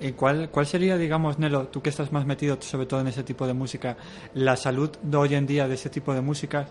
¿Y 0.00 0.12
cuál, 0.12 0.50
cuál 0.50 0.66
sería, 0.66 0.96
digamos, 0.96 1.38
Nelo, 1.38 1.68
tú 1.68 1.80
que 1.80 1.90
estás 1.90 2.10
más 2.10 2.26
metido 2.26 2.58
sobre 2.60 2.86
todo 2.86 3.00
en 3.00 3.06
ese 3.06 3.22
tipo 3.22 3.46
de 3.46 3.54
música, 3.54 3.96
la 4.34 4.56
salud 4.56 4.90
de 5.02 5.16
hoy 5.16 5.34
en 5.34 5.46
día 5.46 5.68
de 5.68 5.74
ese 5.74 5.88
tipo 5.88 6.12
de 6.12 6.20
música? 6.20 6.66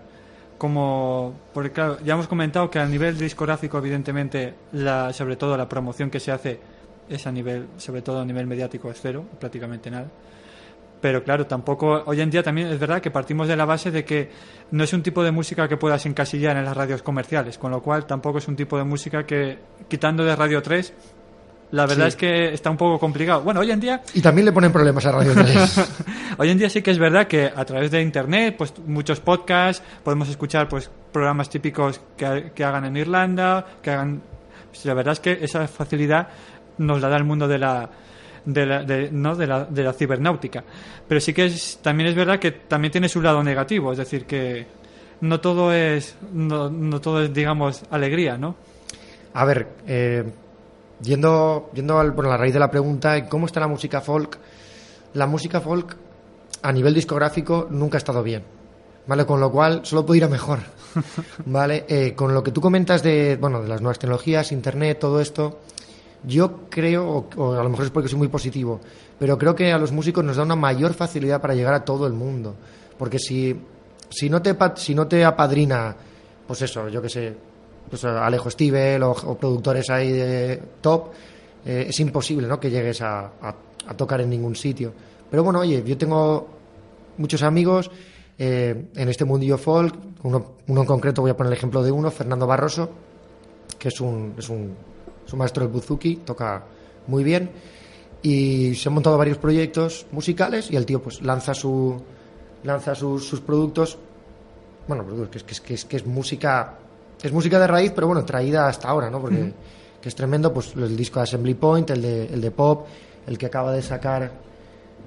Como, 0.58 1.34
porque 1.54 1.72
claro, 1.72 1.98
ya 2.04 2.14
hemos 2.14 2.28
comentado 2.28 2.70
que 2.70 2.80
a 2.80 2.86
nivel 2.86 3.18
discográfico, 3.18 3.78
evidentemente, 3.78 4.54
la, 4.72 5.12
sobre 5.12 5.36
todo 5.36 5.58
la 5.58 5.68
promoción 5.68 6.10
que 6.10 6.20
se 6.20 6.32
hace 6.32 6.60
es 7.10 7.28
a 7.28 7.32
nivel, 7.32 7.68
sobre 7.78 8.02
todo 8.02 8.22
a 8.22 8.26
nivel 8.26 8.48
mediático, 8.48 8.90
es 8.90 9.00
cero, 9.02 9.26
prácticamente 9.40 9.92
nada. 9.92 10.08
Pero 11.02 11.22
claro, 11.22 11.46
tampoco, 11.46 12.02
hoy 12.06 12.22
en 12.22 12.30
día 12.30 12.44
también 12.44 12.70
es 12.70 12.80
verdad 12.80 13.02
que 13.02 13.12
partimos 13.12 13.50
de 13.50 13.58
la 13.58 13.66
base 13.66 13.92
de 13.92 14.06
que 14.06 14.30
no 14.72 14.86
es 14.86 14.94
un 14.94 15.04
tipo 15.04 15.22
de 15.22 15.32
música 15.32 15.68
que 15.68 15.76
puedas 15.76 16.06
encasillar 16.06 16.56
en 16.56 16.64
las 16.64 16.78
radios 16.78 17.04
comerciales, 17.04 17.58
con 17.58 17.72
lo 17.72 17.82
cual 17.82 18.06
tampoco 18.06 18.38
es 18.38 18.48
un 18.48 18.56
tipo 18.56 18.78
de 18.78 18.86
música 18.86 19.26
que, 19.26 19.58
quitando 19.90 20.24
de 20.24 20.34
Radio 20.34 20.62
3, 20.62 20.94
la 21.74 21.86
verdad 21.86 22.06
Sí. 22.06 22.10
es 22.10 22.16
que 22.16 22.54
está 22.54 22.70
un 22.70 22.78
poco 22.78 23.00
complicado. 23.00 23.42
Bueno, 23.42 23.60
hoy 23.60 23.72
en 23.72 23.80
día 23.80 24.02
Y 24.14 24.22
también 24.22 24.46
le 24.46 24.52
ponen 24.52 24.72
problemas 24.72 25.06
a 25.06 25.12
Radio 25.12 25.34
3. 25.36 25.90
Hoy 26.38 26.50
en 26.50 26.58
día 26.58 26.70
sí 26.70 26.82
que 26.82 26.92
es 26.92 27.00
verdad 27.00 27.28
que 27.28 27.52
a 27.54 27.66
través 27.66 27.90
de 27.92 28.02
internet, 28.02 28.56
pues 28.58 28.74
muchos 28.86 29.20
podcasts, 29.20 29.84
podemos 30.04 30.30
escuchar 30.30 30.68
pues 30.70 30.90
programas 31.12 31.50
típicos 31.50 32.00
que, 32.16 32.52
que 32.56 32.64
hagan 32.64 32.86
en 32.86 32.98
Irlanda, 32.98 33.66
que 33.82 33.92
hagan 33.92 34.22
pues, 34.70 34.86
la 34.86 34.94
verdad 34.94 35.14
es 35.14 35.20
que 35.20 35.40
esa 35.42 35.68
facilidad 35.68 36.28
nos 36.78 37.02
la 37.02 37.10
da 37.10 37.18
el 37.18 37.24
mundo 37.24 37.48
de 37.48 37.58
la 37.60 37.90
de 38.46 38.66
la, 38.66 38.84
de, 38.84 39.10
¿no? 39.12 39.36
de 39.36 39.48
la, 39.48 39.64
de 39.66 39.84
la 39.84 39.94
cibernáutica. 39.94 40.64
Pero 41.08 41.22
sí 41.22 41.34
que 41.34 41.46
es, 41.46 41.80
también 41.82 42.10
es 42.10 42.16
verdad 42.16 42.40
que 42.40 42.52
también 42.52 42.92
tiene 42.92 43.08
su 43.10 43.22
lado 43.22 43.42
negativo, 43.42 43.92
es 43.94 43.98
decir, 43.98 44.26
que 44.26 44.66
no 45.22 45.40
todo 45.40 45.72
es, 45.74 46.18
no, 46.34 46.70
no 46.70 47.00
todo 47.00 47.24
es, 47.24 47.34
digamos, 47.34 47.84
alegría, 47.90 48.38
¿no? 48.38 48.56
A 49.34 49.46
ver, 49.46 49.68
eh, 49.88 50.24
yendo, 51.02 51.70
yendo 51.74 52.00
al, 52.00 52.14
por 52.14 52.28
la 52.28 52.38
raíz 52.38 52.54
de 52.54 52.60
la 52.60 52.70
pregunta, 52.70 53.28
¿cómo 53.28 53.46
está 53.46 53.60
la 53.60 53.68
música 53.68 54.02
folk? 54.02 54.38
La 55.14 55.28
música 55.28 55.62
folk 55.62 55.96
a 56.62 56.72
nivel 56.72 56.94
discográfico 56.94 57.68
nunca 57.70 57.98
ha 57.98 58.00
estado 58.00 58.24
bien, 58.24 58.44
¿vale? 59.06 59.26
Con 59.26 59.40
lo 59.40 59.52
cual 59.52 59.82
solo 59.84 60.06
puede 60.06 60.20
ir 60.20 60.24
a 60.24 60.30
mejor, 60.30 60.60
¿vale? 61.46 61.86
Eh, 61.88 62.14
con 62.16 62.34
lo 62.34 62.44
que 62.44 62.52
tú 62.52 62.62
comentas 62.62 63.04
de, 63.04 63.38
bueno, 63.40 63.62
de 63.62 63.68
las 63.68 63.82
nuevas 63.82 64.00
tecnologías, 64.00 64.52
internet, 64.52 65.00
todo 65.00 65.20
esto, 65.20 65.60
yo 66.26 66.70
creo, 66.70 67.08
o, 67.08 67.30
o 67.38 67.54
a 67.54 67.64
lo 67.64 67.70
mejor 67.70 67.86
es 67.86 67.92
porque 67.92 68.10
soy 68.10 68.18
muy 68.18 68.30
positivo, 68.30 68.80
pero 69.20 69.38
creo 69.38 69.56
que 69.56 69.72
a 69.72 69.78
los 69.78 69.92
músicos 69.92 70.24
nos 70.24 70.38
da 70.38 70.44
una 70.44 70.56
mayor 70.56 70.94
facilidad 70.94 71.42
para 71.42 71.54
llegar 71.54 71.74
a 71.74 71.84
todo 71.84 72.08
el 72.08 72.14
mundo, 72.14 72.56
porque 72.98 73.20
si, 73.20 73.60
si, 74.10 74.30
no, 74.30 74.42
te, 74.42 74.56
si 74.76 74.96
no 74.96 75.08
te 75.08 75.26
apadrina, 75.26 75.96
pues 76.48 76.62
eso, 76.62 76.88
yo 76.88 77.02
que 77.02 77.10
sé, 77.10 77.36
pues 77.90 78.04
Alejo 78.06 78.50
Stivel 78.50 79.04
o, 79.04 79.38
productores 79.38 79.90
ahí 79.90 80.12
de 80.12 80.62
top, 80.82 81.10
eh, 81.66 81.86
es 81.90 82.00
imposible 82.00 82.48
¿no? 82.48 82.60
que 82.60 82.70
llegues 82.70 83.02
a, 83.02 83.32
tocar 83.98 84.22
en 84.22 84.30
ningún 84.30 84.56
sitio. 84.56 84.94
Pero 85.30 85.44
bueno, 85.44 85.60
oye, 85.60 85.84
yo 85.86 85.98
tengo 85.98 86.48
muchos 87.18 87.44
amigos 87.44 87.92
eh, 88.38 88.86
en 88.96 89.10
este 89.10 89.26
mundillo 89.26 89.58
folk, 89.58 89.96
uno, 90.24 90.56
en 90.68 90.86
concreto, 90.86 91.22
voy 91.22 91.32
a 91.32 91.38
poner 91.38 91.52
el 91.52 91.58
ejemplo 91.58 91.84
de 91.84 91.92
uno, 91.92 92.10
Fernando 92.10 92.48
Barroso, 92.48 92.90
que 93.78 93.90
es 93.90 94.00
un, 94.00 94.36
es 94.38 94.50
un, 94.50 94.74
es 95.28 95.34
maestro 95.34 95.64
del 95.64 95.72
buzuki, 95.72 96.18
toca 96.18 96.64
muy 97.08 97.24
bien, 97.24 97.52
y 98.24 98.74
se 98.76 98.88
han 98.88 98.94
montado 98.94 99.18
varios 99.18 99.38
proyectos 99.38 100.08
musicales 100.12 100.72
y 100.72 100.78
el 100.78 100.86
tío 100.86 101.02
pues 101.02 101.22
lanza 101.22 101.54
su 101.54 102.02
lanza 102.64 102.96
sus, 102.96 103.28
sus 103.28 103.42
productos 103.42 103.98
bueno 104.88 105.06
que, 105.30 105.38
es, 105.38 105.62
que, 105.62 105.74
es, 105.74 105.84
que 105.84 105.98
es 105.98 106.06
música 106.06 106.80
es 107.24 107.32
música 107.32 107.58
de 107.58 107.66
raíz 107.66 107.94
pero 107.96 108.08
bueno 108.08 108.24
traída 108.26 108.68
hasta 108.68 108.90
ahora 108.90 109.10
no 109.10 109.20
porque 109.20 109.54
que 110.02 110.10
es 110.10 110.16
tremendo 110.16 110.54
pues 110.54 110.76
el 110.76 110.98
disco 110.98 111.20
de 111.20 111.24
Assembly 111.24 111.54
Point 111.54 111.90
el 111.92 112.02
de, 112.02 112.26
el 112.26 112.42
de 112.42 112.52
pop 112.52 112.86
el 113.26 113.38
que 113.38 113.46
acaba 113.46 113.72
de 113.72 113.82
sacar 113.82 114.30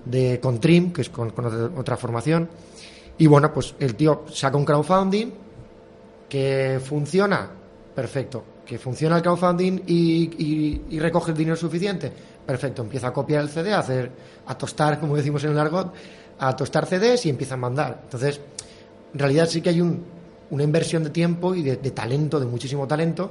de 0.06 0.40
con 0.40 0.58
Trim 0.58 0.92
que 0.92 1.02
es 1.02 1.10
con, 1.10 1.30
con 1.30 1.44
otra, 1.44 1.78
otra 1.78 1.96
formación. 1.98 2.48
Y 3.18 3.26
bueno 3.26 3.52
pues 3.52 3.74
el 3.78 3.94
tío 3.94 4.24
saca 4.32 4.56
un 4.56 4.64
crowdfunding 4.64 5.32
que 6.28 6.80
funciona 6.82 7.50
perfecto 7.94 8.42
que 8.64 8.78
funciona 8.78 9.16
el 9.16 9.22
crowdfunding 9.22 9.82
y, 9.86 10.24
y, 10.42 10.82
y 10.90 10.98
recoge 10.98 11.30
el 11.30 11.36
dinero 11.36 11.56
suficiente. 11.56 12.10
Perfecto 12.46 12.82
empieza 12.82 13.08
a 13.08 13.12
copiar 13.12 13.42
el 13.42 13.50
CD 13.50 13.74
a 13.74 13.80
hacer 13.80 14.10
a 14.46 14.56
tostar 14.56 14.98
como 14.98 15.14
decimos 15.14 15.44
en 15.44 15.50
el 15.50 15.58
argot 15.58 15.92
a 16.38 16.56
tostar 16.56 16.86
CDs 16.86 17.26
y 17.26 17.28
empieza 17.28 17.54
a 17.54 17.58
mandar. 17.58 18.00
Entonces 18.04 18.40
en 19.12 19.18
realidad 19.18 19.46
sí 19.48 19.60
que 19.60 19.68
hay 19.68 19.80
un, 19.82 20.15
una 20.50 20.62
inversión 20.62 21.04
de 21.04 21.10
tiempo 21.10 21.54
y 21.54 21.62
de, 21.62 21.76
talento 21.76 22.40
de 22.40 22.46
muchísimo 22.46 22.86
talento 22.86 23.30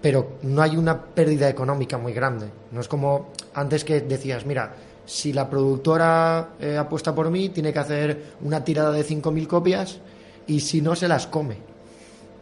pero 0.00 0.32
no 0.42 0.60
hay 0.60 0.76
una 0.76 1.02
pérdida 1.02 1.48
económica 1.48 1.96
muy 1.96 2.12
grande. 2.12 2.50
No 2.72 2.82
es 2.82 2.88
como 2.88 3.30
antes 3.54 3.84
que 3.84 4.02
decías 4.02 4.44
mira 4.44 4.74
si 5.06 5.32
la 5.32 5.48
productora 5.48 6.50
eh, 6.60 6.76
apuesta 6.76 7.14
por 7.14 7.30
mí 7.30 7.48
tiene 7.48 7.72
que 7.72 7.78
hacer 7.78 8.22
una 8.42 8.62
tirada 8.62 8.92
de 8.92 9.04
5.000 9.04 9.46
copias 9.46 9.98
y 10.46 10.60
si 10.60 10.82
no 10.82 10.94
se 10.94 11.08
las 11.08 11.26
come 11.26 11.56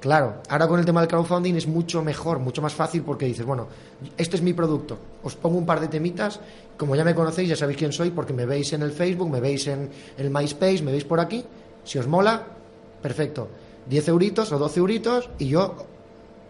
Claro, 0.03 0.43
ahora 0.49 0.67
con 0.67 0.81
el 0.81 0.85
tema 0.85 1.01
del 1.01 1.09
crowdfunding 1.09 1.55
es 1.55 1.69
mucho 1.69 2.03
mejor, 2.03 2.41
mucho 2.41 2.61
más 2.61 2.75
fácil 2.75 3.03
porque 3.03 3.25
dices, 3.25 3.47
bueno, 3.47 3.69
este 4.17 4.35
es 4.35 4.43
mi 4.43 4.53
producto, 4.53 4.99
os 5.23 5.37
pongo 5.37 5.57
un 5.57 5.65
par 5.65 5.79
de 5.79 5.87
temitas, 5.87 6.41
como 6.77 6.97
ya 6.97 7.05
me 7.05 7.15
conocéis, 7.15 7.51
ya 7.51 7.55
sabéis 7.55 7.79
quién 7.79 7.93
soy 7.93 8.11
porque 8.11 8.33
me 8.33 8.45
veis 8.45 8.73
en 8.73 8.83
el 8.83 8.91
Facebook, 8.91 9.31
me 9.31 9.39
veis 9.39 9.69
en 9.69 9.89
el 10.19 10.29
MySpace, 10.29 10.83
me 10.83 10.91
veis 10.91 11.05
por 11.05 11.21
aquí, 11.21 11.45
si 11.85 12.01
os 12.01 12.09
mola, 12.09 12.43
perfecto, 13.01 13.49
10 13.87 14.09
euritos 14.09 14.53
o 14.53 14.59
12 14.59 14.81
euritos 14.81 15.31
y 15.39 15.49
yo, 15.49 15.75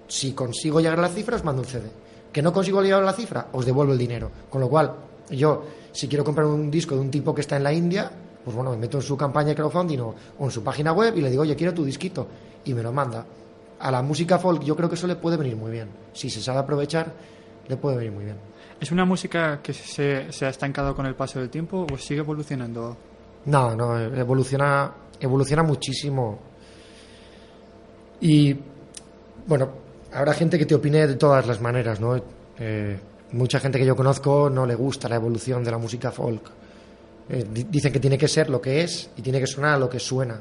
si 0.08 0.32
consigo 0.32 0.80
llegar 0.80 0.98
a 0.98 1.02
la 1.02 1.08
cifra, 1.08 1.36
os 1.36 1.44
mando 1.44 1.62
un 1.62 1.68
CD. 1.68 1.90
Que 2.32 2.42
no 2.42 2.52
consigo 2.52 2.82
llegar 2.82 3.02
a 3.02 3.06
la 3.06 3.12
cifra, 3.12 3.48
os 3.52 3.64
devuelvo 3.64 3.92
el 3.92 3.98
dinero. 3.98 4.30
Con 4.48 4.60
lo 4.60 4.68
cual, 4.68 4.94
yo, 5.30 5.64
si 5.92 6.08
quiero 6.08 6.24
comprar 6.24 6.46
un 6.46 6.70
disco 6.70 6.94
de 6.94 7.00
un 7.00 7.10
tipo 7.10 7.34
que 7.34 7.42
está 7.42 7.56
en 7.56 7.64
la 7.64 7.72
India, 7.72 8.10
pues 8.44 8.56
bueno, 8.56 8.70
me 8.70 8.76
meto 8.76 8.98
en 8.98 9.02
su 9.02 9.16
campaña 9.16 9.48
de 9.48 9.54
crowdfunding 9.54 9.98
o, 10.00 10.14
en 10.40 10.50
su 10.50 10.62
página 10.62 10.92
web 10.92 11.16
y 11.16 11.20
le 11.20 11.30
digo, 11.30 11.42
oye, 11.42 11.54
quiero 11.56 11.74
tu 11.74 11.84
disquito, 11.84 12.26
y 12.64 12.74
me 12.74 12.82
lo 12.82 12.92
manda 12.92 13.24
a 13.82 13.90
la 13.90 14.00
música 14.00 14.38
folk 14.38 14.62
yo 14.62 14.76
creo 14.76 14.88
que 14.88 14.94
eso 14.94 15.08
le 15.08 15.16
puede 15.16 15.36
venir 15.36 15.56
muy 15.56 15.72
bien. 15.72 15.88
Si 16.12 16.30
se 16.30 16.40
sabe 16.40 16.60
aprovechar, 16.60 17.12
le 17.66 17.76
puede 17.76 17.96
venir 17.96 18.12
muy 18.12 18.24
bien. 18.24 18.36
¿Es 18.80 18.92
una 18.92 19.04
música 19.04 19.60
que 19.60 19.72
se, 19.72 20.30
se 20.30 20.46
ha 20.46 20.48
estancado 20.48 20.94
con 20.94 21.04
el 21.06 21.14
paso 21.14 21.40
del 21.40 21.50
tiempo 21.50 21.86
o 21.92 21.98
sigue 21.98 22.20
evolucionando? 22.20 22.96
No, 23.46 23.74
no, 23.74 23.98
evoluciona, 23.98 24.92
evoluciona 25.18 25.64
muchísimo. 25.64 26.38
Y 28.22 28.56
bueno, 29.46 29.68
habrá 30.12 30.32
gente 30.32 30.58
que 30.58 30.66
te 30.66 30.74
opine 30.74 31.06
de 31.06 31.16
todas 31.16 31.46
las 31.46 31.60
maneras, 31.60 32.00
¿no? 32.00 32.16
Eh, 32.58 32.98
mucha 33.32 33.58
gente 33.60 33.78
que 33.78 33.84
yo 33.84 33.96
conozco 33.96 34.48
no 34.48 34.64
le 34.66 34.74
gusta 34.74 35.08
la 35.08 35.16
evolución 35.16 35.64
de 35.64 35.70
la 35.70 35.78
música 35.78 36.10
folk. 36.12 36.42
Eh, 37.28 37.46
di- 37.52 37.64
dicen 37.64 37.92
que 37.92 38.00
tiene 38.00 38.16
que 38.18 38.28
ser 38.28 38.48
lo 38.50 38.60
que 38.60 38.82
es 38.82 39.10
y 39.16 39.22
tiene 39.22 39.40
que 39.40 39.46
sonar 39.46 39.74
a 39.74 39.78
lo 39.78 39.88
que 39.88 39.98
suena. 39.98 40.40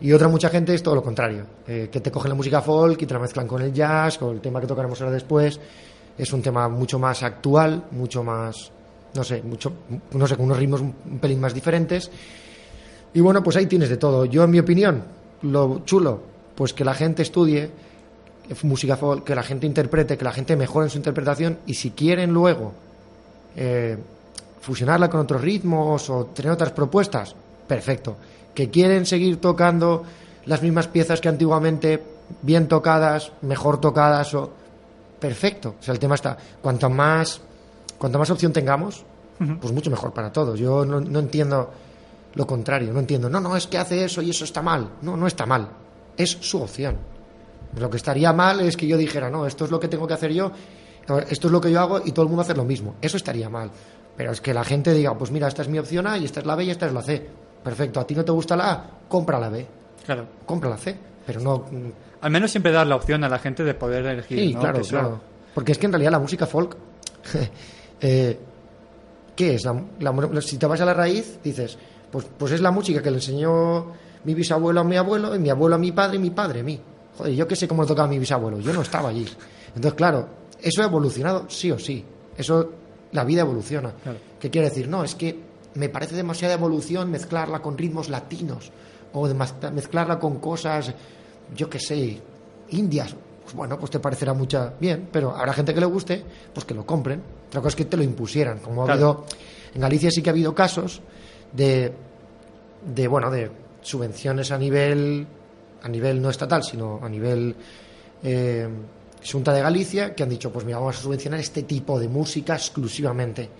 Y 0.00 0.12
otra 0.12 0.28
mucha 0.28 0.48
gente 0.50 0.74
es 0.74 0.82
todo 0.82 0.96
lo 0.96 1.02
contrario, 1.02 1.44
eh, 1.66 1.88
que 1.90 2.00
te 2.00 2.10
cogen 2.10 2.28
la 2.30 2.34
música 2.34 2.60
folk 2.60 3.00
y 3.00 3.06
te 3.06 3.14
la 3.14 3.20
mezclan 3.20 3.46
con 3.46 3.62
el 3.62 3.72
jazz, 3.72 4.18
con 4.18 4.34
el 4.34 4.40
tema 4.40 4.60
que 4.60 4.66
tocaremos 4.66 5.00
ahora 5.00 5.14
después. 5.14 5.58
Es 6.18 6.32
un 6.32 6.42
tema 6.42 6.68
mucho 6.68 6.98
más 6.98 7.22
actual, 7.22 7.84
mucho 7.92 8.22
más, 8.22 8.70
no 9.14 9.24
sé, 9.24 9.42
mucho, 9.42 9.72
no 10.12 10.26
sé, 10.26 10.36
con 10.36 10.46
unos 10.46 10.58
ritmos 10.58 10.80
un 10.80 10.92
pelín 11.20 11.40
más 11.40 11.54
diferentes. 11.54 12.10
Y 13.14 13.20
bueno, 13.20 13.42
pues 13.42 13.56
ahí 13.56 13.66
tienes 13.66 13.88
de 13.88 13.96
todo. 13.96 14.24
Yo, 14.26 14.42
en 14.44 14.50
mi 14.50 14.58
opinión, 14.58 15.02
lo 15.42 15.82
chulo, 15.84 16.33
pues 16.54 16.72
que 16.72 16.84
la 16.84 16.94
gente 16.94 17.22
estudie 17.22 17.70
música 18.62 18.96
folk, 18.96 19.24
que 19.24 19.34
la 19.34 19.42
gente 19.42 19.66
interprete, 19.66 20.18
que 20.18 20.24
la 20.24 20.32
gente 20.32 20.56
mejore 20.56 20.86
en 20.86 20.90
su 20.90 20.98
interpretación 20.98 21.58
y 21.66 21.74
si 21.74 21.90
quieren 21.92 22.32
luego 22.32 22.72
eh, 23.56 23.96
fusionarla 24.60 25.08
con 25.08 25.20
otros 25.20 25.40
ritmos 25.40 26.10
o 26.10 26.26
tener 26.26 26.52
otras 26.52 26.72
propuestas, 26.72 27.34
perfecto. 27.66 28.16
Que 28.54 28.70
quieren 28.70 29.06
seguir 29.06 29.40
tocando 29.40 30.04
las 30.46 30.62
mismas 30.62 30.88
piezas 30.88 31.20
que 31.20 31.28
antiguamente, 31.28 32.02
bien 32.42 32.68
tocadas, 32.68 33.32
mejor 33.42 33.80
tocadas 33.80 34.34
o 34.34 34.50
perfecto. 35.18 35.76
O 35.80 35.82
sea, 35.82 35.92
el 35.92 36.00
tema 36.00 36.14
está, 36.14 36.36
cuanto 36.62 36.88
más, 36.90 37.40
cuanto 37.98 38.18
más 38.18 38.30
opción 38.30 38.52
tengamos, 38.52 39.04
pues 39.60 39.72
mucho 39.72 39.90
mejor 39.90 40.12
para 40.12 40.32
todos. 40.32 40.58
Yo 40.58 40.84
no, 40.84 41.00
no 41.00 41.18
entiendo 41.18 41.70
lo 42.34 42.46
contrario, 42.46 42.92
no 42.92 43.00
entiendo, 43.00 43.28
no, 43.28 43.40
no, 43.40 43.56
es 43.56 43.66
que 43.66 43.78
hace 43.78 44.04
eso 44.04 44.22
y 44.22 44.30
eso 44.30 44.44
está 44.44 44.62
mal. 44.62 44.90
No, 45.02 45.16
no 45.16 45.26
está 45.26 45.46
mal, 45.46 45.68
es 46.16 46.30
su 46.30 46.60
opción. 46.62 46.96
Lo 47.78 47.90
que 47.90 47.96
estaría 47.96 48.32
mal 48.32 48.60
es 48.60 48.76
que 48.76 48.86
yo 48.86 48.96
dijera, 48.96 49.30
no, 49.30 49.46
esto 49.46 49.64
es 49.64 49.70
lo 49.70 49.80
que 49.80 49.88
tengo 49.88 50.06
que 50.06 50.14
hacer 50.14 50.32
yo, 50.32 50.52
esto 51.28 51.48
es 51.48 51.52
lo 51.52 51.60
que 51.60 51.70
yo 51.72 51.80
hago 51.80 52.00
y 52.04 52.12
todo 52.12 52.22
el 52.22 52.28
mundo 52.28 52.42
hace 52.42 52.54
lo 52.54 52.64
mismo. 52.64 52.94
Eso 53.02 53.16
estaría 53.16 53.48
mal. 53.48 53.70
Pero 54.16 54.30
es 54.30 54.40
que 54.40 54.54
la 54.54 54.62
gente 54.64 54.92
diga, 54.94 55.16
pues 55.18 55.30
mira, 55.32 55.48
esta 55.48 55.62
es 55.62 55.68
mi 55.68 55.78
opción 55.78 56.06
A 56.06 56.16
y 56.16 56.24
esta 56.24 56.40
es 56.40 56.46
la 56.46 56.54
B 56.54 56.64
y 56.64 56.70
esta 56.70 56.86
es 56.86 56.92
la 56.92 57.02
C. 57.02 57.26
Perfecto, 57.64 57.98
a 58.00 58.06
ti 58.06 58.14
no 58.14 58.24
te 58.24 58.30
gusta 58.32 58.56
la 58.56 58.70
A, 58.72 58.90
compra 59.08 59.40
la 59.40 59.48
B. 59.48 59.66
Claro. 60.06 60.26
Compra 60.46 60.70
la 60.70 60.76
C. 60.76 60.96
Pero 61.26 61.40
no. 61.40 61.64
Al 62.20 62.30
menos 62.30 62.50
siempre 62.50 62.70
dar 62.70 62.86
la 62.86 62.96
opción 62.96 63.24
a 63.24 63.28
la 63.28 63.38
gente 63.38 63.64
de 63.64 63.74
poder 63.74 64.04
elegir. 64.06 64.38
Sí, 64.38 64.54
¿no? 64.54 64.60
claro, 64.60 64.80
Que 64.82 64.88
claro. 64.88 65.20
Porque 65.54 65.72
es 65.72 65.78
que 65.78 65.86
en 65.86 65.92
realidad 65.92 66.12
la 66.12 66.18
música 66.20 66.46
folk. 66.46 66.76
eh, 68.00 68.38
¿Qué 69.34 69.54
es? 69.54 69.64
La- 69.64 70.12
la- 70.12 70.40
si 70.40 70.58
te 70.58 70.66
vas 70.66 70.80
a 70.80 70.84
la 70.84 70.94
raíz, 70.94 71.38
dices, 71.42 71.76
pues, 72.10 72.26
pues 72.38 72.52
es 72.52 72.60
la 72.60 72.70
música 72.70 73.02
que 73.02 73.10
le 73.10 73.16
enseñó 73.16 73.92
mi 74.24 74.34
bisabuelo 74.34 74.80
a 74.80 74.84
mi 74.84 74.96
abuelo, 74.96 75.34
y 75.34 75.38
mi 75.38 75.50
abuelo 75.50 75.76
a 75.76 75.78
mi 75.78 75.92
padre, 75.92 76.16
y 76.16 76.20
mi 76.20 76.30
padre 76.30 76.60
a 76.60 76.62
mí. 76.64 76.80
Joder, 77.16 77.34
yo 77.34 77.46
qué 77.46 77.56
sé 77.56 77.68
cómo 77.68 77.86
tocaba 77.86 78.08
mi 78.08 78.18
bisabuelo, 78.18 78.58
yo 78.60 78.72
no 78.72 78.82
estaba 78.82 79.10
allí. 79.10 79.26
Entonces, 79.68 79.94
claro, 79.94 80.28
eso 80.60 80.82
ha 80.82 80.86
evolucionado 80.86 81.46
sí 81.48 81.70
o 81.70 81.78
sí. 81.78 82.04
Eso, 82.36 82.70
la 83.12 83.24
vida 83.24 83.42
evoluciona. 83.42 83.92
Claro. 84.02 84.18
¿Qué 84.40 84.50
quiere 84.50 84.68
decir? 84.68 84.88
No, 84.88 85.04
es 85.04 85.14
que 85.14 85.38
me 85.74 85.88
parece 85.88 86.16
demasiada 86.16 86.54
evolución 86.54 87.10
mezclarla 87.10 87.60
con 87.60 87.76
ritmos 87.76 88.08
latinos 88.08 88.70
o 89.12 89.28
mezclarla 89.72 90.18
con 90.18 90.38
cosas, 90.38 90.92
yo 91.54 91.68
qué 91.68 91.78
sé, 91.78 92.20
indias. 92.70 93.14
Pues 93.42 93.54
bueno, 93.54 93.78
pues 93.78 93.90
te 93.90 94.00
parecerá 94.00 94.32
mucha 94.32 94.72
bien, 94.80 95.08
pero 95.12 95.36
habrá 95.36 95.52
gente 95.52 95.74
que 95.74 95.80
le 95.80 95.86
guste, 95.86 96.24
pues 96.52 96.64
que 96.64 96.74
lo 96.74 96.86
compren. 96.86 97.22
Otra 97.48 97.60
cosa 97.60 97.68
es 97.68 97.76
que 97.76 97.84
te 97.84 97.96
lo 97.96 98.02
impusieran. 98.02 98.58
Como 98.58 98.86
ha 98.86 98.92
habido, 98.92 99.26
en 99.74 99.80
Galicia 99.80 100.10
sí 100.10 100.22
que 100.22 100.30
ha 100.30 100.32
habido 100.32 100.54
casos 100.54 101.02
de, 101.52 101.92
de 102.94 103.08
bueno, 103.08 103.30
de 103.30 103.50
subvenciones 103.84 104.50
a 104.50 104.58
nivel, 104.58 105.26
a 105.82 105.88
nivel 105.88 106.20
no 106.20 106.30
estatal, 106.30 106.64
sino 106.64 106.98
a 107.02 107.08
nivel 107.08 107.54
eh, 108.22 108.68
Junta 109.30 109.52
de 109.52 109.60
Galicia, 109.60 110.14
que 110.14 110.22
han 110.22 110.28
dicho, 110.28 110.52
pues 110.52 110.64
mira, 110.64 110.78
vamos 110.78 110.98
a 110.98 111.02
subvencionar 111.02 111.40
este 111.40 111.62
tipo 111.62 112.00
de 112.00 112.08
música 112.08 112.54
exclusivamente 112.54 113.50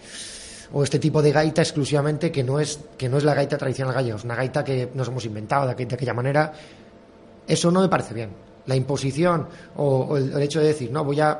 o 0.72 0.82
este 0.82 0.98
tipo 0.98 1.22
de 1.22 1.30
gaita 1.30 1.62
exclusivamente 1.62 2.32
que 2.32 2.42
no 2.42 2.58
es 2.58 2.80
que 2.98 3.08
no 3.08 3.18
es 3.18 3.24
la 3.24 3.34
gaita 3.34 3.56
tradicional 3.56 3.94
gallega, 3.94 4.16
es 4.16 4.24
una 4.24 4.34
gaita 4.34 4.64
que 4.64 4.90
nos 4.94 5.08
hemos 5.08 5.24
inventado 5.24 5.68
de, 5.68 5.86
de 5.86 5.94
aquella 5.94 6.14
manera. 6.14 6.52
Eso 7.46 7.70
no 7.70 7.80
me 7.80 7.88
parece 7.88 8.14
bien. 8.14 8.30
La 8.66 8.74
imposición 8.74 9.46
o, 9.76 10.16
el 10.16 10.42
hecho 10.42 10.60
de 10.60 10.68
decir, 10.68 10.90
no, 10.90 11.04
voy 11.04 11.20
a 11.20 11.38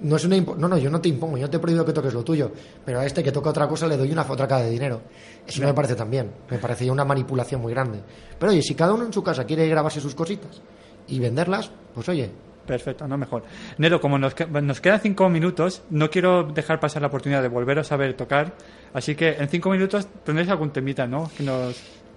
no 0.00 0.16
es 0.16 0.24
una 0.24 0.36
no, 0.40 0.68
no, 0.68 0.78
yo 0.78 0.90
no 0.90 1.00
te 1.00 1.08
impongo, 1.08 1.36
yo 1.36 1.44
no 1.44 1.50
te 1.50 1.58
prohíbo 1.58 1.84
que 1.84 1.92
toques 1.92 2.14
lo 2.14 2.24
tuyo, 2.24 2.50
pero 2.84 3.00
a 3.00 3.06
este 3.06 3.22
que 3.22 3.32
toca 3.32 3.50
otra 3.50 3.68
cosa 3.68 3.86
le 3.86 3.96
doy 3.96 4.10
una 4.10 4.24
fotraca 4.24 4.58
de 4.58 4.70
dinero. 4.70 5.02
Eso 5.46 5.60
no 5.60 5.68
me 5.68 5.74
parece 5.74 5.94
tan 5.94 6.10
bien, 6.10 6.30
me 6.50 6.58
parece 6.58 6.86
ya 6.86 6.92
una 6.92 7.04
manipulación 7.04 7.60
muy 7.60 7.72
grande. 7.72 8.00
Pero 8.38 8.52
oye, 8.52 8.62
si 8.62 8.74
cada 8.74 8.94
uno 8.94 9.04
en 9.04 9.12
su 9.12 9.22
casa 9.22 9.44
quiere 9.44 9.68
grabarse 9.68 10.00
sus 10.00 10.14
cositas 10.14 10.62
y 11.06 11.18
venderlas, 11.18 11.70
pues 11.94 12.08
oye, 12.08 12.30
Perfecto, 12.66 13.06
no 13.06 13.18
mejor. 13.18 13.42
Nero, 13.78 14.00
como 14.00 14.18
nos, 14.18 14.34
nos 14.48 14.80
quedan 14.80 15.00
cinco 15.00 15.28
minutos, 15.28 15.82
no 15.90 16.10
quiero 16.10 16.44
dejar 16.44 16.80
pasar 16.80 17.02
la 17.02 17.08
oportunidad 17.08 17.42
de 17.42 17.48
volveros 17.48 17.92
a 17.92 17.96
ver 17.96 18.14
tocar, 18.14 18.54
así 18.94 19.14
que 19.14 19.34
en 19.34 19.48
cinco 19.48 19.70
minutos 19.70 20.08
tendréis 20.24 20.48
algún 20.48 20.70
temita, 20.70 21.06
¿no? 21.06 21.30
Que 21.36 21.42
nos... 21.42 21.76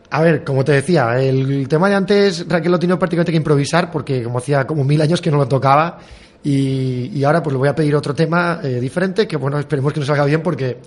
A 0.10 0.22
ver, 0.22 0.46
como 0.46 0.64
te 0.64 0.72
decía, 0.72 1.22
el 1.22 1.68
tema 1.68 1.90
de 1.90 1.96
antes 1.96 2.48
Raquel 2.48 2.72
lo 2.72 2.80
tiene 2.80 2.96
prácticamente 2.96 3.34
que 3.34 3.38
improvisar 3.38 3.92
porque 3.92 4.24
como 4.24 4.38
hacía 4.38 4.66
como 4.66 4.86
mil 4.86 5.02
años 5.02 5.20
que 5.20 5.30
no 5.30 5.36
lo 5.36 5.50
tocaba 5.50 6.00
y, 6.50 7.12
y 7.14 7.24
ahora 7.24 7.44
pues 7.44 7.54
le 7.54 7.58
voy 7.60 7.68
a 7.68 7.76
pedir 7.76 7.96
otro 7.96 8.14
tema 8.14 8.60
eh, 8.64 8.80
diferente 8.80 9.28
que 9.28 9.36
bueno, 9.38 9.60
esperemos 9.60 9.92
que 9.94 10.00
nos 10.00 10.08
salga 10.08 10.26
bien 10.26 10.42
porque 10.42 10.78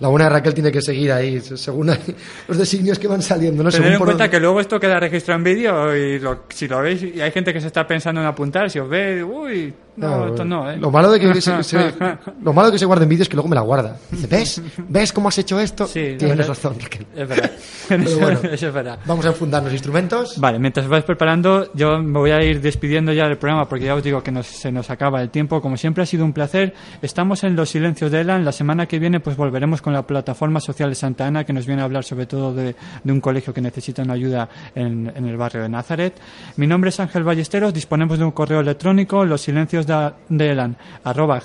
la 0.00 0.08
buena 0.08 0.26
de 0.26 0.30
Raquel 0.30 0.54
tiene 0.54 0.70
que 0.70 0.80
seguir 0.80 1.10
ahí 1.10 1.40
según 1.40 1.88
los 2.48 2.56
designios 2.58 2.98
que 3.00 3.08
van 3.08 3.20
saliendo. 3.22 3.64
¿no? 3.64 3.70
Tener 3.70 3.82
Según 3.82 3.92
en 3.94 3.98
por 3.98 4.06
cuenta 4.08 4.24
dónde- 4.24 4.36
que 4.36 4.40
luego 4.40 4.60
esto 4.60 4.78
queda 4.78 5.00
registrado 5.00 5.38
en 5.38 5.44
vídeo 5.44 5.96
y 5.96 6.18
lo- 6.20 6.44
si 6.50 6.68
lo 6.68 6.80
veis 6.82 7.02
y 7.02 7.20
hay 7.20 7.32
gente 7.32 7.52
que 7.52 7.60
se 7.60 7.66
está 7.66 7.86
pensando 7.86 8.20
en 8.20 8.26
apuntar, 8.28 8.70
si 8.70 8.78
os 8.78 8.88
ve, 8.88 9.24
uy, 9.24 9.74
no, 9.98 10.06
Claro, 10.06 10.26
esto 10.28 10.44
no, 10.44 10.70
¿eh? 10.70 10.76
Lo 10.76 10.90
malo 10.90 11.10
de 11.10 11.20
que 11.20 11.40
se, 11.40 11.62
se- 11.62 11.94
lo 12.42 12.52
malo 12.52 12.68
de 12.68 12.72
que 12.72 12.78
se 12.78 12.84
guarde 12.86 13.02
en 13.04 13.08
vídeo 13.08 13.22
es 13.22 13.28
que 13.28 13.34
luego 13.36 13.48
me 13.48 13.54
la 13.56 13.62
guarda. 13.62 13.96
Dice, 14.10 14.26
¿ves? 14.26 14.62
¿Ves 14.88 15.12
cómo 15.12 15.28
has 15.28 15.38
hecho 15.38 15.58
esto? 15.60 15.86
Sí, 15.86 16.14
Tienes 16.18 16.38
es- 16.40 16.48
razón, 16.48 16.76
Raquel. 16.80 17.06
Es 17.14 17.28
verdad. 17.28 17.50
Pero 17.88 18.02
bueno. 18.18 18.38
Eso 18.52 18.68
es 18.68 18.74
verdad. 18.74 18.98
Vamos 19.06 19.24
a 19.24 19.28
enfundarnos 19.28 19.72
instrumentos. 19.72 20.38
Vale, 20.38 20.58
mientras 20.58 20.86
vais 20.88 21.04
preparando, 21.04 21.72
yo 21.74 21.98
me 21.98 22.18
voy 22.18 22.30
a 22.30 22.42
ir 22.42 22.60
despidiendo 22.60 23.12
ya 23.12 23.26
del 23.26 23.38
programa 23.38 23.68
porque 23.68 23.86
ya 23.86 23.94
os 23.94 24.02
digo 24.02 24.22
que 24.22 24.30
nos- 24.30 24.46
se 24.46 24.70
nos 24.70 24.90
acaba 24.90 25.20
el 25.22 25.30
tiempo. 25.30 25.60
Como 25.60 25.76
siempre 25.76 26.02
ha 26.02 26.06
sido 26.06 26.24
un 26.24 26.32
placer. 26.32 26.74
Estamos 27.02 27.42
en 27.44 27.56
Los 27.56 27.70
Silencios 27.70 28.10
de 28.10 28.20
Elan. 28.20 28.44
La 28.44 28.52
semana 28.52 28.86
que 28.86 28.98
viene 28.98 29.20
pues 29.20 29.36
volveremos 29.36 29.82
con 29.82 29.92
la 29.92 30.06
plataforma 30.06 30.60
social 30.60 30.90
de 30.90 30.94
Santa 30.94 31.26
Ana 31.26 31.44
que 31.44 31.52
nos 31.52 31.66
viene 31.66 31.82
a 31.82 31.86
hablar 31.86 32.04
sobre 32.04 32.26
todo 32.26 32.54
de, 32.54 32.76
de 33.02 33.12
un 33.12 33.20
colegio 33.20 33.52
que 33.52 33.60
necesita 33.60 34.02
una 34.02 34.14
ayuda 34.14 34.48
en, 34.74 35.10
en 35.14 35.26
el 35.26 35.36
barrio 35.36 35.62
de 35.62 35.68
Nazaret. 35.68 36.14
Mi 36.56 36.66
nombre 36.66 36.90
es 36.90 37.00
Ángel 37.00 37.24
Ballesteros. 37.24 37.72
Disponemos 37.74 38.18
de 38.18 38.24
un 38.24 38.30
correo 38.32 38.60
electrónico 38.60 39.24
los 39.24 39.40
silencios 39.40 39.86
de, 39.88 40.50
Elan 40.50 40.76
arroba 41.04 41.40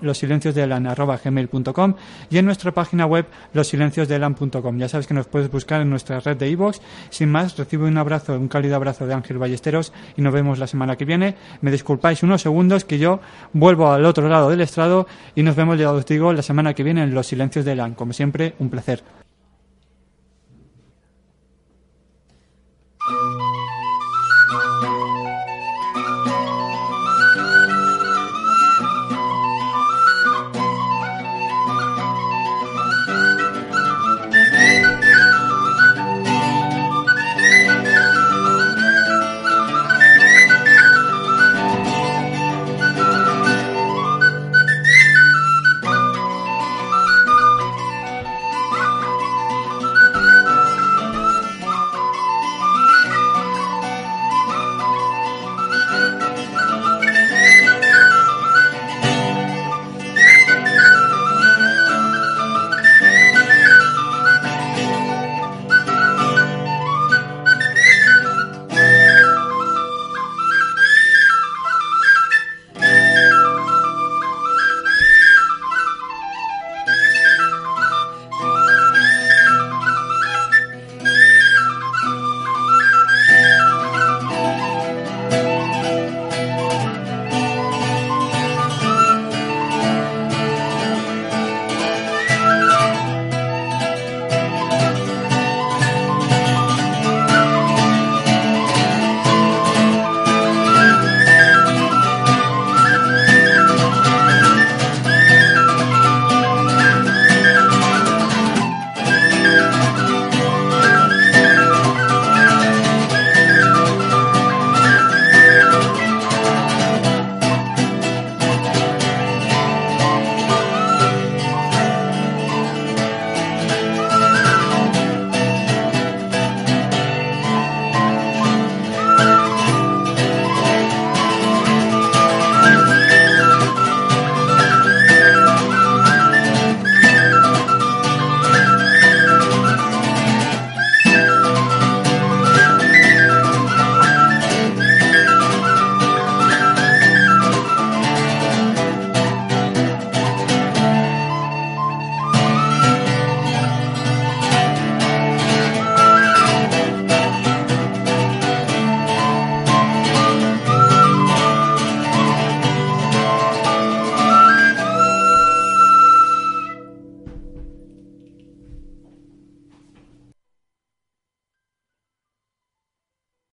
los 0.00 0.18
silencios 0.18 0.54
de 0.54 0.62
Elan 0.62 0.86
arroba 0.86 1.18
gmail.com 1.22 1.94
y 2.30 2.38
en 2.38 2.46
nuestra 2.46 2.72
página 2.72 3.06
web 3.06 3.26
losilenciosdeelan.com. 3.52 4.78
Ya 4.78 4.88
sabes 4.88 5.06
que 5.06 5.14
nos 5.14 5.26
puedes 5.26 5.50
buscar 5.50 5.80
en 5.80 5.90
nuestra 5.90 6.20
red 6.20 6.36
de 6.36 6.48
iVoox. 6.50 6.78
Sin 7.10 7.30
más, 7.30 7.56
recibo 7.56 7.86
un 7.86 7.98
abrazo, 7.98 8.34
un 8.34 8.48
cálido 8.48 8.76
abrazo 8.76 9.06
de 9.06 9.14
Ángel 9.14 9.38
Ballesteros 9.38 9.92
y 10.16 10.22
nos 10.22 10.32
vemos 10.32 10.58
la 10.58 10.66
semana 10.66 10.96
que 10.96 11.04
viene. 11.04 11.34
Me 11.60 11.70
disculpáis 11.70 12.22
unos 12.22 12.42
segundos 12.42 12.84
que 12.84 12.98
yo 12.98 13.20
vuelvo 13.52 13.90
al 13.92 14.04
otro 14.04 14.28
lado 14.28 14.50
del 14.50 14.60
estrado 14.60 15.06
y 15.34 15.42
nos 15.42 15.56
vemos, 15.56 15.78
ya 15.78 15.92
os 15.92 16.06
digo, 16.06 16.32
la 16.32 16.42
semana 16.42 16.74
que 16.74 16.82
viene 16.82 17.02
en 17.02 17.14
Los 17.14 17.26
Silencios 17.26 17.64
de 17.64 17.72
Elan. 17.72 17.94
Como 17.94 18.12
siempre, 18.12 18.54
un 18.58 18.70
placer. 18.70 19.02